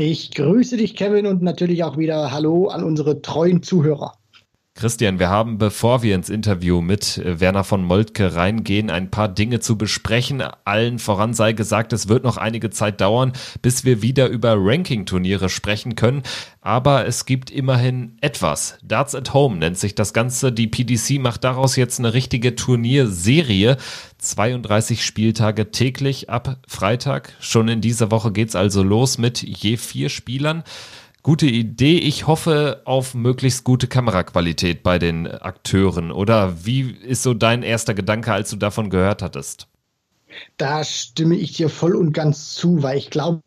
Ich 0.02 0.32
grüße 0.32 0.78
dich, 0.78 0.96
Kevin, 0.96 1.26
und 1.26 1.42
natürlich 1.42 1.84
auch 1.84 1.98
wieder 1.98 2.32
Hallo 2.32 2.70
an 2.70 2.86
unsere 2.86 3.22
treuen 3.22 3.64
Zuhörer. 3.64 4.14
Christian, 4.80 5.20
wir 5.20 5.28
haben, 5.28 5.58
bevor 5.58 6.04
wir 6.04 6.16
ins 6.16 6.30
Interview 6.30 6.80
mit 6.80 7.18
äh, 7.18 7.42
Werner 7.42 7.66
von 7.66 7.84
Moltke 7.84 8.36
reingehen, 8.36 8.90
ein 8.90 9.12
paar 9.12 9.28
Dinge 9.28 9.60
zu 9.60 9.78
besprechen. 9.78 10.42
Allen 10.64 11.00
voran 11.00 11.34
sei 11.34 11.52
gesagt, 11.52 11.92
es 11.92 12.08
wird 12.08 12.24
noch 12.24 12.38
einige 12.38 12.70
Zeit 12.70 13.02
dauern, 13.02 13.34
bis 13.62 13.84
wir 13.84 14.02
wieder 14.02 14.28
über 14.28 14.56
Ranking-Turniere 14.58 15.50
sprechen 15.50 15.96
können. 15.96 16.24
Aber 16.62 17.06
es 17.06 17.26
gibt 17.26 17.52
immerhin 17.52 18.18
etwas. 18.22 18.78
Darts 18.82 19.16
at 19.16 19.34
Home 19.34 19.58
nennt 19.58 19.78
sich 19.78 19.96
das 19.96 20.14
Ganze. 20.14 20.54
Die 20.54 20.68
PDC 20.68 21.20
macht 21.20 21.44
daraus 21.44 21.76
jetzt 21.76 22.00
eine 22.00 22.14
richtige 22.14 22.56
Turnierserie. 22.56 23.76
32 24.20 25.04
Spieltage 25.04 25.72
täglich 25.72 26.30
ab 26.30 26.58
Freitag. 26.68 27.34
Schon 27.42 27.68
in 27.68 27.82
dieser 27.82 28.12
Woche 28.12 28.32
geht's 28.32 28.56
also 28.56 28.82
los 28.82 29.18
mit 29.18 29.42
je 29.42 29.76
vier 29.76 30.08
Spielern. 30.08 30.64
Gute 31.22 31.48
Idee. 31.48 31.98
Ich 31.98 32.28
hoffe 32.28 32.82
auf 32.86 33.14
möglichst 33.14 33.66
gute 33.66 33.88
Kameraqualität 33.88 34.84
bei 34.84 35.00
den 35.00 35.28
Akteuren. 35.28 36.12
Oder 36.12 36.66
wie 36.66 36.92
ist 36.92 37.24
so 37.24 37.34
dein 37.34 37.62
erster 37.62 37.94
Gedanke, 37.94 38.32
als 38.32 38.50
du 38.50 38.56
davon 38.56 38.90
gehört 38.90 39.22
hattest? 39.22 39.68
Da 40.58 40.84
stimme 40.84 41.36
ich 41.36 41.54
dir 41.54 41.70
voll 41.70 41.96
und 41.96 42.14
ganz 42.14 42.54
zu, 42.54 42.84
weil 42.84 42.98
ich 42.98 43.10
glaube, 43.10 43.42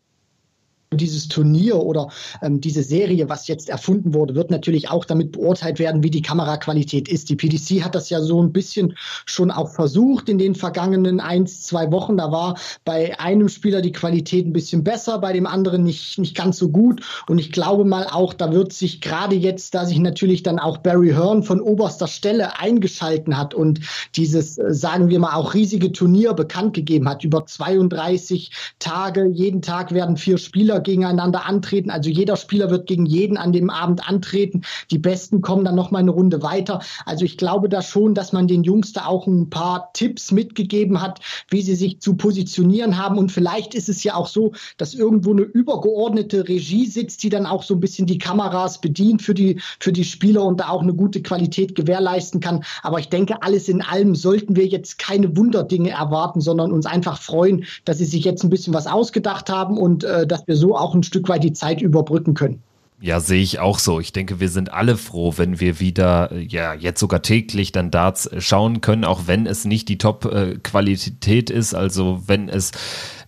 dieses 0.93 1.27
Turnier 1.27 1.77
oder 1.77 2.09
ähm, 2.41 2.61
diese 2.61 2.83
Serie, 2.83 3.29
was 3.29 3.47
jetzt 3.47 3.69
erfunden 3.69 4.13
wurde, 4.13 4.35
wird 4.35 4.51
natürlich 4.51 4.89
auch 4.89 5.05
damit 5.05 5.33
beurteilt 5.33 5.79
werden, 5.79 6.03
wie 6.03 6.11
die 6.11 6.21
Kameraqualität 6.21 7.07
ist. 7.07 7.29
Die 7.29 7.35
PDC 7.35 7.83
hat 7.83 7.95
das 7.95 8.09
ja 8.09 8.21
so 8.21 8.41
ein 8.41 8.51
bisschen 8.51 8.95
schon 9.25 9.51
auch 9.51 9.69
versucht 9.69 10.29
in 10.29 10.37
den 10.37 10.55
vergangenen 10.55 11.19
ein, 11.19 11.47
zwei 11.47 11.91
Wochen. 11.91 12.17
Da 12.17 12.31
war 12.31 12.57
bei 12.85 13.19
einem 13.19 13.49
Spieler 13.49 13.81
die 13.81 13.91
Qualität 13.91 14.45
ein 14.45 14.53
bisschen 14.53 14.83
besser, 14.83 15.19
bei 15.19 15.33
dem 15.33 15.47
anderen 15.47 15.83
nicht, 15.83 16.17
nicht 16.19 16.35
ganz 16.35 16.57
so 16.57 16.69
gut. 16.69 17.01
Und 17.27 17.39
ich 17.39 17.51
glaube 17.51 17.85
mal 17.85 18.07
auch, 18.07 18.33
da 18.33 18.51
wird 18.51 18.73
sich 18.73 19.01
gerade 19.01 19.35
jetzt, 19.35 19.75
da 19.75 19.85
sich 19.85 19.99
natürlich 19.99 20.43
dann 20.43 20.59
auch 20.59 20.77
Barry 20.77 21.09
Hearn 21.09 21.43
von 21.43 21.61
oberster 21.61 22.07
Stelle 22.07 22.59
eingeschalten 22.59 23.37
hat 23.37 23.53
und 23.53 23.79
dieses, 24.15 24.57
äh, 24.57 24.73
sagen 24.73 25.09
wir 25.09 25.19
mal, 25.19 25.35
auch 25.35 25.53
riesige 25.53 25.91
Turnier 25.91 26.33
bekannt 26.33 26.73
gegeben 26.73 27.07
hat, 27.09 27.23
über 27.23 27.45
32 27.45 28.51
Tage, 28.79 29.27
jeden 29.27 29.61
Tag 29.61 29.93
werden 29.93 30.17
vier 30.17 30.37
Spieler 30.37 30.79
gegeneinander 30.83 31.45
antreten. 31.45 31.89
Also 31.89 32.09
jeder 32.09 32.35
Spieler 32.35 32.69
wird 32.69 32.87
gegen 32.87 33.05
jeden 33.05 33.37
an 33.37 33.51
dem 33.51 33.69
Abend 33.69 34.07
antreten. 34.07 34.61
Die 34.91 34.97
Besten 34.97 35.41
kommen 35.41 35.65
dann 35.65 35.75
noch 35.75 35.91
mal 35.91 35.99
eine 35.99 36.11
Runde 36.11 36.43
weiter. 36.43 36.81
Also 37.05 37.25
ich 37.25 37.37
glaube 37.37 37.69
da 37.69 37.81
schon, 37.81 38.13
dass 38.13 38.33
man 38.33 38.47
den 38.47 38.63
Jungs 38.63 38.93
da 38.93 39.05
auch 39.05 39.27
ein 39.27 39.49
paar 39.49 39.91
Tipps 39.93 40.31
mitgegeben 40.31 41.01
hat, 41.01 41.19
wie 41.49 41.61
sie 41.61 41.75
sich 41.75 41.99
zu 41.99 42.15
positionieren 42.15 42.97
haben. 42.97 43.17
Und 43.17 43.31
vielleicht 43.31 43.73
ist 43.75 43.89
es 43.89 44.03
ja 44.03 44.15
auch 44.15 44.27
so, 44.27 44.53
dass 44.77 44.93
irgendwo 44.93 45.31
eine 45.31 45.41
übergeordnete 45.41 46.47
Regie 46.47 46.85
sitzt, 46.85 47.23
die 47.23 47.29
dann 47.29 47.45
auch 47.45 47.63
so 47.63 47.75
ein 47.75 47.79
bisschen 47.79 48.07
die 48.07 48.17
Kameras 48.17 48.81
bedient 48.81 49.21
für 49.21 49.33
die, 49.33 49.59
für 49.79 49.91
die 49.91 50.03
Spieler 50.03 50.43
und 50.43 50.59
da 50.59 50.69
auch 50.69 50.81
eine 50.81 50.93
gute 50.93 51.21
Qualität 51.21 51.75
gewährleisten 51.75 52.39
kann. 52.39 52.63
Aber 52.81 52.99
ich 52.99 53.09
denke, 53.09 53.41
alles 53.41 53.69
in 53.69 53.81
allem 53.81 54.15
sollten 54.15 54.55
wir 54.55 54.67
jetzt 54.67 54.99
keine 54.99 55.35
Wunderdinge 55.37 55.91
erwarten, 55.91 56.41
sondern 56.41 56.71
uns 56.71 56.85
einfach 56.85 57.21
freuen, 57.21 57.65
dass 57.85 57.97
sie 57.97 58.05
sich 58.05 58.23
jetzt 58.23 58.43
ein 58.43 58.49
bisschen 58.49 58.73
was 58.73 58.87
ausgedacht 58.87 59.49
haben 59.49 59.77
und 59.77 60.03
äh, 60.03 60.27
dass 60.27 60.47
wir 60.47 60.55
so 60.55 60.72
auch 60.75 60.95
ein 60.95 61.03
Stück 61.03 61.29
weit 61.29 61.43
die 61.43 61.53
Zeit 61.53 61.81
überbrücken 61.81 62.33
können. 62.33 62.61
Ja, 63.03 63.19
sehe 63.19 63.41
ich 63.41 63.59
auch 63.59 63.79
so. 63.79 63.99
Ich 63.99 64.13
denke, 64.13 64.39
wir 64.39 64.47
sind 64.47 64.71
alle 64.71 64.95
froh, 64.95 65.33
wenn 65.35 65.59
wir 65.59 65.81
wieder, 65.81 66.33
ja, 66.37 66.73
jetzt 66.73 67.01
sogar 67.01 67.21
täglich 67.21 67.73
dann 67.73 67.91
Darts 67.91 68.29
schauen 68.37 68.79
können, 68.79 69.03
auch 69.03 69.23
wenn 69.25 69.45
es 69.45 69.65
nicht 69.65 69.89
die 69.89 69.97
Top-Qualität 69.97 71.49
ist, 71.49 71.73
also 71.73 72.23
wenn 72.27 72.47
es 72.47 72.71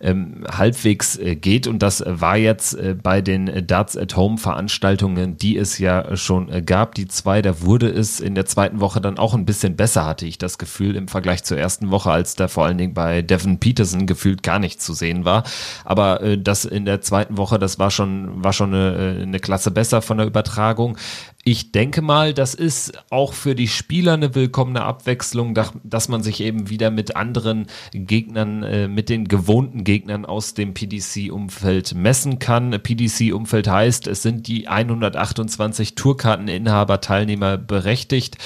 ähm, 0.00 0.44
halbwegs 0.50 1.16
äh, 1.18 1.36
geht. 1.36 1.66
Und 1.66 1.80
das 1.80 2.02
war 2.06 2.36
jetzt 2.36 2.74
äh, 2.74 2.94
bei 3.00 3.20
den 3.20 3.66
Darts 3.66 3.96
at 3.96 4.16
Home 4.16 4.38
Veranstaltungen, 4.38 5.36
die 5.36 5.56
es 5.56 5.78
ja 5.78 6.16
schon 6.16 6.50
äh, 6.50 6.62
gab, 6.62 6.94
die 6.94 7.08
zwei, 7.08 7.42
da 7.42 7.60
wurde 7.60 7.88
es 7.88 8.20
in 8.20 8.34
der 8.34 8.46
zweiten 8.46 8.80
Woche 8.80 9.00
dann 9.00 9.18
auch 9.18 9.34
ein 9.34 9.44
bisschen 9.44 9.76
besser, 9.76 10.06
hatte 10.06 10.26
ich 10.26 10.38
das 10.38 10.58
Gefühl, 10.58 10.96
im 10.96 11.08
Vergleich 11.08 11.44
zur 11.44 11.58
ersten 11.58 11.90
Woche, 11.90 12.10
als 12.10 12.34
da 12.34 12.48
vor 12.48 12.64
allen 12.64 12.78
Dingen 12.78 12.94
bei 12.94 13.22
Devin 13.22 13.58
Peterson 13.58 14.06
gefühlt 14.06 14.42
gar 14.42 14.58
nichts 14.58 14.84
zu 14.84 14.94
sehen 14.94 15.24
war. 15.24 15.44
Aber 15.84 16.22
äh, 16.22 16.38
das 16.38 16.64
in 16.64 16.84
der 16.84 17.00
zweiten 17.00 17.36
Woche, 17.36 17.58
das 17.58 17.78
war 17.78 17.90
schon, 17.90 18.42
war 18.42 18.52
schon 18.52 18.72
eine, 18.72 19.18
eine 19.22 19.38
Klasse 19.38 19.56
Klasse 19.56 19.70
besser 19.70 20.02
von 20.02 20.18
der 20.18 20.26
Übertragung. 20.26 20.96
Ich 21.48 21.70
denke 21.70 22.02
mal, 22.02 22.34
das 22.34 22.54
ist 22.54 23.04
auch 23.08 23.32
für 23.32 23.54
die 23.54 23.68
Spieler 23.68 24.14
eine 24.14 24.34
willkommene 24.34 24.82
Abwechslung, 24.82 25.56
dass 25.84 26.08
man 26.08 26.20
sich 26.24 26.40
eben 26.40 26.70
wieder 26.70 26.90
mit 26.90 27.14
anderen 27.14 27.68
Gegnern, 27.92 28.64
äh, 28.64 28.88
mit 28.88 29.08
den 29.08 29.28
gewohnten 29.28 29.84
Gegnern 29.84 30.24
aus 30.26 30.54
dem 30.54 30.74
PDC-Umfeld 30.74 31.94
messen 31.94 32.40
kann. 32.40 32.72
PDC-Umfeld 32.72 33.68
heißt, 33.68 34.08
es 34.08 34.22
sind 34.22 34.48
die 34.48 34.66
128 34.66 35.94
Tourkarteninhaber 35.94 37.00
Teilnehmer 37.00 37.58
berechtigt 37.58 38.38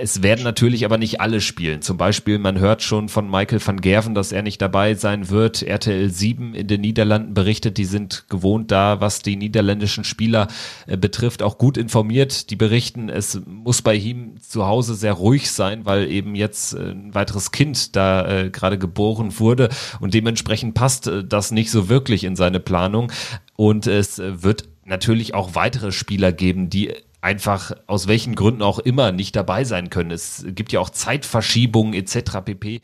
es 0.00 0.22
werden 0.22 0.42
natürlich 0.44 0.84
aber 0.84 0.98
nicht 0.98 1.20
alle 1.20 1.40
spielen. 1.40 1.82
Zum 1.82 1.96
Beispiel, 1.96 2.38
man 2.38 2.58
hört 2.58 2.82
schon 2.82 3.08
von 3.08 3.30
Michael 3.30 3.60
van 3.64 3.80
Gerven, 3.80 4.14
dass 4.14 4.32
er 4.32 4.42
nicht 4.42 4.60
dabei 4.60 4.94
sein 4.94 5.30
wird. 5.30 5.62
RTL 5.62 6.10
7 6.10 6.54
in 6.54 6.66
den 6.66 6.80
Niederlanden 6.80 7.34
berichtet, 7.34 7.78
die 7.78 7.84
sind 7.84 8.24
gewohnt 8.28 8.70
da, 8.70 9.00
was 9.00 9.22
die 9.22 9.36
niederländischen 9.36 10.04
Spieler 10.04 10.48
äh, 10.86 10.96
betrifft, 10.96 11.42
auch 11.42 11.58
gut 11.58 11.76
informiert. 11.76 12.50
Die 12.50 12.56
berichten, 12.56 13.08
es 13.08 13.40
muss 13.46 13.82
bei 13.82 13.94
ihm 13.94 14.40
zu 14.40 14.66
Hause 14.66 14.94
sehr 14.94 15.12
ruhig 15.12 15.50
sein, 15.50 15.84
weil 15.86 16.10
eben 16.10 16.34
jetzt 16.34 16.74
äh, 16.74 16.90
ein 16.90 17.14
weiteres 17.14 17.52
Kind 17.52 17.96
da 17.96 18.26
äh, 18.26 18.50
gerade 18.50 18.78
geboren 18.78 19.38
wurde 19.38 19.68
und 20.00 20.14
dementsprechend 20.14 20.74
passt 20.74 21.10
das 21.26 21.50
nicht 21.50 21.70
so 21.70 21.88
wirklich 21.88 22.24
in 22.24 22.36
seine 22.36 22.60
Planung. 22.60 23.12
Und 23.56 23.86
es 23.86 24.18
wird 24.18 24.64
natürlich 24.84 25.34
auch 25.34 25.54
weitere 25.54 25.92
Spieler 25.92 26.32
geben, 26.32 26.70
die 26.70 26.92
einfach 27.26 27.72
aus 27.88 28.06
welchen 28.06 28.36
Gründen 28.36 28.62
auch 28.62 28.78
immer 28.78 29.10
nicht 29.10 29.34
dabei 29.34 29.64
sein 29.64 29.90
können. 29.90 30.12
Es 30.12 30.44
gibt 30.46 30.70
ja 30.70 30.78
auch 30.78 30.90
Zeitverschiebungen 30.90 31.92
etc. 31.92 32.38
pp. 32.44 32.80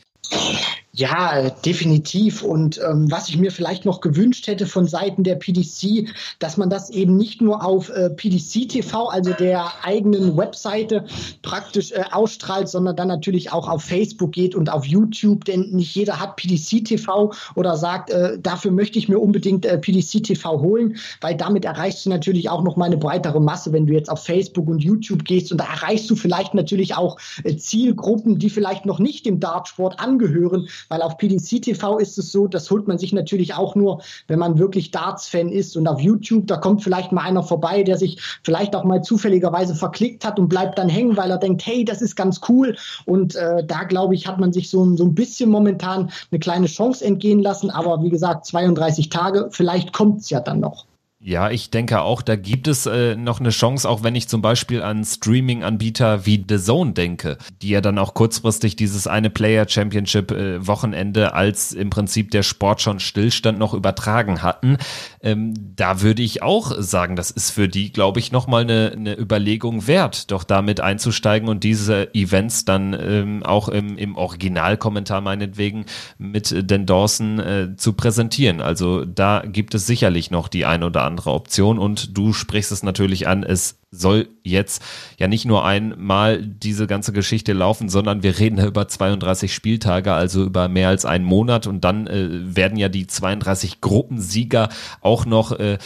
Ja, 0.94 1.48
definitiv. 1.48 2.42
Und 2.42 2.78
ähm, 2.86 3.10
was 3.10 3.30
ich 3.30 3.38
mir 3.38 3.50
vielleicht 3.50 3.86
noch 3.86 4.02
gewünscht 4.02 4.46
hätte 4.46 4.66
von 4.66 4.86
Seiten 4.86 5.24
der 5.24 5.36
PDC, 5.36 6.10
dass 6.38 6.58
man 6.58 6.68
das 6.68 6.90
eben 6.90 7.16
nicht 7.16 7.40
nur 7.40 7.64
auf 7.64 7.88
äh, 7.88 8.10
PDC 8.10 8.68
TV, 8.68 9.08
also 9.08 9.32
der 9.32 9.72
eigenen 9.82 10.36
Webseite, 10.36 11.06
praktisch 11.40 11.92
äh, 11.92 12.04
ausstrahlt, 12.10 12.68
sondern 12.68 12.94
dann 12.94 13.08
natürlich 13.08 13.52
auch 13.52 13.70
auf 13.70 13.84
Facebook 13.84 14.32
geht 14.32 14.54
und 14.54 14.68
auf 14.68 14.84
YouTube, 14.84 15.46
denn 15.46 15.70
nicht 15.70 15.94
jeder 15.94 16.20
hat 16.20 16.36
PDC 16.36 16.84
TV 16.84 17.32
oder 17.54 17.78
sagt, 17.78 18.10
äh, 18.10 18.38
dafür 18.38 18.70
möchte 18.70 18.98
ich 18.98 19.08
mir 19.08 19.18
unbedingt 19.18 19.64
äh, 19.64 19.78
PDC 19.78 20.22
TV 20.22 20.60
holen, 20.60 20.98
weil 21.22 21.38
damit 21.38 21.64
erreichst 21.64 22.04
du 22.04 22.10
natürlich 22.10 22.50
auch 22.50 22.62
noch 22.62 22.76
mal 22.76 22.84
eine 22.84 22.98
breitere 22.98 23.40
Masse, 23.40 23.72
wenn 23.72 23.86
du 23.86 23.94
jetzt 23.94 24.10
auf 24.10 24.24
Facebook 24.24 24.68
und 24.68 24.84
YouTube 24.84 25.24
gehst. 25.24 25.52
Und 25.52 25.58
da 25.58 25.64
erreichst 25.72 26.10
du 26.10 26.16
vielleicht 26.16 26.52
natürlich 26.52 26.96
auch 26.96 27.16
äh, 27.44 27.56
Zielgruppen, 27.56 28.38
die 28.38 28.50
vielleicht 28.50 28.84
noch 28.84 28.98
nicht 28.98 29.24
dem 29.24 29.40
Dartsport 29.40 29.98
angehören 29.98 30.68
weil 30.88 31.02
auf 31.02 31.18
PDC 31.18 31.62
TV 31.62 31.98
ist 31.98 32.18
es 32.18 32.32
so, 32.32 32.46
das 32.46 32.70
holt 32.70 32.88
man 32.88 32.98
sich 32.98 33.12
natürlich 33.12 33.54
auch 33.54 33.74
nur, 33.74 34.02
wenn 34.28 34.38
man 34.38 34.58
wirklich 34.58 34.90
Darts-Fan 34.90 35.48
ist. 35.50 35.76
Und 35.76 35.88
auf 35.88 36.00
YouTube, 36.00 36.46
da 36.46 36.56
kommt 36.56 36.82
vielleicht 36.82 37.12
mal 37.12 37.22
einer 37.22 37.42
vorbei, 37.42 37.82
der 37.82 37.98
sich 37.98 38.20
vielleicht 38.42 38.74
auch 38.74 38.84
mal 38.84 39.02
zufälligerweise 39.02 39.74
verklickt 39.74 40.24
hat 40.24 40.38
und 40.38 40.48
bleibt 40.48 40.78
dann 40.78 40.88
hängen, 40.88 41.16
weil 41.16 41.30
er 41.30 41.38
denkt, 41.38 41.64
hey, 41.66 41.84
das 41.84 42.02
ist 42.02 42.16
ganz 42.16 42.40
cool. 42.48 42.76
Und 43.06 43.34
äh, 43.34 43.64
da, 43.64 43.84
glaube 43.84 44.14
ich, 44.14 44.26
hat 44.26 44.38
man 44.38 44.52
sich 44.52 44.70
so, 44.70 44.96
so 44.96 45.04
ein 45.04 45.14
bisschen 45.14 45.50
momentan 45.50 46.10
eine 46.30 46.38
kleine 46.38 46.66
Chance 46.66 47.04
entgehen 47.04 47.40
lassen. 47.40 47.70
Aber 47.70 48.02
wie 48.02 48.10
gesagt, 48.10 48.46
32 48.46 49.08
Tage, 49.08 49.48
vielleicht 49.50 49.92
kommt 49.92 50.20
es 50.20 50.30
ja 50.30 50.40
dann 50.40 50.60
noch. 50.60 50.86
Ja, 51.24 51.50
ich 51.50 51.70
denke 51.70 52.00
auch, 52.00 52.20
da 52.20 52.34
gibt 52.34 52.66
es 52.66 52.86
äh, 52.86 53.14
noch 53.14 53.38
eine 53.38 53.50
Chance, 53.50 53.88
auch 53.88 54.02
wenn 54.02 54.16
ich 54.16 54.26
zum 54.26 54.42
Beispiel 54.42 54.82
an 54.82 55.04
Streaming-Anbieter 55.04 56.26
wie 56.26 56.44
The 56.48 56.58
Zone 56.58 56.94
denke, 56.94 57.38
die 57.62 57.68
ja 57.68 57.80
dann 57.80 57.96
auch 57.98 58.14
kurzfristig 58.14 58.74
dieses 58.74 59.06
eine 59.06 59.30
Player 59.30 59.68
Championship 59.68 60.32
äh, 60.32 60.66
Wochenende 60.66 61.32
als 61.32 61.74
im 61.74 61.90
Prinzip 61.90 62.32
der 62.32 62.42
Sport 62.42 62.80
schon 62.80 62.98
Stillstand 62.98 63.56
noch 63.56 63.72
übertragen 63.72 64.42
hatten. 64.42 64.78
Ähm, 65.20 65.54
da 65.76 66.00
würde 66.00 66.22
ich 66.22 66.42
auch 66.42 66.72
sagen, 66.78 67.14
das 67.14 67.30
ist 67.30 67.52
für 67.52 67.68
die, 67.68 67.92
glaube 67.92 68.18
ich, 68.18 68.32
nochmal 68.32 68.62
eine, 68.62 68.90
eine 68.90 69.16
Überlegung 69.16 69.86
wert, 69.86 70.32
doch 70.32 70.42
damit 70.42 70.80
einzusteigen 70.80 71.48
und 71.48 71.62
diese 71.62 72.12
Events 72.16 72.64
dann 72.64 72.98
ähm, 73.00 73.44
auch 73.44 73.68
im, 73.68 73.96
im 73.96 74.16
Originalkommentar 74.16 75.20
meinetwegen 75.20 75.86
mit 76.18 76.52
Dan 76.68 76.84
Dawson 76.84 77.38
äh, 77.38 77.76
zu 77.76 77.92
präsentieren. 77.92 78.60
Also 78.60 79.04
da 79.04 79.44
gibt 79.46 79.76
es 79.76 79.86
sicherlich 79.86 80.32
noch 80.32 80.48
die 80.48 80.66
ein 80.66 80.82
oder 80.82 81.02
andere 81.02 81.11
andere 81.12 81.32
Option. 81.32 81.78
Und 81.78 82.16
du 82.16 82.32
sprichst 82.32 82.72
es 82.72 82.82
natürlich 82.82 83.28
an, 83.28 83.42
es 83.42 83.78
soll 83.90 84.28
jetzt 84.42 84.82
ja 85.18 85.28
nicht 85.28 85.44
nur 85.44 85.66
einmal 85.66 86.42
diese 86.42 86.86
ganze 86.86 87.12
Geschichte 87.12 87.52
laufen, 87.52 87.90
sondern 87.90 88.22
wir 88.22 88.38
reden 88.38 88.58
über 88.58 88.88
32 88.88 89.54
Spieltage, 89.54 90.14
also 90.14 90.44
über 90.44 90.68
mehr 90.68 90.88
als 90.88 91.04
einen 91.04 91.26
Monat 91.26 91.66
und 91.66 91.84
dann 91.84 92.06
äh, 92.06 92.56
werden 92.56 92.78
ja 92.78 92.88
die 92.88 93.06
32 93.06 93.82
Gruppensieger 93.82 94.70
auch 95.02 95.26
noch 95.26 95.52
äh, 95.52 95.76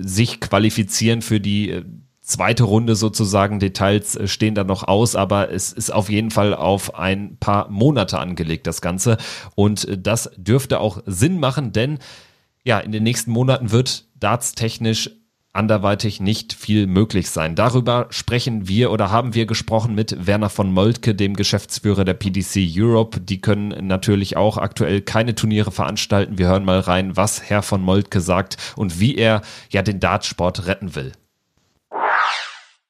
sich 0.00 0.40
qualifizieren 0.40 1.22
für 1.22 1.38
die 1.38 1.70
äh, 1.70 1.84
zweite 2.24 2.64
Runde 2.64 2.96
sozusagen. 2.96 3.60
Details 3.60 4.16
äh, 4.16 4.26
stehen 4.26 4.56
da 4.56 4.64
noch 4.64 4.82
aus, 4.82 5.14
aber 5.14 5.52
es 5.52 5.72
ist 5.72 5.92
auf 5.92 6.10
jeden 6.10 6.32
Fall 6.32 6.54
auf 6.54 6.96
ein 6.96 7.36
paar 7.38 7.70
Monate 7.70 8.18
angelegt, 8.18 8.66
das 8.66 8.80
Ganze. 8.80 9.16
Und 9.54 9.86
äh, 9.86 9.96
das 9.96 10.30
dürfte 10.36 10.80
auch 10.80 11.02
Sinn 11.06 11.38
machen, 11.38 11.70
denn 11.70 11.98
ja, 12.64 12.78
in 12.78 12.92
den 12.92 13.02
nächsten 13.02 13.30
Monaten 13.30 13.70
wird 13.70 14.06
dartstechnisch 14.24 15.10
anderweitig 15.52 16.18
nicht 16.18 16.52
viel 16.52 16.86
möglich 16.86 17.30
sein. 17.30 17.54
Darüber 17.54 18.06
sprechen 18.10 18.66
wir 18.66 18.90
oder 18.90 19.10
haben 19.10 19.34
wir 19.34 19.46
gesprochen 19.46 19.94
mit 19.94 20.26
Werner 20.26 20.50
von 20.50 20.72
Moltke, 20.72 21.14
dem 21.14 21.36
Geschäftsführer 21.36 22.04
der 22.04 22.14
PDC 22.14 22.66
Europe. 22.76 23.20
Die 23.20 23.40
können 23.40 23.86
natürlich 23.86 24.36
auch 24.36 24.58
aktuell 24.58 25.00
keine 25.00 25.34
Turniere 25.34 25.70
veranstalten. 25.70 26.38
Wir 26.38 26.48
hören 26.48 26.64
mal 26.64 26.80
rein, 26.80 27.16
was 27.16 27.48
Herr 27.48 27.62
von 27.62 27.82
Moltke 27.82 28.20
sagt 28.20 28.56
und 28.76 28.98
wie 28.98 29.14
er 29.14 29.42
ja 29.70 29.82
den 29.82 30.00
Dartsport 30.00 30.66
retten 30.66 30.94
will. 30.96 31.12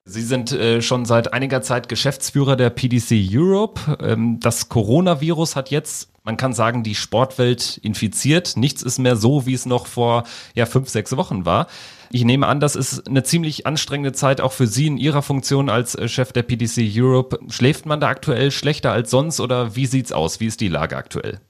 Sie 0.06 0.20
sind 0.20 0.52
äh, 0.52 0.82
schon 0.82 1.06
seit 1.06 1.32
einiger 1.32 1.62
Zeit 1.62 1.88
Geschäftsführer 1.88 2.56
der 2.56 2.68
PDC 2.68 3.26
Europe. 3.32 3.80
Ähm, 4.02 4.38
das 4.38 4.68
Coronavirus 4.68 5.56
hat 5.56 5.70
jetzt, 5.70 6.12
man 6.24 6.36
kann 6.36 6.52
sagen, 6.52 6.82
die 6.82 6.94
Sportwelt 6.94 7.78
infiziert. 7.78 8.58
Nichts 8.58 8.82
ist 8.82 8.98
mehr 8.98 9.16
so, 9.16 9.46
wie 9.46 9.54
es 9.54 9.64
noch 9.64 9.86
vor 9.86 10.24
ja, 10.54 10.66
fünf, 10.66 10.90
sechs 10.90 11.16
Wochen 11.16 11.46
war. 11.46 11.68
Ich 12.10 12.26
nehme 12.26 12.46
an, 12.48 12.60
das 12.60 12.76
ist 12.76 13.08
eine 13.08 13.22
ziemlich 13.22 13.66
anstrengende 13.66 14.12
Zeit 14.12 14.42
auch 14.42 14.52
für 14.52 14.66
Sie 14.66 14.88
in 14.88 14.98
Ihrer 14.98 15.22
Funktion 15.22 15.70
als 15.70 15.94
äh, 15.94 16.06
Chef 16.06 16.32
der 16.32 16.42
PDC 16.42 16.82
Europe. 16.94 17.38
Schläft 17.48 17.86
man 17.86 17.98
da 17.98 18.08
aktuell 18.08 18.50
schlechter 18.50 18.92
als 18.92 19.10
sonst 19.10 19.40
oder 19.40 19.74
wie 19.74 19.86
sieht's 19.86 20.12
aus? 20.12 20.38
Wie 20.38 20.46
ist 20.46 20.60
die 20.60 20.68
Lage 20.68 20.98
aktuell? 20.98 21.40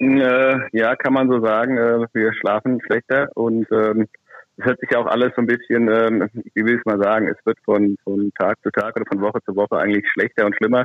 Äh, 0.00 0.58
ja, 0.72 0.96
kann 0.96 1.12
man 1.12 1.28
so 1.28 1.40
sagen. 1.40 1.76
Äh, 1.76 2.06
wir 2.12 2.32
schlafen 2.32 2.80
schlechter 2.84 3.28
und 3.36 3.70
ähm, 3.70 4.08
es 4.56 4.64
hört 4.64 4.80
sich 4.80 4.94
auch 4.96 5.06
alles 5.06 5.32
so 5.34 5.42
ein 5.42 5.46
bisschen, 5.46 5.88
ähm, 5.88 6.28
wie 6.54 6.64
will 6.64 6.76
ich 6.76 6.84
mal 6.84 7.00
sagen, 7.00 7.28
es 7.28 7.38
wird 7.46 7.58
von, 7.64 7.96
von 8.04 8.30
Tag 8.38 8.58
zu 8.62 8.70
Tag 8.70 8.96
oder 8.96 9.06
von 9.06 9.20
Woche 9.20 9.40
zu 9.44 9.56
Woche 9.56 9.78
eigentlich 9.78 10.08
schlechter 10.10 10.46
und 10.46 10.56
schlimmer. 10.56 10.84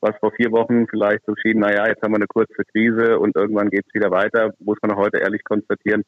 Was 0.00 0.16
vor 0.18 0.32
vier 0.32 0.52
Wochen 0.52 0.86
vielleicht 0.88 1.24
so 1.24 1.34
schien, 1.36 1.60
naja, 1.60 1.86
jetzt 1.88 2.02
haben 2.02 2.12
wir 2.12 2.16
eine 2.16 2.26
kurze 2.26 2.62
Krise 2.72 3.18
und 3.18 3.34
irgendwann 3.36 3.70
geht 3.70 3.86
es 3.86 3.94
wieder 3.94 4.10
weiter, 4.10 4.52
muss 4.58 4.76
man 4.82 4.96
heute 4.96 5.18
ehrlich 5.18 5.42
konstatieren. 5.44 6.02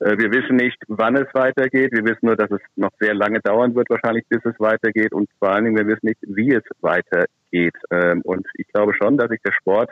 Äh, 0.00 0.16
wir 0.18 0.30
wissen 0.32 0.56
nicht, 0.56 0.78
wann 0.88 1.16
es 1.16 1.32
weitergeht. 1.34 1.92
Wir 1.92 2.04
wissen 2.04 2.26
nur, 2.26 2.36
dass 2.36 2.50
es 2.50 2.60
noch 2.76 2.92
sehr 3.00 3.14
lange 3.14 3.40
dauern 3.40 3.74
wird, 3.74 3.90
wahrscheinlich, 3.90 4.24
bis 4.28 4.44
es 4.44 4.58
weitergeht. 4.58 5.12
Und 5.12 5.28
vor 5.38 5.50
allen 5.50 5.64
Dingen, 5.64 5.76
wir 5.76 5.86
wissen 5.86 6.06
nicht, 6.06 6.20
wie 6.22 6.54
es 6.54 6.64
weitergeht. 6.80 7.74
Ähm, 7.90 8.22
und 8.22 8.46
ich 8.54 8.68
glaube 8.68 8.94
schon, 8.94 9.18
dass 9.18 9.28
sich 9.28 9.40
der 9.42 9.52
Sport 9.52 9.90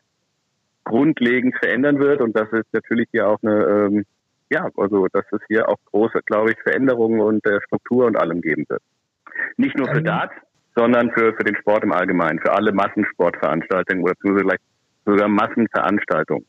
grundlegend 0.85 1.57
verändern 1.59 1.99
wird 1.99 2.21
und 2.21 2.37
dass 2.37 2.51
es 2.53 2.65
natürlich 2.73 3.09
hier 3.11 3.29
auch 3.29 3.39
eine 3.43 3.65
ähm, 3.65 4.05
ja, 4.51 4.69
also 4.77 5.07
dass 5.09 5.25
es 5.33 5.41
hier 5.49 5.69
auch 5.69 5.79
große, 5.91 6.21
glaube 6.27 6.53
ich, 6.53 6.59
Veränderungen 6.63 7.21
und 7.21 7.47
äh, 7.47 7.61
Struktur 7.67 8.07
und 8.07 8.17
allem 8.17 8.41
geben 8.41 8.65
wird. 8.69 8.83
Nicht 9.57 9.77
nur 9.77 9.89
für 9.89 9.99
ähm. 9.99 10.05
Darts, 10.05 10.35
sondern 10.75 11.11
für, 11.13 11.35
für 11.35 11.45
den 11.45 11.57
Sport 11.57 11.85
im 11.85 11.93
Allgemeinen, 11.93 12.39
für 12.39 12.53
alle 12.53 12.73
Massensportveranstaltungen 12.73 14.05
oder 14.05 14.15
vielleicht 14.21 14.63
sogar 15.05 15.29
Massenveranstaltungen. 15.29 16.45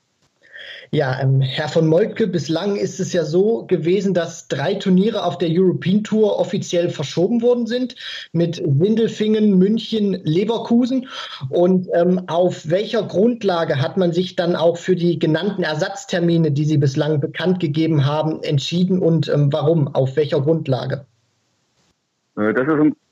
Ja, 0.91 1.19
ähm, 1.21 1.41
Herr 1.41 1.67
von 1.67 1.87
Moltke, 1.87 2.27
bislang 2.27 2.75
ist 2.75 2.99
es 2.99 3.11
ja 3.11 3.23
so 3.23 3.65
gewesen, 3.65 4.13
dass 4.13 4.47
drei 4.47 4.75
Turniere 4.75 5.23
auf 5.23 5.37
der 5.37 5.49
European 5.51 6.03
Tour 6.03 6.39
offiziell 6.39 6.89
verschoben 6.89 7.41
worden 7.41 7.67
sind 7.67 7.95
mit 8.31 8.61
Windelfingen, 8.63 9.57
München, 9.57 10.13
Leverkusen. 10.23 11.07
Und 11.49 11.87
ähm, 11.93 12.21
auf 12.27 12.69
welcher 12.69 13.03
Grundlage 13.03 13.81
hat 13.81 13.97
man 13.97 14.13
sich 14.13 14.35
dann 14.35 14.55
auch 14.55 14.77
für 14.77 14.95
die 14.95 15.19
genannten 15.19 15.63
Ersatztermine, 15.63 16.51
die 16.51 16.65
Sie 16.65 16.77
bislang 16.77 17.19
bekannt 17.19 17.59
gegeben 17.59 18.05
haben, 18.05 18.41
entschieden 18.43 18.99
und 18.99 19.27
ähm, 19.29 19.51
warum? 19.51 19.87
Auf 19.93 20.15
welcher 20.15 20.41
Grundlage? 20.41 21.05
Äh, 22.37 22.53
das 22.53 22.65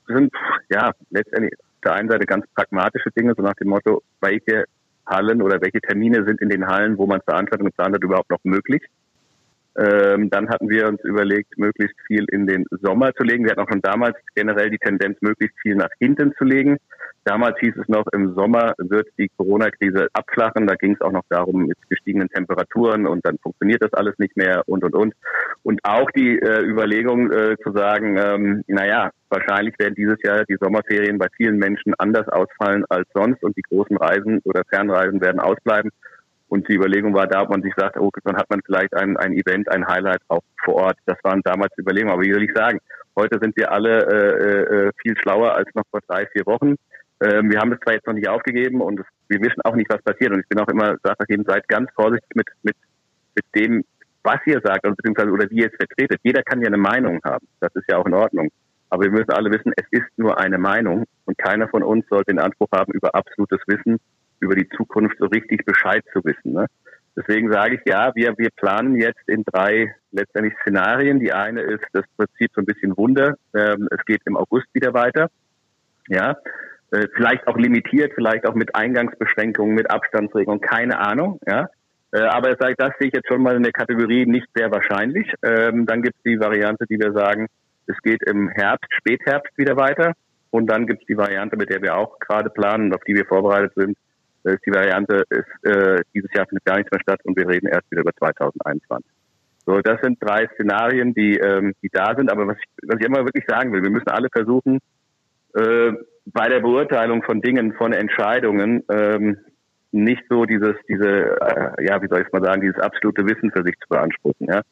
sind, 0.06 0.32
ja 0.70 0.92
letztendlich 1.10 1.52
auf 1.58 1.80
der 1.84 1.92
einen 1.94 2.08
Seite 2.08 2.26
ganz 2.26 2.46
pragmatische 2.54 3.10
Dinge, 3.10 3.34
so 3.36 3.42
nach 3.42 3.54
dem 3.54 3.68
Motto, 3.68 4.02
welche 4.20 4.64
Hallen 5.06 5.42
oder 5.42 5.60
welche 5.60 5.80
Termine 5.80 6.24
sind 6.24 6.40
in 6.40 6.48
den 6.48 6.66
Hallen, 6.66 6.98
wo 6.98 7.06
man 7.06 7.20
Veranstaltungen 7.22 7.70
geplant 7.70 7.94
hat, 7.94 8.02
überhaupt 8.02 8.30
noch 8.30 8.42
möglich. 8.44 8.82
Ähm, 9.78 10.30
dann 10.30 10.48
hatten 10.48 10.68
wir 10.68 10.88
uns 10.88 11.02
überlegt, 11.04 11.58
möglichst 11.58 11.96
viel 12.06 12.24
in 12.30 12.46
den 12.46 12.64
Sommer 12.82 13.12
zu 13.14 13.22
legen. 13.22 13.44
Wir 13.44 13.52
hatten 13.52 13.60
auch 13.60 13.70
schon 13.70 13.82
damals 13.82 14.16
generell 14.34 14.70
die 14.70 14.78
Tendenz, 14.78 15.18
möglichst 15.20 15.58
viel 15.60 15.76
nach 15.76 15.90
hinten 15.98 16.32
zu 16.38 16.44
legen. 16.44 16.78
Damals 17.24 17.58
hieß 17.58 17.74
es 17.76 17.88
noch, 17.88 18.04
im 18.12 18.34
Sommer 18.34 18.72
wird 18.78 19.08
die 19.18 19.28
Corona-Krise 19.36 20.06
abflachen. 20.12 20.66
Da 20.68 20.76
ging 20.76 20.94
es 20.94 21.00
auch 21.00 21.10
noch 21.10 21.24
darum, 21.28 21.66
mit 21.66 21.76
gestiegenen 21.90 22.28
Temperaturen 22.28 23.04
und 23.06 23.26
dann 23.26 23.36
funktioniert 23.38 23.82
das 23.82 23.92
alles 23.94 24.14
nicht 24.18 24.36
mehr 24.36 24.62
und, 24.66 24.84
und, 24.84 24.94
und. 24.94 25.14
Und 25.64 25.80
auch 25.82 26.08
die 26.12 26.38
äh, 26.38 26.62
Überlegung 26.62 27.32
äh, 27.32 27.56
zu 27.64 27.72
sagen, 27.72 28.16
ähm, 28.16 28.62
naja, 28.68 29.10
wahrscheinlich 29.28 29.74
werden 29.80 29.96
dieses 29.96 30.22
Jahr 30.22 30.44
die 30.44 30.56
Sommerferien 30.60 31.18
bei 31.18 31.26
vielen 31.36 31.58
Menschen 31.58 31.94
anders 31.98 32.28
ausfallen 32.28 32.84
als 32.88 33.08
sonst 33.12 33.42
und 33.42 33.56
die 33.56 33.62
großen 33.62 33.96
Reisen 33.96 34.40
oder 34.44 34.62
Fernreisen 34.70 35.20
werden 35.20 35.40
ausbleiben. 35.40 35.90
Und 36.48 36.68
die 36.68 36.74
Überlegung 36.74 37.14
war 37.14 37.26
da, 37.26 37.42
ob 37.42 37.50
man 37.50 37.62
sich 37.62 37.74
sagt, 37.76 37.96
okay, 37.96 38.20
dann 38.24 38.36
hat 38.36 38.48
man 38.50 38.60
vielleicht 38.64 38.94
ein, 38.94 39.16
ein 39.16 39.32
Event, 39.32 39.70
ein 39.70 39.86
Highlight 39.86 40.20
auch 40.28 40.42
vor 40.64 40.74
Ort. 40.74 40.98
Das 41.06 41.18
waren 41.24 41.42
damals 41.42 41.72
die 41.76 41.82
Überlegungen. 41.82 42.12
Aber 42.12 42.22
wie 42.22 42.32
soll 42.32 42.44
ich 42.44 42.54
sagen, 42.54 42.78
heute 43.16 43.38
sind 43.40 43.56
wir 43.56 43.72
alle 43.72 44.06
äh, 44.06 44.86
äh, 44.86 44.92
viel 45.02 45.16
schlauer 45.18 45.56
als 45.56 45.68
noch 45.74 45.84
vor 45.90 46.00
drei, 46.06 46.26
vier 46.26 46.46
Wochen. 46.46 46.76
Ähm, 47.20 47.50
wir 47.50 47.58
haben 47.58 47.72
es 47.72 47.80
zwar 47.80 47.94
jetzt 47.94 48.06
noch 48.06 48.14
nicht 48.14 48.28
aufgegeben 48.28 48.80
und 48.80 49.00
es, 49.00 49.06
wir 49.28 49.40
wissen 49.40 49.62
auch 49.64 49.74
nicht, 49.74 49.90
was 49.90 50.02
passiert. 50.02 50.32
Und 50.32 50.40
ich 50.40 50.48
bin 50.48 50.60
auch 50.60 50.68
immer, 50.68 50.96
sage 51.02 51.16
auch 51.18 51.28
jedem, 51.28 51.44
seid 51.44 51.66
ganz 51.66 51.90
vorsichtig 51.94 52.30
mit, 52.36 52.46
mit, 52.62 52.76
mit 53.34 53.44
dem, 53.54 53.84
was 54.22 54.38
ihr 54.46 54.60
sagt, 54.62 54.84
also 54.84 54.94
beziehungsweise 54.94 55.30
oder 55.30 55.50
wie 55.50 55.62
ihr 55.62 55.70
es 55.72 55.76
vertretet. 55.76 56.20
Jeder 56.22 56.42
kann 56.42 56.60
ja 56.60 56.68
eine 56.68 56.76
Meinung 56.76 57.20
haben. 57.24 57.46
Das 57.60 57.74
ist 57.74 57.90
ja 57.90 57.96
auch 57.96 58.06
in 58.06 58.14
Ordnung. 58.14 58.50
Aber 58.90 59.04
wir 59.04 59.10
müssen 59.10 59.30
alle 59.30 59.50
wissen, 59.50 59.72
es 59.76 59.86
ist 59.90 60.06
nur 60.16 60.38
eine 60.38 60.58
Meinung 60.58 61.04
und 61.24 61.38
keiner 61.38 61.68
von 61.68 61.82
uns 61.82 62.06
sollte 62.08 62.32
den 62.32 62.38
Anspruch 62.38 62.68
haben, 62.72 62.92
über 62.92 63.14
absolutes 63.14 63.60
Wissen 63.66 63.98
über 64.40 64.54
die 64.54 64.68
Zukunft 64.70 65.16
so 65.18 65.26
richtig 65.26 65.64
Bescheid 65.64 66.04
zu 66.12 66.24
wissen. 66.24 66.52
Ne? 66.52 66.66
Deswegen 67.16 67.50
sage 67.50 67.76
ich 67.76 67.80
ja, 67.90 68.14
wir, 68.14 68.36
wir 68.36 68.50
planen 68.50 68.96
jetzt 68.96 69.26
in 69.26 69.42
drei 69.44 69.94
letztendlich 70.12 70.54
Szenarien. 70.60 71.18
Die 71.18 71.32
eine 71.32 71.62
ist 71.62 71.84
das 71.92 72.04
Prinzip 72.16 72.50
so 72.54 72.60
ein 72.60 72.66
bisschen 72.66 72.96
Wunder. 72.96 73.36
Ähm, 73.54 73.88
es 73.90 74.04
geht 74.04 74.20
im 74.26 74.36
August 74.36 74.66
wieder 74.74 74.92
weiter. 74.92 75.30
Ja, 76.08 76.36
äh, 76.92 77.08
vielleicht 77.14 77.46
auch 77.48 77.56
limitiert, 77.56 78.12
vielleicht 78.14 78.46
auch 78.46 78.54
mit 78.54 78.74
Eingangsbeschränkungen, 78.74 79.74
mit 79.74 79.90
Abstandsregelungen, 79.90 80.60
keine 80.60 80.98
Ahnung. 81.00 81.40
Ja, 81.46 81.68
äh, 82.12 82.20
aber 82.20 82.54
das 82.54 82.92
sehe 82.98 83.08
ich 83.08 83.14
jetzt 83.14 83.28
schon 83.28 83.42
mal 83.42 83.56
in 83.56 83.62
der 83.62 83.72
Kategorie 83.72 84.26
nicht 84.26 84.46
sehr 84.54 84.70
wahrscheinlich. 84.70 85.32
Ähm, 85.42 85.86
dann 85.86 86.02
gibt 86.02 86.16
es 86.16 86.22
die 86.22 86.38
Variante, 86.38 86.84
die 86.86 86.98
wir 86.98 87.12
sagen, 87.12 87.46
es 87.86 87.96
geht 88.02 88.22
im 88.24 88.50
Herbst, 88.50 88.92
Spätherbst 88.92 89.56
wieder 89.56 89.76
weiter. 89.76 90.12
Und 90.50 90.66
dann 90.68 90.86
gibt 90.86 91.02
es 91.02 91.06
die 91.06 91.16
Variante, 91.16 91.56
mit 91.56 91.70
der 91.70 91.82
wir 91.82 91.96
auch 91.96 92.18
gerade 92.18 92.50
planen 92.50 92.94
auf 92.94 93.02
die 93.04 93.14
wir 93.14 93.26
vorbereitet 93.26 93.72
sind, 93.74 93.96
ist 94.52 94.66
die 94.66 94.72
Variante, 94.72 95.24
ist, 95.30 95.64
äh, 95.64 96.02
dieses 96.14 96.32
Jahr 96.32 96.46
findet 96.46 96.64
gar 96.64 96.76
nichts 96.76 96.90
mehr 96.90 97.00
statt 97.00 97.20
und 97.24 97.36
wir 97.36 97.48
reden 97.48 97.66
erst 97.66 97.90
wieder 97.90 98.02
über 98.02 98.12
2021. 98.12 99.10
So, 99.66 99.80
das 99.80 100.00
sind 100.00 100.18
drei 100.20 100.46
Szenarien, 100.54 101.12
die, 101.12 101.36
ähm, 101.38 101.74
die 101.82 101.88
da 101.92 102.14
sind. 102.16 102.30
Aber 102.30 102.46
was 102.46 102.56
ich, 102.56 102.88
was 102.88 103.00
ich 103.00 103.06
immer 103.06 103.24
wirklich 103.24 103.44
sagen 103.48 103.72
will, 103.72 103.82
wir 103.82 103.90
müssen 103.90 104.08
alle 104.08 104.28
versuchen, 104.30 104.78
äh, 105.54 105.92
bei 106.26 106.48
der 106.48 106.60
Beurteilung 106.60 107.22
von 107.22 107.40
Dingen, 107.40 107.72
von 107.74 107.92
Entscheidungen, 107.92 108.84
ähm, 108.90 109.38
nicht 109.92 110.22
so 110.28 110.44
dieses, 110.44 110.74
diese, 110.88 111.38
äh, 111.40 111.84
ja, 111.84 112.00
wie 112.02 112.08
soll 112.08 112.22
ich 112.22 112.32
mal 112.32 112.42
sagen, 112.42 112.60
dieses 112.60 112.78
absolute 112.78 113.26
Wissen 113.26 113.50
für 113.50 113.64
sich 113.64 113.74
zu 113.80 113.88
beanspruchen. 113.88 114.46
Ja? 114.46 114.62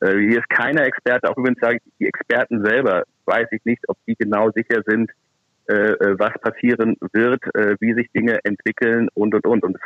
Äh, 0.00 0.18
hier 0.18 0.40
ist 0.40 0.50
keiner 0.50 0.84
Experte, 0.84 1.30
auch 1.30 1.36
übrigens 1.36 1.60
sage 1.60 1.76
ich, 1.76 1.92
die 1.98 2.06
Experten 2.06 2.64
selber, 2.64 3.04
weiß 3.26 3.48
ich 3.52 3.64
nicht, 3.64 3.82
ob 3.88 3.96
die 4.06 4.16
genau 4.16 4.50
sicher 4.50 4.82
sind, 4.86 5.10
äh, 5.72 5.92
äh, 5.92 6.18
was 6.18 6.32
passieren 6.40 6.96
wird, 7.12 7.42
äh, 7.54 7.76
wie 7.80 7.94
sich 7.94 8.10
Dinge 8.12 8.38
entwickeln 8.44 9.08
und 9.14 9.34
und 9.34 9.46
und. 9.46 9.64
Und 9.64 9.78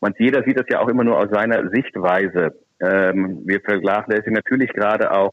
man, 0.00 0.14
jeder 0.18 0.42
sieht 0.44 0.58
das 0.58 0.66
ja 0.68 0.80
auch 0.80 0.88
immer 0.88 1.04
nur 1.04 1.18
aus 1.18 1.30
seiner 1.30 1.68
Sichtweise. 1.70 2.54
Ähm, 2.80 3.42
wir 3.44 3.60
vernachlässigen 3.60 4.34
natürlich 4.34 4.72
gerade 4.72 5.10
auch 5.10 5.32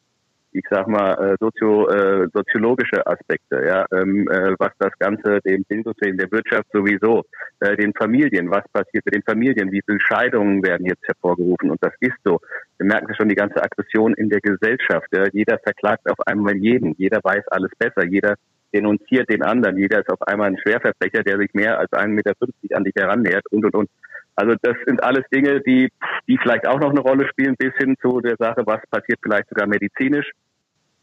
ich 0.51 0.65
sag 0.69 0.87
mal, 0.87 1.13
äh, 1.13 1.35
sozio, 1.39 1.87
äh, 1.89 2.27
soziologische 2.33 3.05
Aspekte, 3.05 3.63
ja, 3.65 3.85
ähm, 3.91 4.27
äh, 4.29 4.55
was 4.57 4.71
das 4.79 4.91
Ganze 4.97 5.39
dem 5.41 5.63
Bildungssystem, 5.65 6.17
der 6.17 6.31
Wirtschaft 6.31 6.65
sowieso, 6.73 7.23
äh, 7.59 7.75
den 7.75 7.93
Familien, 7.93 8.49
was 8.49 8.63
passiert 8.73 9.05
mit 9.05 9.15
den 9.15 9.23
Familien, 9.23 9.71
wie 9.71 9.81
viele 9.85 9.99
Scheidungen 9.99 10.63
werden 10.63 10.87
jetzt 10.87 11.05
hervorgerufen 11.07 11.69
und 11.69 11.83
das 11.83 11.93
ist 11.99 12.17
so. 12.23 12.39
Wir 12.77 12.87
merken 12.87 13.13
schon 13.15 13.29
die 13.29 13.35
ganze 13.35 13.61
Aggression 13.61 14.13
in 14.15 14.29
der 14.29 14.41
Gesellschaft. 14.41 15.07
Ja. 15.11 15.25
Jeder 15.31 15.59
verklagt 15.59 16.09
auf 16.09 16.19
einmal 16.25 16.55
jeden, 16.55 16.95
jeder 16.97 17.19
weiß 17.23 17.47
alles 17.49 17.71
besser, 17.77 18.05
jeder 18.05 18.35
denunziert 18.73 19.29
den 19.29 19.43
anderen, 19.43 19.77
jeder 19.77 19.99
ist 19.99 20.09
auf 20.09 20.21
einmal 20.27 20.47
ein 20.47 20.57
Schwerverbrecher, 20.57 21.23
der 21.23 21.37
sich 21.37 21.53
mehr 21.53 21.79
als 21.79 21.91
1,50 21.91 22.07
Meter 22.07 22.33
an 22.73 22.83
dich 22.83 22.95
herannähert 22.95 23.45
und 23.51 23.65
und 23.65 23.75
und. 23.75 23.89
Also 24.35 24.55
das 24.61 24.75
sind 24.85 25.03
alles 25.03 25.25
Dinge, 25.33 25.59
die, 25.61 25.89
die 26.27 26.37
vielleicht 26.37 26.65
auch 26.65 26.79
noch 26.79 26.91
eine 26.91 27.01
Rolle 27.01 27.27
spielen, 27.27 27.55
bis 27.57 27.73
hin 27.75 27.95
zu 28.01 28.21
der 28.21 28.35
Sache, 28.39 28.63
was 28.65 28.79
passiert 28.89 29.19
vielleicht 29.21 29.49
sogar 29.49 29.67
medizinisch. 29.67 30.31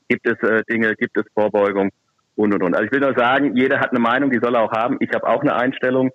Gibt 0.08 0.26
es 0.26 0.48
äh, 0.48 0.62
Dinge, 0.70 0.94
gibt 0.94 1.18
es 1.18 1.24
Vorbeugung 1.34 1.90
und 2.36 2.54
und 2.54 2.62
und. 2.62 2.74
Also 2.74 2.86
ich 2.86 2.92
will 2.92 3.00
nur 3.00 3.14
sagen, 3.14 3.56
jeder 3.56 3.80
hat 3.80 3.90
eine 3.90 4.00
Meinung, 4.00 4.30
die 4.30 4.38
soll 4.38 4.54
er 4.54 4.62
auch 4.62 4.72
haben. 4.72 4.96
Ich 5.00 5.10
habe 5.12 5.26
auch 5.26 5.42
eine 5.42 5.54
Einstellung. 5.54 6.10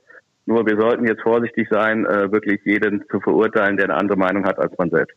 Nur 0.46 0.66
wir 0.66 0.80
sollten 0.80 1.06
jetzt 1.06 1.22
vorsichtig 1.22 1.68
sein, 1.70 2.06
äh, 2.06 2.32
wirklich 2.32 2.62
jeden 2.64 3.04
zu 3.10 3.20
verurteilen, 3.20 3.78
der 3.78 3.90
eine 3.90 3.98
andere 3.98 4.18
Meinung 4.18 4.46
hat 4.46 4.58
als 4.58 4.76
man 4.78 4.90
selbst. 4.90 5.16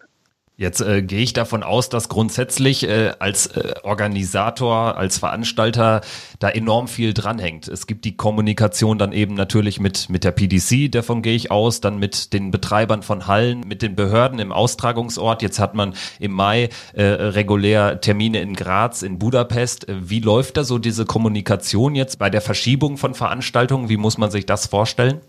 Jetzt 0.56 0.80
äh, 0.80 1.02
gehe 1.02 1.20
ich 1.20 1.32
davon 1.32 1.64
aus, 1.64 1.88
dass 1.88 2.08
grundsätzlich 2.08 2.88
äh, 2.88 3.12
als 3.18 3.49
äh, 3.49 3.75
Organisator, 3.82 4.96
als 4.96 5.18
Veranstalter 5.18 6.00
da 6.38 6.49
enorm 6.49 6.87
viel 6.87 7.12
dranhängt. 7.12 7.66
Es 7.66 7.88
gibt 7.88 8.04
die 8.04 8.16
Kommunikation 8.16 8.96
dann 8.96 9.11
eben 9.11 9.34
natürlich 9.34 9.80
mit, 9.80 10.08
mit 10.11 10.23
der 10.23 10.30
PDC, 10.30 10.92
davon 10.92 11.23
gehe 11.23 11.34
ich 11.34 11.50
aus, 11.50 11.80
dann 11.80 11.99
mit 11.99 12.32
den 12.32 12.52
Betreibern 12.52 13.02
von 13.02 13.26
Hallen, 13.26 13.62
mit 13.66 13.82
den 13.82 13.96
Behörden 13.96 14.38
im 14.38 14.52
Austragungsort. 14.52 15.42
Jetzt 15.42 15.58
hat 15.58 15.75
man 15.75 15.94
im 16.20 16.30
Mai 16.30 16.68
äh, 16.92 17.02
regulär 17.02 18.00
Termine 18.00 18.40
in 18.40 18.54
Graz, 18.54 19.02
in 19.02 19.18
Budapest. 19.18 19.87
Wie 19.88 20.20
läuft 20.20 20.56
da 20.56 20.62
so 20.62 20.78
diese 20.78 21.04
Kommunikation 21.04 21.96
jetzt 21.96 22.20
bei 22.20 22.30
der 22.30 22.40
Verschiebung 22.40 22.96
von 22.96 23.14
Veranstaltungen? 23.14 23.88
Wie 23.88 23.96
muss 23.96 24.18
man 24.18 24.30
sich 24.30 24.46
das 24.46 24.68
vorstellen? 24.68 25.20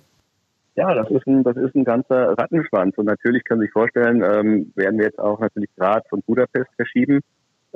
Ja, 0.76 0.94
das 0.94 1.10
ist 1.10 1.26
ein, 1.26 1.44
das 1.44 1.56
ist 1.56 1.74
ein 1.74 1.86
ganzer 1.86 2.38
Rattenschwanz. 2.38 2.98
Und 2.98 3.06
natürlich 3.06 3.44
kann 3.46 3.60
sich 3.60 3.72
vorstellen, 3.72 4.22
ähm, 4.22 4.74
werden 4.76 5.00
wir 5.00 5.06
jetzt 5.06 5.20
auch 5.20 5.40
natürlich 5.40 5.70
Graz 5.78 6.06
und 6.12 6.26
Budapest 6.26 6.70
verschieben. 6.76 7.22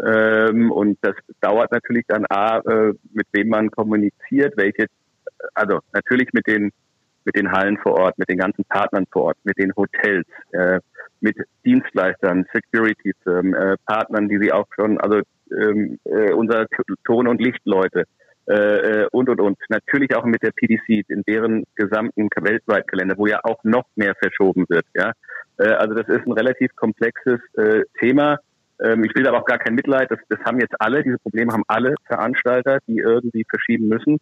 Ähm, 0.05 0.71
und 0.71 0.97
das 1.01 1.15
dauert 1.41 1.71
natürlich 1.71 2.05
dann 2.07 2.25
A, 2.29 2.59
äh, 2.59 2.93
mit 3.13 3.27
wem 3.31 3.49
man 3.49 3.71
kommuniziert, 3.71 4.55
welche, 4.57 4.87
also 5.53 5.79
natürlich 5.93 6.29
mit 6.33 6.47
den, 6.47 6.71
mit 7.23 7.35
den 7.35 7.51
Hallen 7.51 7.77
vor 7.77 7.93
Ort, 7.99 8.17
mit 8.17 8.29
den 8.29 8.37
ganzen 8.37 8.65
Partnern 8.65 9.05
vor 9.11 9.23
Ort, 9.23 9.37
mit 9.43 9.57
den 9.57 9.73
Hotels, 9.75 10.27
äh, 10.51 10.79
mit 11.21 11.37
Dienstleistern, 11.65 12.45
Security-Firmen, 12.53 13.53
äh, 13.53 13.75
Partnern, 13.85 14.29
die 14.29 14.39
sie 14.39 14.51
auch 14.51 14.67
schon, 14.75 14.99
also 14.99 15.21
ähm, 15.51 15.99
äh, 16.05 16.31
unser 16.33 16.65
Ton- 17.05 17.27
und 17.27 17.41
Lichtleute, 17.41 18.03
äh, 18.49 19.07
und 19.11 19.29
und 19.29 19.39
und. 19.39 19.57
Natürlich 19.69 20.15
auch 20.15 20.25
mit 20.25 20.41
der 20.41 20.51
PDC 20.51 21.05
in 21.07 21.23
deren 21.27 21.65
gesamten 21.75 22.29
weltweiten 22.41 22.87
Kalender, 22.87 23.15
wo 23.17 23.27
ja 23.27 23.39
auch 23.43 23.63
noch 23.63 23.85
mehr 23.95 24.15
verschoben 24.15 24.65
wird. 24.69 24.85
Ja, 24.95 25.11
äh, 25.57 25.69
also 25.69 25.93
das 25.93 26.07
ist 26.07 26.25
ein 26.25 26.31
relativ 26.31 26.75
komplexes 26.75 27.39
äh, 27.57 27.83
Thema. 27.99 28.39
Ähm, 28.81 29.03
ich 29.03 29.13
will 29.15 29.27
aber 29.27 29.39
auch 29.39 29.45
gar 29.45 29.59
kein 29.59 29.75
Mitleid. 29.75 30.09
Das, 30.09 30.19
das 30.29 30.39
haben 30.39 30.59
jetzt 30.59 30.73
alle. 30.79 31.03
Diese 31.03 31.19
Probleme 31.19 31.53
haben 31.53 31.63
alle 31.67 31.93
Veranstalter, 32.05 32.79
die 32.87 32.97
irgendwie 32.97 33.45
verschieben 33.47 33.87
müssen. 33.87 34.17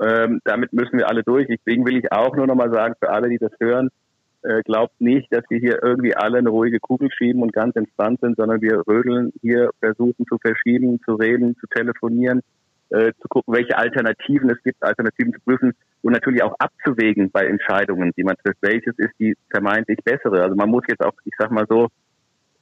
Ähm, 0.00 0.40
damit 0.44 0.72
müssen 0.72 0.98
wir 0.98 1.08
alle 1.08 1.24
durch. 1.24 1.48
Deswegen 1.48 1.86
will 1.86 1.96
ich 1.96 2.12
auch 2.12 2.36
nur 2.36 2.46
noch 2.46 2.54
mal 2.54 2.72
sagen 2.72 2.94
für 3.00 3.10
alle, 3.10 3.28
die 3.30 3.38
das 3.38 3.52
hören, 3.58 3.88
äh, 4.42 4.62
glaubt 4.62 5.00
nicht, 5.00 5.26
dass 5.32 5.42
wir 5.48 5.58
hier 5.58 5.82
irgendwie 5.82 6.14
alle 6.14 6.38
eine 6.38 6.50
ruhige 6.50 6.78
Kugel 6.78 7.10
schieben 7.10 7.42
und 7.42 7.52
ganz 7.52 7.74
entspannt 7.74 8.20
sind, 8.20 8.36
sondern 8.36 8.60
wir 8.60 8.86
rödeln 8.86 9.32
hier, 9.40 9.70
versuchen 9.80 10.24
zu 10.28 10.38
verschieben, 10.38 11.00
zu 11.04 11.14
reden, 11.14 11.56
zu 11.56 11.66
telefonieren 11.66 12.42
äh, 12.90 13.12
zu 13.20 13.28
gucken, 13.28 13.54
welche 13.54 13.76
Alternativen 13.76 14.50
es 14.50 14.62
gibt, 14.62 14.82
Alternativen 14.82 15.32
zu 15.32 15.40
prüfen 15.40 15.72
und 16.02 16.12
natürlich 16.12 16.42
auch 16.42 16.54
abzuwägen 16.58 17.30
bei 17.30 17.46
Entscheidungen, 17.46 18.12
die 18.16 18.24
man 18.24 18.36
trifft. 18.36 18.58
Welches 18.60 18.94
ist 18.98 19.12
die 19.18 19.36
vermeintlich 19.50 19.98
bessere? 20.04 20.42
Also 20.42 20.54
man 20.54 20.70
muss 20.70 20.84
jetzt 20.88 21.04
auch, 21.04 21.14
ich 21.24 21.32
sag 21.38 21.50
mal 21.50 21.66
so, 21.68 21.88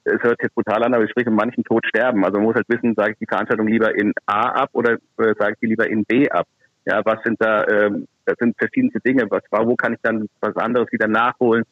es 0.04 0.22
hört 0.22 0.42
jetzt 0.42 0.54
brutal 0.54 0.82
an, 0.82 0.94
aber 0.94 1.04
ich 1.04 1.10
spreche 1.10 1.30
um 1.30 1.36
manchen 1.36 1.64
Tod 1.64 1.84
sterben. 1.86 2.24
Also 2.24 2.38
man 2.38 2.46
muss 2.46 2.54
halt 2.54 2.68
wissen, 2.68 2.94
sage 2.94 3.12
ich 3.12 3.18
die 3.18 3.26
Veranstaltung 3.26 3.66
lieber 3.66 3.94
in 3.96 4.12
A 4.26 4.50
ab 4.50 4.70
oder 4.72 4.94
äh, 5.18 5.34
sage 5.38 5.54
ich 5.54 5.60
die 5.60 5.66
lieber 5.66 5.88
in 5.88 6.04
B 6.04 6.28
ab? 6.30 6.46
Ja, 6.86 7.00
was 7.04 7.22
sind 7.24 7.40
da, 7.40 7.66
ähm, 7.66 8.06
das 8.26 8.36
sind 8.38 8.56
verschiedenste 8.58 9.00
Dinge. 9.00 9.26
Was 9.30 9.42
wo 9.50 9.74
kann 9.76 9.94
ich 9.94 10.00
dann 10.02 10.28
was 10.40 10.54
anderes 10.56 10.92
wieder 10.92 11.08
nachholen? 11.08 11.64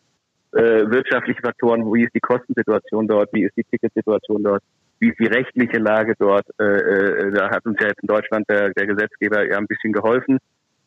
Äh, 0.53 0.91
wirtschaftliche 0.91 1.41
Faktoren, 1.41 1.85
wie 1.93 2.05
ist 2.05 2.15
die 2.15 2.21
Kostensituation 2.21 3.07
dort, 3.07 3.33
wie 3.33 3.45
ist 3.45 3.57
die 3.57 3.65
Ticketsituation 3.65 4.43
dort? 4.43 4.63
Wie 5.03 5.09
ist 5.09 5.19
die 5.19 5.27
rechtliche 5.27 5.79
Lage 5.79 6.15
dort? 6.17 6.47
Äh, 6.61 6.65
äh, 6.65 7.33
da 7.33 7.51
hat 7.51 7.67
uns 7.67 7.77
ja 7.81 7.89
jetzt 7.89 8.01
in 8.03 8.07
Deutschland 8.07 8.49
der, 8.49 8.71
der 8.71 8.87
Gesetzgeber 8.87 9.45
ja 9.45 9.59
ein 9.59 9.67
bisschen 9.67 9.93
geholfen 9.93 10.39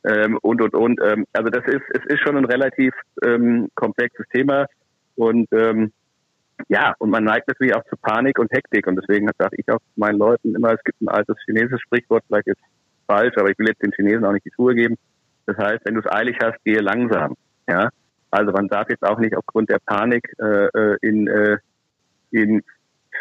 ähm, 0.05 0.39
und 0.41 0.61
und 0.61 0.73
und. 0.73 1.01
Ähm, 1.03 1.25
also 1.33 1.49
das 1.49 1.65
ist 1.65 1.83
es 1.93 2.01
ist 2.05 2.21
schon 2.21 2.37
ein 2.37 2.45
relativ 2.45 2.93
ähm, 3.25 3.67
komplexes 3.75 4.25
Thema 4.29 4.67
und 5.15 5.49
ähm, 5.51 5.91
ja 6.69 6.93
und 6.99 7.09
man 7.09 7.25
neigt 7.25 7.49
natürlich 7.49 7.75
auch 7.75 7.83
zu 7.89 7.97
Panik 7.97 8.39
und 8.39 8.49
Hektik 8.53 8.87
und 8.87 8.95
deswegen 8.95 9.29
sage 9.37 9.57
ich 9.57 9.69
auch 9.69 9.81
meinen 9.97 10.17
Leuten 10.17 10.55
immer, 10.55 10.71
es 10.71 10.83
gibt 10.85 11.01
ein 11.01 11.09
altes 11.09 11.35
chinesisches 11.43 11.81
Sprichwort, 11.81 12.23
vielleicht 12.27 12.47
ist 12.47 12.61
falsch, 13.07 13.33
aber 13.35 13.49
ich 13.49 13.59
will 13.59 13.67
jetzt 13.67 13.83
den 13.83 13.91
Chinesen 13.91 14.23
auch 14.23 14.31
nicht 14.31 14.45
die 14.45 14.53
Schuhe 14.55 14.75
geben. 14.75 14.95
Das 15.45 15.57
heißt, 15.57 15.81
wenn 15.83 15.95
du 15.95 15.99
es 15.99 16.09
eilig 16.09 16.37
hast, 16.41 16.63
gehe 16.63 16.79
langsam. 16.79 17.35
Ja, 17.67 17.89
also 18.31 18.53
man 18.53 18.69
darf 18.69 18.89
jetzt 18.89 19.03
auch 19.03 19.19
nicht 19.19 19.35
aufgrund 19.35 19.69
der 19.69 19.79
Panik 19.85 20.23
äh, 20.39 20.67
äh 20.67 20.97
in 21.01 21.27
äh, 21.27 21.57
in 22.31 22.63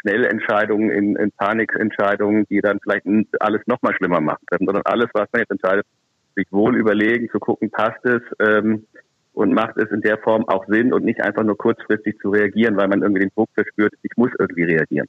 Schnellentscheidungen, 0.00 0.90
in, 0.90 1.16
in 1.16 1.30
Panikentscheidungen, 1.32 2.46
die 2.48 2.60
dann 2.60 2.78
vielleicht 2.82 3.06
alles 3.40 3.62
nochmal 3.66 3.94
schlimmer 3.94 4.20
machen 4.20 4.44
können, 4.46 4.66
sondern 4.66 4.82
alles, 4.84 5.08
was 5.12 5.28
man 5.32 5.40
jetzt 5.40 5.50
entscheidet, 5.50 5.86
sich 6.34 6.46
wohl 6.50 6.76
überlegen, 6.76 7.28
zu 7.30 7.38
gucken, 7.38 7.70
passt 7.70 8.04
es 8.04 8.22
ähm, 8.40 8.86
und 9.32 9.52
macht 9.52 9.76
es 9.76 9.90
in 9.90 10.00
der 10.00 10.18
Form 10.18 10.48
auch 10.48 10.66
Sinn 10.66 10.92
und 10.92 11.04
nicht 11.04 11.20
einfach 11.20 11.42
nur 11.42 11.56
kurzfristig 11.56 12.18
zu 12.18 12.30
reagieren, 12.30 12.76
weil 12.76 12.88
man 12.88 13.02
irgendwie 13.02 13.22
den 13.22 13.32
Druck 13.34 13.50
verspürt, 13.54 13.94
ich 14.02 14.10
muss 14.16 14.30
irgendwie 14.38 14.64
reagieren. 14.64 15.08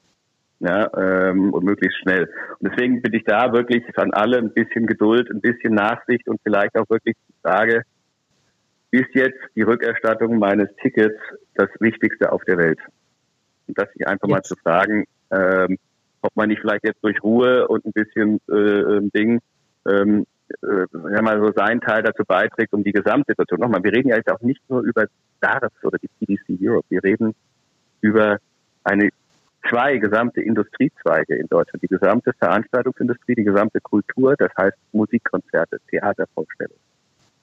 Ja, 0.60 0.90
ähm, 0.98 1.54
und 1.54 1.66
möglichst 1.66 2.00
schnell. 2.00 2.30
Und 2.60 2.72
deswegen 2.72 3.02
bin 3.02 3.14
ich 3.14 3.26
da 3.26 3.52
wirklich 3.52 3.84
an 3.98 4.14
alle 4.14 4.38
ein 4.38 4.54
bisschen 4.54 4.88
Geduld, 4.88 5.30
ein 5.30 5.42
bisschen 5.42 5.74
Nachsicht 5.74 6.28
und 6.30 6.40
vielleicht 6.44 6.78
auch 6.78 6.90
wirklich 6.90 7.16
die 7.28 7.34
Frage, 7.42 7.84
ist 8.92 9.14
jetzt 9.14 9.40
die 9.56 9.64
Rückerstattung 9.64 10.40
meines 10.40 10.70
Tickets 10.82 11.20
das 11.56 11.70
Wichtigste 11.80 12.32
auf 12.32 12.44
der 12.46 12.58
Welt? 12.58 12.80
Und 13.68 13.78
das 13.78 13.92
sich 13.94 14.08
einfach 14.08 14.28
mal 14.28 14.44
zu 14.44 14.56
fragen, 14.56 15.06
ähm, 15.32 15.78
ob 16.22 16.36
man 16.36 16.50
nicht 16.50 16.62
vielleicht 16.62 16.84
jetzt 16.84 17.04
durch 17.04 17.22
Ruhe 17.24 17.68
und 17.68 17.86
ein 17.86 17.92
bisschen 17.92 18.40
äh, 18.50 18.56
ähm, 18.56 19.12
Ding 19.12 19.42
ähm, 19.88 20.26
äh, 20.64 20.86
ja 21.14 21.22
mal 21.22 21.40
so 21.40 21.52
seinen 21.52 21.82
Teil 21.82 22.04
dazu 22.04 22.24
beiträgt, 22.26 22.74
um 22.74 22.84
die 22.84 22.92
Gesamtsituation. 22.92 23.60
Nochmal, 23.60 23.84
wir 23.84 23.94
reden 23.94 24.10
ja 24.10 24.18
jetzt 24.18 24.32
auch 24.32 24.42
nicht 24.42 24.62
nur 24.70 24.82
über 24.82 25.06
DARS 25.42 25.74
oder 25.84 25.98
die 25.98 26.10
PDC 26.20 26.60
Europe, 26.62 26.86
wir 26.90 27.04
reden 27.04 27.36
über 28.02 28.38
eine 28.84 29.10
zwei 29.70 29.98
gesamte 29.98 30.42
Industriezweige 30.42 31.36
in 31.36 31.48
Deutschland, 31.48 31.82
die 31.84 31.88
gesamte 31.88 32.34
Veranstaltungsindustrie, 32.34 33.36
die 33.36 33.44
gesamte 33.44 33.82
Kultur, 33.82 34.36
das 34.38 34.52
heißt 34.58 34.78
Musikkonzerte, 34.92 35.80
Theatervorstellungen, 35.90 36.80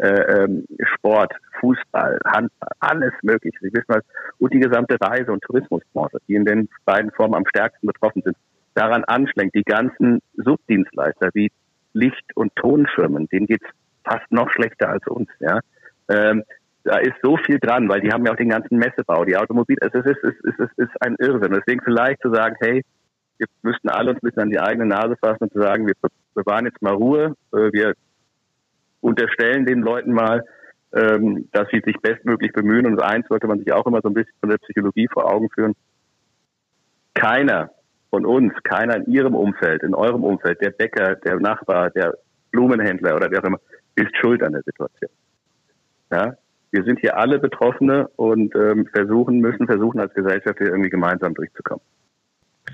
äh, 0.03 0.43
ähm, 0.45 0.67
Sport, 0.97 1.33
Fußball, 1.61 2.19
Handball, 2.27 2.71
alles 2.81 3.13
Mögliche. 3.23 3.57
Sie 3.61 3.73
wissen 3.73 3.87
was. 3.87 4.03
Und 4.39 4.53
die 4.53 4.59
gesamte 4.59 4.97
Reise- 5.01 5.33
und 5.33 5.43
Tourismusbranche, 5.43 6.19
die 6.27 6.35
in 6.35 6.45
den 6.45 6.69
beiden 6.85 7.13
Formen 7.13 7.35
am 7.35 7.47
stärksten 7.47 7.87
betroffen 7.87 8.23
sind, 8.23 8.37
daran 8.75 9.05
anschlägt. 9.05 9.55
Die 9.55 9.63
ganzen 9.63 10.21
Subdienstleister 10.37 11.31
wie 11.35 11.53
Licht- 11.93 12.37
und 12.37 12.55
Tonschirmen, 12.57 13.29
denen 13.29 13.47
geht's 13.47 13.67
fast 14.05 14.31
noch 14.31 14.51
schlechter 14.51 14.89
als 14.89 15.07
uns. 15.07 15.29
Ja. 15.39 15.61
Ähm, 16.09 16.43
da 16.85 16.99
ist 16.99 17.15
so 17.23 17.37
viel 17.37 17.61
dran, 17.61 17.89
weil 17.89 18.01
die 18.01 18.11
haben 18.11 18.27
ja 18.27 18.33
auch 18.33 18.37
den 18.37 18.49
ganzen 18.49 18.79
Messebau, 18.79 19.25
die 19.25 19.37
Automobil, 19.37 19.77
es 19.81 19.95
ist, 19.95 20.07
es 20.07 20.17
ist, 20.17 20.45
es 20.45 20.59
ist, 20.59 20.71
es 20.79 20.89
ist 20.89 21.03
ein 21.03 21.15
Irrsinn. 21.21 21.53
Deswegen 21.53 21.81
vielleicht 21.85 22.21
zu 22.23 22.35
sagen, 22.35 22.57
hey, 22.61 22.83
wir 23.39 23.47
müssten 23.63 23.89
alle 23.89 24.11
uns 24.11 24.19
ein 24.21 24.27
bisschen 24.27 24.43
an 24.43 24.51
die 24.51 24.59
eigene 24.59 24.87
Nase 24.87 25.17
fassen 25.21 25.45
und 25.45 25.53
zu 25.53 25.61
sagen, 25.61 25.87
wir 25.87 25.95
bewahren 26.35 26.65
jetzt 26.65 26.83
mal 26.83 26.95
Ruhe, 26.95 27.37
äh, 27.53 27.73
wir 27.73 27.95
unterstellen 29.03 29.67
den 29.67 29.83
Leuten 29.83 30.13
mal, 30.13 30.45
ähm, 30.95 31.49
dass 31.53 31.69
sie 31.71 31.83
sich 31.85 31.97
bestmöglich 32.01 32.53
bemühen. 32.53 32.87
Und 32.87 33.03
eins 33.03 33.29
sollte 33.29 33.47
man 33.47 33.59
sich 33.59 33.73
auch 33.73 33.87
immer 33.87 34.01
so 34.03 34.09
ein 34.09 34.15
bisschen 34.15 34.35
von 34.41 34.49
der 34.49 34.59
Psychologie 34.59 35.09
vor 35.13 35.31
Augen 35.31 35.51
führen. 35.51 35.75
Keiner 37.15 37.71
von 38.11 38.25
uns, 38.25 38.53
keiner 38.63 38.97
in 38.97 39.13
Ihrem 39.13 39.35
Umfeld, 39.35 39.83
in 39.83 39.95
eurem 39.95 40.23
Umfeld, 40.23 40.61
der 40.61 40.71
Bäcker, 40.71 41.17
der 41.17 41.41
Nachbar, 41.41 41.91
der 41.91 42.17
Blumenhändler 42.51 43.17
oder 43.17 43.31
wer 43.31 43.41
auch 43.41 43.47
immer, 43.47 43.61
ist 43.97 44.15
schuld 44.21 44.43
an 44.43 44.53
der 44.53 44.63
Situation. 44.63 45.11
Ja, 46.11 46.37
wir 46.71 46.85
sind 46.85 47.01
hier 47.01 47.17
alle 47.17 47.39
Betroffene 47.39 48.09
und 48.17 48.55
ähm, 48.55 48.87
versuchen 48.93 49.41
müssen, 49.41 49.67
versuchen 49.67 49.99
als 49.99 50.13
Gesellschaft 50.15 50.59
hier 50.59 50.69
irgendwie 50.69 50.91
gemeinsam 50.91 51.35
durchzukommen. 51.35 51.83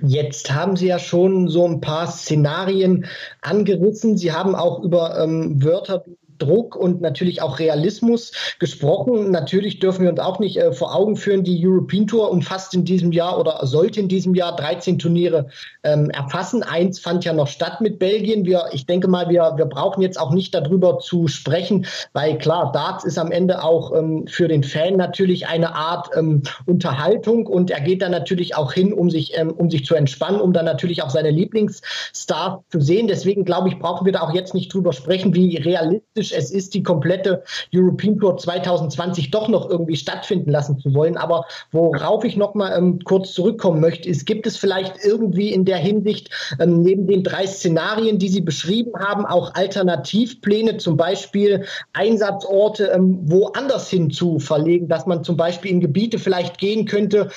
Jetzt 0.02 0.52
haben 0.52 0.76
Sie 0.76 0.88
ja 0.88 0.98
schon 0.98 1.48
so 1.48 1.66
ein 1.66 1.80
paar 1.80 2.06
Szenarien 2.06 3.06
angerissen. 3.40 4.16
Sie 4.16 4.32
haben 4.32 4.54
auch 4.54 4.82
über 4.84 5.18
ähm, 5.18 5.62
Wörter 5.62 6.04
wie 6.06 6.17
Druck 6.38 6.76
und 6.76 7.00
natürlich 7.00 7.42
auch 7.42 7.58
Realismus 7.58 8.32
gesprochen. 8.58 9.30
Natürlich 9.30 9.78
dürfen 9.80 10.02
wir 10.02 10.10
uns 10.10 10.20
auch 10.20 10.38
nicht 10.38 10.56
äh, 10.56 10.72
vor 10.72 10.94
Augen 10.94 11.16
führen, 11.16 11.44
die 11.44 11.66
European 11.66 12.06
Tour 12.06 12.30
umfasst 12.30 12.74
in 12.74 12.84
diesem 12.84 13.12
Jahr 13.12 13.38
oder 13.38 13.66
sollte 13.66 14.00
in 14.00 14.08
diesem 14.08 14.34
Jahr 14.34 14.56
13 14.56 14.98
Turniere 14.98 15.48
ähm, 15.82 16.10
erfassen. 16.10 16.62
Eins 16.62 16.98
fand 16.98 17.24
ja 17.24 17.32
noch 17.32 17.48
statt 17.48 17.80
mit 17.80 17.98
Belgien. 17.98 18.44
Wir, 18.44 18.66
ich 18.72 18.86
denke 18.86 19.08
mal, 19.08 19.28
wir, 19.28 19.54
wir 19.56 19.66
brauchen 19.66 20.02
jetzt 20.02 20.18
auch 20.18 20.32
nicht 20.32 20.54
darüber 20.54 20.98
zu 20.98 21.28
sprechen, 21.28 21.86
weil 22.12 22.38
klar, 22.38 22.72
Darts 22.72 23.04
ist 23.04 23.18
am 23.18 23.30
Ende 23.30 23.62
auch 23.62 23.94
ähm, 23.94 24.26
für 24.26 24.48
den 24.48 24.62
Fan 24.64 24.96
natürlich 24.96 25.46
eine 25.46 25.74
Art 25.74 26.10
ähm, 26.16 26.42
Unterhaltung 26.66 27.46
und 27.46 27.70
er 27.70 27.80
geht 27.80 28.02
dann 28.02 28.12
natürlich 28.12 28.56
auch 28.56 28.72
hin, 28.72 28.92
um 28.92 29.10
sich, 29.10 29.36
ähm, 29.36 29.50
um 29.50 29.70
sich 29.70 29.84
zu 29.84 29.94
entspannen, 29.94 30.40
um 30.40 30.52
dann 30.52 30.64
natürlich 30.64 31.02
auch 31.02 31.10
seine 31.10 31.30
Lieblingsstars 31.30 32.60
zu 32.70 32.80
sehen. 32.80 33.08
Deswegen 33.08 33.44
glaube 33.44 33.68
ich, 33.68 33.78
brauchen 33.78 34.04
wir 34.04 34.12
da 34.12 34.20
auch 34.20 34.34
jetzt 34.34 34.54
nicht 34.54 34.72
drüber 34.72 34.92
sprechen, 34.92 35.34
wie 35.34 35.56
realistisch 35.56 36.27
es 36.32 36.50
ist, 36.50 36.74
die 36.74 36.82
komplette 36.82 37.42
European 37.74 38.18
Tour 38.18 38.36
2020 38.36 39.30
doch 39.30 39.48
noch 39.48 39.68
irgendwie 39.68 39.96
stattfinden 39.96 40.50
lassen 40.50 40.78
zu 40.78 40.94
wollen. 40.94 41.16
Aber 41.16 41.44
worauf 41.72 42.24
ich 42.24 42.36
noch 42.36 42.54
mal 42.54 42.76
ähm, 42.76 43.00
kurz 43.04 43.32
zurückkommen 43.32 43.80
möchte, 43.80 44.08
ist, 44.08 44.26
gibt 44.26 44.46
es 44.46 44.56
vielleicht 44.56 45.04
irgendwie 45.04 45.52
in 45.52 45.64
der 45.64 45.78
Hinsicht 45.78 46.30
ähm, 46.60 46.82
neben 46.82 47.06
den 47.06 47.22
drei 47.22 47.46
Szenarien, 47.46 48.18
die 48.18 48.28
Sie 48.28 48.40
beschrieben 48.40 48.92
haben, 48.98 49.26
auch 49.26 49.54
Alternativpläne, 49.54 50.76
zum 50.78 50.96
Beispiel 50.96 51.64
Einsatzorte 51.92 52.86
ähm, 52.94 53.18
woanders 53.24 53.88
hin 53.90 54.10
zu 54.10 54.38
verlegen, 54.38 54.88
dass 54.88 55.06
man 55.06 55.24
zum 55.24 55.36
Beispiel 55.36 55.70
in 55.70 55.80
Gebiete 55.80 56.18
vielleicht 56.18 56.58
gehen 56.58 56.86
könnte, 56.86 57.30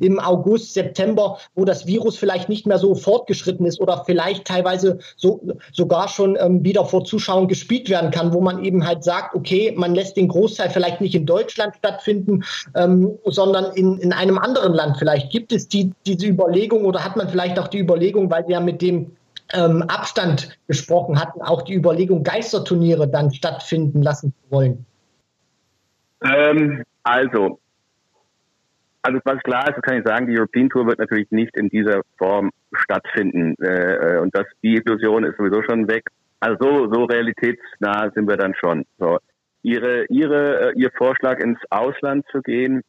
im 0.00 0.18
August, 0.18 0.74
September, 0.74 1.38
wo 1.54 1.64
das 1.64 1.86
Virus 1.86 2.16
vielleicht 2.16 2.48
nicht 2.48 2.66
mehr 2.66 2.78
so 2.78 2.94
fortgeschritten 2.94 3.66
ist 3.66 3.80
oder 3.80 4.04
vielleicht 4.04 4.46
teilweise 4.46 4.98
so, 5.16 5.40
sogar 5.72 6.08
schon 6.08 6.36
ähm, 6.40 6.64
wieder 6.64 6.84
vor 6.84 7.04
Zuschauern 7.04 7.48
gespielt 7.48 7.88
werden 7.88 8.10
kann, 8.10 8.32
wo 8.32 8.40
man 8.40 8.64
eben 8.64 8.86
halt 8.86 9.04
sagt, 9.04 9.34
okay, 9.34 9.72
man 9.76 9.94
lässt 9.94 10.16
den 10.16 10.28
Großteil 10.28 10.70
vielleicht 10.70 11.00
nicht 11.00 11.14
in 11.14 11.26
Deutschland 11.26 11.76
stattfinden, 11.76 12.44
ähm, 12.74 13.18
sondern 13.24 13.72
in, 13.74 13.98
in 13.98 14.12
einem 14.12 14.38
anderen 14.38 14.74
Land 14.74 14.96
vielleicht. 14.98 15.30
Gibt 15.30 15.52
es 15.52 15.68
die, 15.68 15.92
diese 16.06 16.26
Überlegung 16.26 16.84
oder 16.84 17.04
hat 17.04 17.16
man 17.16 17.28
vielleicht 17.28 17.58
auch 17.58 17.68
die 17.68 17.78
Überlegung, 17.78 18.30
weil 18.30 18.46
wir 18.46 18.54
ja 18.54 18.60
mit 18.60 18.82
dem 18.82 19.12
ähm, 19.52 19.82
Abstand 19.82 20.56
gesprochen 20.66 21.20
hatten, 21.20 21.42
auch 21.42 21.62
die 21.62 21.74
Überlegung, 21.74 22.22
Geisterturniere 22.22 23.08
dann 23.08 23.32
stattfinden 23.32 24.02
lassen 24.02 24.32
zu 24.32 24.50
wollen? 24.50 24.86
Ähm, 26.22 26.82
also, 27.02 27.58
also 29.04 29.20
was 29.24 29.42
klar 29.42 29.68
ist, 29.68 29.82
kann 29.82 29.98
ich 29.98 30.06
sagen, 30.06 30.26
die 30.26 30.38
European 30.38 30.70
Tour 30.70 30.86
wird 30.86 30.98
natürlich 30.98 31.30
nicht 31.30 31.54
in 31.56 31.68
dieser 31.68 32.00
Form 32.16 32.50
stattfinden. 32.72 33.54
Äh, 33.62 34.18
und 34.18 34.34
das, 34.34 34.46
die 34.62 34.76
Illusion 34.76 35.24
ist 35.24 35.36
sowieso 35.36 35.62
schon 35.62 35.86
weg. 35.88 36.04
Also 36.40 36.56
so, 36.60 36.92
so 36.92 37.04
realitätsnah 37.04 38.10
sind 38.14 38.26
wir 38.26 38.38
dann 38.38 38.54
schon. 38.54 38.86
So. 38.98 39.18
Ihre, 39.62 40.06
ihre, 40.06 40.70
äh, 40.70 40.72
ihr 40.76 40.90
Vorschlag 40.96 41.38
ins 41.40 41.58
Ausland 41.68 42.24
zu 42.32 42.40
gehen, 42.40 42.80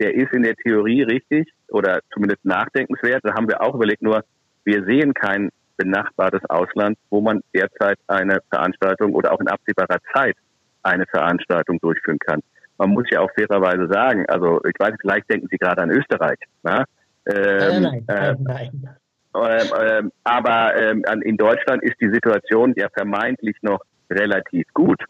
der 0.00 0.14
ist 0.14 0.32
in 0.32 0.42
der 0.42 0.56
Theorie 0.56 1.02
richtig 1.02 1.48
oder 1.68 2.00
zumindest 2.12 2.44
nachdenkenswert. 2.44 3.20
Da 3.22 3.34
haben 3.34 3.48
wir 3.48 3.62
auch 3.62 3.76
überlegt, 3.76 4.02
nur 4.02 4.24
wir 4.64 4.84
sehen 4.84 5.14
kein 5.14 5.50
benachbartes 5.76 6.42
Ausland, 6.50 6.98
wo 7.08 7.20
man 7.20 7.40
derzeit 7.54 7.98
eine 8.08 8.40
Veranstaltung 8.50 9.14
oder 9.14 9.32
auch 9.32 9.40
in 9.40 9.48
absehbarer 9.48 9.98
Zeit 10.12 10.36
eine 10.82 11.06
Veranstaltung 11.06 11.78
durchführen 11.78 12.18
kann 12.18 12.42
man 12.82 12.90
muss 12.90 13.08
ja 13.10 13.20
auch 13.20 13.30
fairerweise 13.34 13.86
sagen, 13.86 14.26
also 14.28 14.60
ich 14.64 14.74
weiß, 14.78 14.94
vielleicht 15.00 15.30
denken 15.30 15.46
Sie 15.50 15.56
gerade 15.56 15.82
an 15.82 15.90
Österreich. 15.90 16.38
Ne? 16.64 16.84
Ähm, 17.26 17.82
nein, 17.82 18.04
nein, 18.08 18.36
nein, 18.40 18.96
äh, 19.34 19.98
äh, 19.98 20.02
aber 20.24 20.74
äh, 20.74 20.94
in 21.22 21.36
Deutschland 21.36 21.82
ist 21.84 21.94
die 22.00 22.10
Situation 22.10 22.74
ja 22.76 22.88
vermeintlich 22.92 23.56
noch 23.62 23.80
relativ 24.10 24.66
gut. 24.74 25.00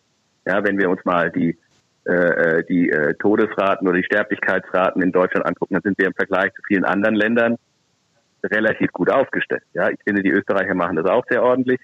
Ja, 0.47 0.62
wenn 0.62 0.79
wir 0.79 0.91
uns 0.91 1.02
mal 1.05 1.31
die 1.31 1.57
äh, 2.05 2.12
äh, 2.12 2.64
die 2.64 2.91
äh, 2.91 3.14
Todesraten 3.14 3.88
oder 3.88 3.97
die 3.97 4.05
Sterblichkeitsraten 4.05 5.00
in 5.02 5.12
Deutschland 5.12 5.47
angucken, 5.47 5.75
dann 5.75 5.83
sind 5.83 5.99
wir 5.99 6.09
im 6.09 6.14
Vergleich 6.14 6.52
zu 6.55 6.62
vielen 6.67 6.85
anderen 6.85 7.14
Ländern 7.14 7.57
relativ 8.45 8.93
gut 8.93 9.11
aufgestellt. 9.11 9.62
Ja, 9.73 9.88
ich 9.88 10.00
finde, 10.05 10.23
die 10.23 10.33
Österreicher 10.33 10.75
machen 10.75 10.97
das 10.97 11.07
auch 11.07 11.25
sehr 11.31 11.43
ordentlich. 11.43 11.81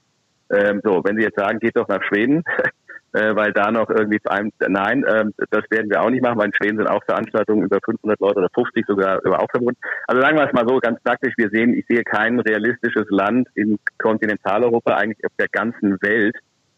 Ähm, 0.50 0.80
so, 0.84 1.02
wenn 1.04 1.16
Sie 1.16 1.22
jetzt 1.22 1.38
sagen, 1.38 1.60
geht 1.60 1.76
doch 1.76 1.88
nach 1.88 2.02
Schweden, 2.02 2.42
äh, 3.18 3.34
weil 3.34 3.52
da 3.52 3.70
noch 3.70 3.90
irgendwie 3.90 4.20
einem, 4.26 4.52
nein, 4.68 5.02
äh, 5.04 5.24
das 5.50 5.64
werden 5.70 5.90
wir 5.90 6.02
auch 6.02 6.10
nicht 6.10 6.22
machen, 6.22 6.38
weil 6.38 6.46
in 6.46 6.54
Schweden 6.54 6.78
sind 6.78 6.86
auch 6.88 7.02
Veranstaltungen 7.04 7.64
über 7.64 7.78
500 7.84 8.20
Leute 8.20 8.38
oder 8.38 8.50
50 8.54 8.86
sogar 8.86 9.20
über 9.24 9.44
verbunden. 9.50 9.80
Also 10.06 10.22
sagen 10.22 10.36
wir 10.36 10.46
es 10.46 10.52
mal 10.52 10.68
so 10.68 10.78
ganz 10.78 11.00
praktisch, 11.02 11.34
wir 11.36 11.50
sehen, 11.50 11.74
ich 11.74 11.84
sehe 11.88 12.04
kein 12.04 12.38
realistisches 12.38 13.06
Land 13.08 13.48
in 13.54 13.78
Kontinentaleuropa, 13.98 14.94
eigentlich 14.94 15.24
auf 15.24 15.32
der 15.38 15.48
ganzen 15.48 16.00
Welt, 16.02 16.36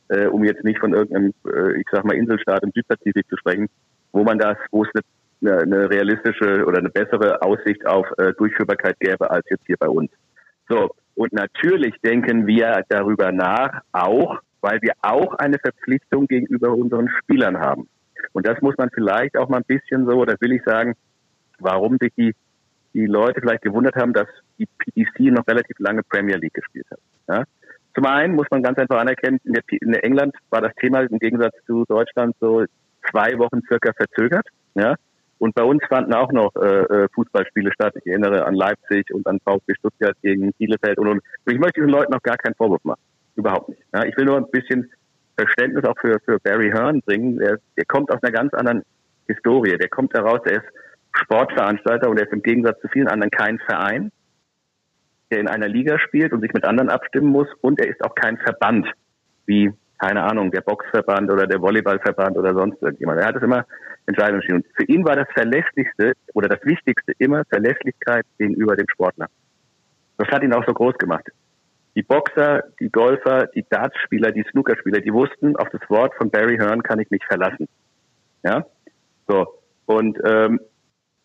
äh, 0.08 0.26
um 0.26 0.44
jetzt 0.44 0.64
nicht 0.64 0.78
von 0.78 0.94
irgendeinem, 0.94 1.34
äh, 1.46 1.78
ich 1.78 1.86
sag 1.90 2.04
mal, 2.04 2.16
Inselstaat 2.16 2.62
im 2.62 2.72
Südpazifik 2.72 3.28
zu 3.28 3.36
sprechen, 3.36 3.68
wo 4.12 4.24
man 4.24 4.38
das, 4.38 4.56
wo 4.70 4.84
es 4.84 4.90
eine, 5.42 5.58
eine 5.58 5.90
realistische 5.90 6.64
oder 6.64 6.78
eine 6.78 6.90
bessere 6.90 7.42
Aussicht 7.42 7.86
auf 7.86 8.06
äh, 8.18 8.32
Durchführbarkeit 8.34 8.98
gäbe 8.98 9.30
als 9.30 9.44
jetzt 9.50 9.66
hier 9.66 9.76
bei 9.78 9.88
uns. 9.88 10.10
So, 10.68 10.90
und 11.14 11.32
natürlich 11.32 11.94
denken 12.02 12.46
wir 12.46 12.84
darüber 12.88 13.32
nach, 13.32 13.82
auch 13.92 14.40
weil 14.60 14.80
wir 14.82 14.92
auch 15.02 15.34
eine 15.34 15.58
Verpflichtung 15.58 16.26
gegenüber 16.26 16.74
unseren 16.74 17.08
Spielern 17.08 17.58
haben. 17.58 17.88
Und 18.32 18.46
das 18.46 18.60
muss 18.60 18.76
man 18.76 18.90
vielleicht 18.90 19.36
auch 19.36 19.48
mal 19.48 19.58
ein 19.58 19.64
bisschen 19.64 20.06
so, 20.06 20.12
oder 20.12 20.36
will 20.40 20.52
ich 20.52 20.62
sagen, 20.64 20.94
warum 21.58 21.96
sich 21.98 22.12
die, 22.16 22.34
die 22.94 23.06
Leute 23.06 23.40
vielleicht 23.40 23.62
gewundert 23.62 23.96
haben, 23.96 24.12
dass 24.12 24.28
die 24.58 24.66
PDC 24.66 25.32
noch 25.32 25.46
relativ 25.46 25.78
lange 25.78 26.02
Premier 26.02 26.36
League 26.36 26.54
gespielt 26.54 26.86
hat. 26.90 27.00
Ja? 27.28 27.44
Zum 27.94 28.06
einen 28.06 28.34
muss 28.34 28.46
man 28.50 28.62
ganz 28.62 28.78
einfach 28.78 28.98
anerkennen, 28.98 29.40
in, 29.44 29.54
der, 29.54 29.62
in 29.70 29.94
England 29.94 30.34
war 30.50 30.60
das 30.60 30.74
Thema 30.76 31.00
im 31.00 31.18
Gegensatz 31.18 31.54
zu 31.66 31.84
Deutschland 31.88 32.36
so 32.40 32.64
zwei 33.10 33.38
Wochen 33.38 33.62
circa 33.66 33.92
verzögert. 33.92 34.46
Ja? 34.74 34.94
Und 35.38 35.54
bei 35.54 35.62
uns 35.62 35.82
fanden 35.88 36.12
auch 36.12 36.30
noch 36.32 36.54
äh, 36.56 36.82
äh 36.82 37.08
Fußballspiele 37.14 37.72
statt. 37.72 37.94
Ich 37.96 38.06
erinnere 38.06 38.44
an 38.44 38.54
Leipzig 38.54 39.12
und 39.12 39.26
an 39.26 39.40
VfB 39.40 39.74
Stuttgart 39.74 40.16
gegen 40.22 40.52
Bielefeld 40.52 40.98
und, 40.98 41.08
und. 41.08 41.22
Ich 41.46 41.58
möchte 41.58 41.80
diesen 41.80 41.90
Leuten 41.90 42.12
noch 42.12 42.22
gar 42.22 42.36
keinen 42.36 42.54
Vorwurf 42.54 42.84
machen. 42.84 43.00
Überhaupt 43.36 43.68
nicht. 43.68 43.82
Ja, 43.94 44.04
ich 44.04 44.16
will 44.16 44.24
nur 44.24 44.36
ein 44.36 44.50
bisschen 44.50 44.90
Verständnis 45.36 45.84
auch 45.84 45.98
für, 46.00 46.18
für 46.24 46.38
Barry 46.40 46.70
Hearn 46.70 47.00
bringen. 47.02 47.38
Der, 47.38 47.58
der 47.76 47.84
kommt 47.86 48.10
aus 48.10 48.22
einer 48.22 48.32
ganz 48.32 48.52
anderen 48.54 48.82
Historie. 49.26 49.76
Der 49.78 49.88
kommt 49.88 50.12
heraus, 50.14 50.40
der 50.44 50.54
ist 50.54 50.68
Sportveranstalter 51.12 52.08
und 52.08 52.18
er 52.18 52.26
ist 52.26 52.32
im 52.32 52.42
Gegensatz 52.42 52.80
zu 52.80 52.88
vielen 52.88 53.08
anderen 53.08 53.30
kein 53.30 53.58
Verein, 53.60 54.12
der 55.30 55.40
in 55.40 55.48
einer 55.48 55.68
Liga 55.68 55.98
spielt 55.98 56.32
und 56.32 56.40
sich 56.40 56.52
mit 56.52 56.64
anderen 56.64 56.90
abstimmen 56.90 57.28
muss. 57.28 57.48
Und 57.60 57.80
er 57.80 57.88
ist 57.88 58.04
auch 58.04 58.14
kein 58.14 58.36
Verband, 58.38 58.86
wie, 59.46 59.72
keine 59.98 60.22
Ahnung, 60.24 60.50
der 60.50 60.60
Boxverband 60.60 61.30
oder 61.30 61.46
der 61.46 61.60
Volleyballverband 61.60 62.36
oder 62.36 62.54
sonst 62.54 62.82
irgendjemand. 62.82 63.20
Er 63.20 63.26
hat 63.26 63.36
es 63.36 63.42
immer 63.42 63.64
Entscheidungen 64.06 64.40
entschieden. 64.40 64.62
Und 64.62 64.66
für 64.76 64.84
ihn 64.84 65.04
war 65.04 65.16
das 65.16 65.28
Verlässlichste 65.32 66.12
oder 66.34 66.48
das 66.48 66.64
Wichtigste 66.64 67.12
immer 67.18 67.44
Verlässlichkeit 67.48 68.24
gegenüber 68.38 68.76
dem 68.76 68.86
Sportler. 68.88 69.28
Das 70.18 70.28
hat 70.28 70.42
ihn 70.42 70.52
auch 70.52 70.64
so 70.66 70.74
groß 70.74 70.98
gemacht. 70.98 71.28
Die 72.00 72.06
Boxer, 72.06 72.64
die 72.80 72.88
Golfer, 72.88 73.48
die 73.54 73.62
Dartspieler, 73.68 74.32
die 74.32 74.42
Snookerspieler, 74.50 75.02
die 75.02 75.12
wussten, 75.12 75.54
auf 75.56 75.68
das 75.68 75.82
Wort 75.90 76.14
von 76.14 76.30
Barry 76.30 76.56
Hearn 76.56 76.82
kann 76.82 76.98
ich 76.98 77.10
mich 77.10 77.22
verlassen. 77.26 77.68
Ja, 78.42 78.64
so 79.28 79.60
und 79.84 80.18
ähm, 80.24 80.60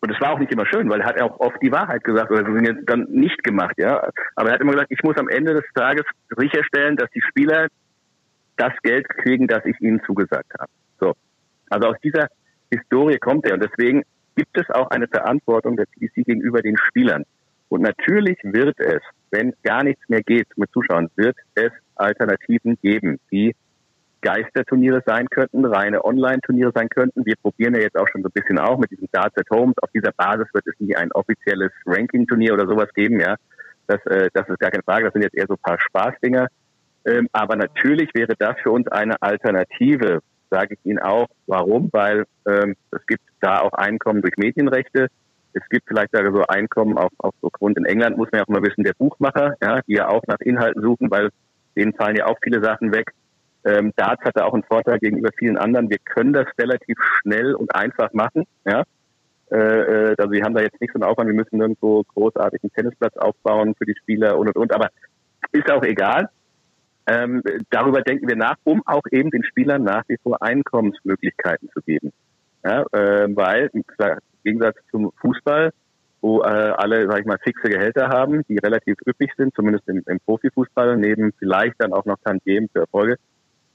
und 0.00 0.12
es 0.12 0.20
war 0.20 0.34
auch 0.34 0.38
nicht 0.38 0.52
immer 0.52 0.66
schön, 0.66 0.90
weil 0.90 1.00
er 1.00 1.06
hat 1.06 1.22
auch 1.22 1.40
oft 1.40 1.56
die 1.62 1.72
Wahrheit 1.72 2.04
gesagt 2.04 2.30
oder 2.30 2.42
dann 2.42 3.06
nicht 3.08 3.42
gemacht, 3.42 3.76
ja. 3.78 4.06
Aber 4.34 4.50
er 4.50 4.52
hat 4.52 4.60
immer 4.60 4.72
gesagt, 4.72 4.92
ich 4.92 5.02
muss 5.02 5.16
am 5.16 5.30
Ende 5.30 5.54
des 5.54 5.64
Tages 5.74 6.04
sicherstellen, 6.36 6.96
dass 6.96 7.08
die 7.12 7.22
Spieler 7.22 7.68
das 8.58 8.74
Geld 8.82 9.08
kriegen, 9.08 9.46
das 9.46 9.64
ich 9.64 9.80
ihnen 9.80 10.02
zugesagt 10.04 10.52
habe. 10.60 10.70
So, 11.00 11.14
also 11.70 11.88
aus 11.88 11.96
dieser 12.04 12.26
Historie 12.70 13.16
kommt 13.16 13.46
er 13.46 13.54
und 13.54 13.64
deswegen 13.64 14.02
gibt 14.36 14.58
es 14.58 14.68
auch 14.68 14.90
eine 14.90 15.08
Verantwortung 15.08 15.78
der 15.78 15.86
PDC 15.86 16.26
gegenüber 16.26 16.60
den 16.60 16.76
Spielern. 16.76 17.24
Und 17.70 17.80
natürlich 17.80 18.36
wird 18.42 18.78
es, 18.78 19.00
wenn 19.30 19.54
gar 19.62 19.84
nichts 19.84 20.08
mehr 20.08 20.22
geht 20.22 20.48
mit 20.56 20.70
Zuschauern, 20.72 21.10
wird 21.16 21.36
es 21.54 21.72
Alternativen 21.94 22.78
geben, 22.82 23.18
die 23.30 23.54
Geisterturniere 24.20 25.02
sein 25.06 25.28
könnten, 25.28 25.64
reine 25.64 26.04
Online-Turniere 26.04 26.72
sein 26.74 26.88
könnten. 26.88 27.24
Wir 27.24 27.36
probieren 27.36 27.74
ja 27.74 27.82
jetzt 27.82 27.96
auch 27.96 28.08
schon 28.08 28.22
so 28.22 28.28
ein 28.28 28.32
bisschen 28.32 28.58
auch 28.58 28.78
mit 28.78 28.90
diesem 28.90 29.08
Darts 29.12 29.36
at 29.38 29.48
Homes. 29.50 29.76
Auf 29.82 29.90
dieser 29.94 30.12
Basis 30.12 30.48
wird 30.52 30.66
es 30.66 30.74
nie 30.80 30.96
ein 30.96 31.12
offizielles 31.12 31.70
Ranking-Turnier 31.86 32.54
oder 32.54 32.66
sowas 32.66 32.88
geben, 32.94 33.20
ja. 33.20 33.36
Das, 33.86 34.04
äh, 34.06 34.28
das 34.34 34.48
ist 34.48 34.58
gar 34.58 34.70
keine 34.70 34.82
Frage. 34.82 35.04
Das 35.04 35.12
sind 35.12 35.22
jetzt 35.22 35.36
eher 35.36 35.46
so 35.46 35.54
ein 35.54 35.62
paar 35.62 35.78
Spaßdinger. 35.78 36.48
Ähm, 37.04 37.28
aber 37.32 37.54
natürlich 37.54 38.10
wäre 38.14 38.34
das 38.36 38.56
für 38.62 38.72
uns 38.72 38.88
eine 38.88 39.14
Alternative, 39.22 40.20
sage 40.50 40.74
ich 40.74 40.80
Ihnen 40.84 40.98
auch. 40.98 41.28
Warum? 41.46 41.88
Weil 41.92 42.24
ähm, 42.46 42.74
es 42.90 43.06
gibt 43.06 43.22
da 43.40 43.60
auch 43.60 43.74
Einkommen 43.74 44.22
durch 44.22 44.36
Medienrechte 44.36 45.08
es 45.56 45.68
gibt 45.70 45.88
vielleicht 45.88 46.14
sogar 46.14 46.32
so 46.32 46.42
Einkommen 46.46 46.98
auf, 46.98 47.12
auf 47.18 47.34
so 47.40 47.48
Grund. 47.50 47.78
In 47.78 47.86
England 47.86 48.18
muss 48.18 48.28
man 48.30 48.40
ja 48.40 48.44
auch 48.44 48.48
mal 48.48 48.62
wissen, 48.62 48.84
der 48.84 48.92
Buchmacher, 48.92 49.56
ja, 49.62 49.80
die 49.82 49.94
ja 49.94 50.08
auch 50.08 50.22
nach 50.26 50.40
Inhalten 50.40 50.82
suchen, 50.82 51.10
weil 51.10 51.30
denen 51.76 51.94
fallen 51.94 52.16
ja 52.16 52.26
auch 52.26 52.36
viele 52.42 52.62
Sachen 52.62 52.92
weg. 52.92 53.12
Ähm, 53.64 53.92
Darts 53.96 54.22
hatte 54.24 54.44
auch 54.44 54.54
einen 54.54 54.64
Vorteil 54.64 54.98
gegenüber 54.98 55.30
vielen 55.36 55.56
anderen. 55.56 55.90
Wir 55.90 55.98
können 55.98 56.32
das 56.32 56.46
relativ 56.58 56.98
schnell 57.20 57.54
und 57.54 57.74
einfach 57.74 58.12
machen. 58.12 58.44
Ja? 58.64 58.84
Äh, 59.50 59.56
äh 59.56 60.14
also 60.18 60.30
wir 60.30 60.44
haben 60.44 60.54
da 60.54 60.60
jetzt 60.60 60.80
nicht 60.80 60.92
so 60.92 61.00
einen 61.00 61.10
Aufwand, 61.10 61.28
wir 61.28 61.34
müssen 61.34 61.58
nirgendwo 61.58 62.04
großartig 62.14 62.62
einen 62.62 62.72
Tennisplatz 62.72 63.16
aufbauen 63.16 63.74
für 63.76 63.86
die 63.86 63.96
Spieler 63.96 64.38
und 64.38 64.48
und 64.48 64.56
und. 64.56 64.74
Aber 64.74 64.90
ist 65.52 65.70
auch 65.70 65.82
egal. 65.82 66.28
Ähm, 67.08 67.42
darüber 67.70 68.02
denken 68.02 68.28
wir 68.28 68.36
nach, 68.36 68.56
um 68.64 68.82
auch 68.84 69.04
eben 69.10 69.30
den 69.30 69.44
Spielern 69.44 69.84
nach 69.84 70.02
wie 70.08 70.16
vor 70.22 70.42
Einkommensmöglichkeiten 70.42 71.70
zu 71.70 71.80
geben. 71.80 72.12
Ja, 72.66 72.82
äh, 72.90 73.28
weil 73.36 73.70
im 73.72 73.84
Gegensatz 74.42 74.76
zum 74.90 75.12
Fußball, 75.20 75.72
wo 76.20 76.42
äh, 76.42 76.46
alle, 76.46 77.06
sag 77.06 77.20
ich 77.20 77.26
mal, 77.26 77.38
fixe 77.38 77.68
Gehälter 77.68 78.08
haben, 78.08 78.42
die 78.48 78.58
relativ 78.58 78.96
üppig 79.06 79.30
sind, 79.36 79.54
zumindest 79.54 79.88
im, 79.88 80.02
im 80.06 80.18
Profifußball, 80.18 80.96
neben 80.96 81.32
vielleicht 81.38 81.74
dann 81.78 81.92
auch 81.92 82.04
noch 82.06 82.16
Tantiemen 82.24 82.68
für 82.72 82.80
Erfolge, 82.80 83.18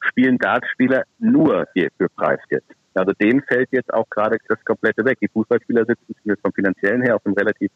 spielen 0.01 0.37
Dartspieler 0.37 1.03
nur 1.19 1.67
hier 1.73 1.87
für 1.97 2.09
Preisgeld. 2.09 2.65
Also 2.93 3.13
denen 3.13 3.41
fällt 3.43 3.69
jetzt 3.71 3.93
auch 3.93 4.09
gerade 4.09 4.37
das 4.49 4.59
komplette 4.65 5.05
weg. 5.05 5.19
Die 5.21 5.29
Fußballspieler 5.29 5.85
sitzen 5.85 6.13
zumindest 6.21 6.41
vom 6.41 6.51
finanziellen 6.51 7.01
her 7.01 7.15
auf 7.15 7.25
einem 7.25 7.35
relativ 7.35 7.71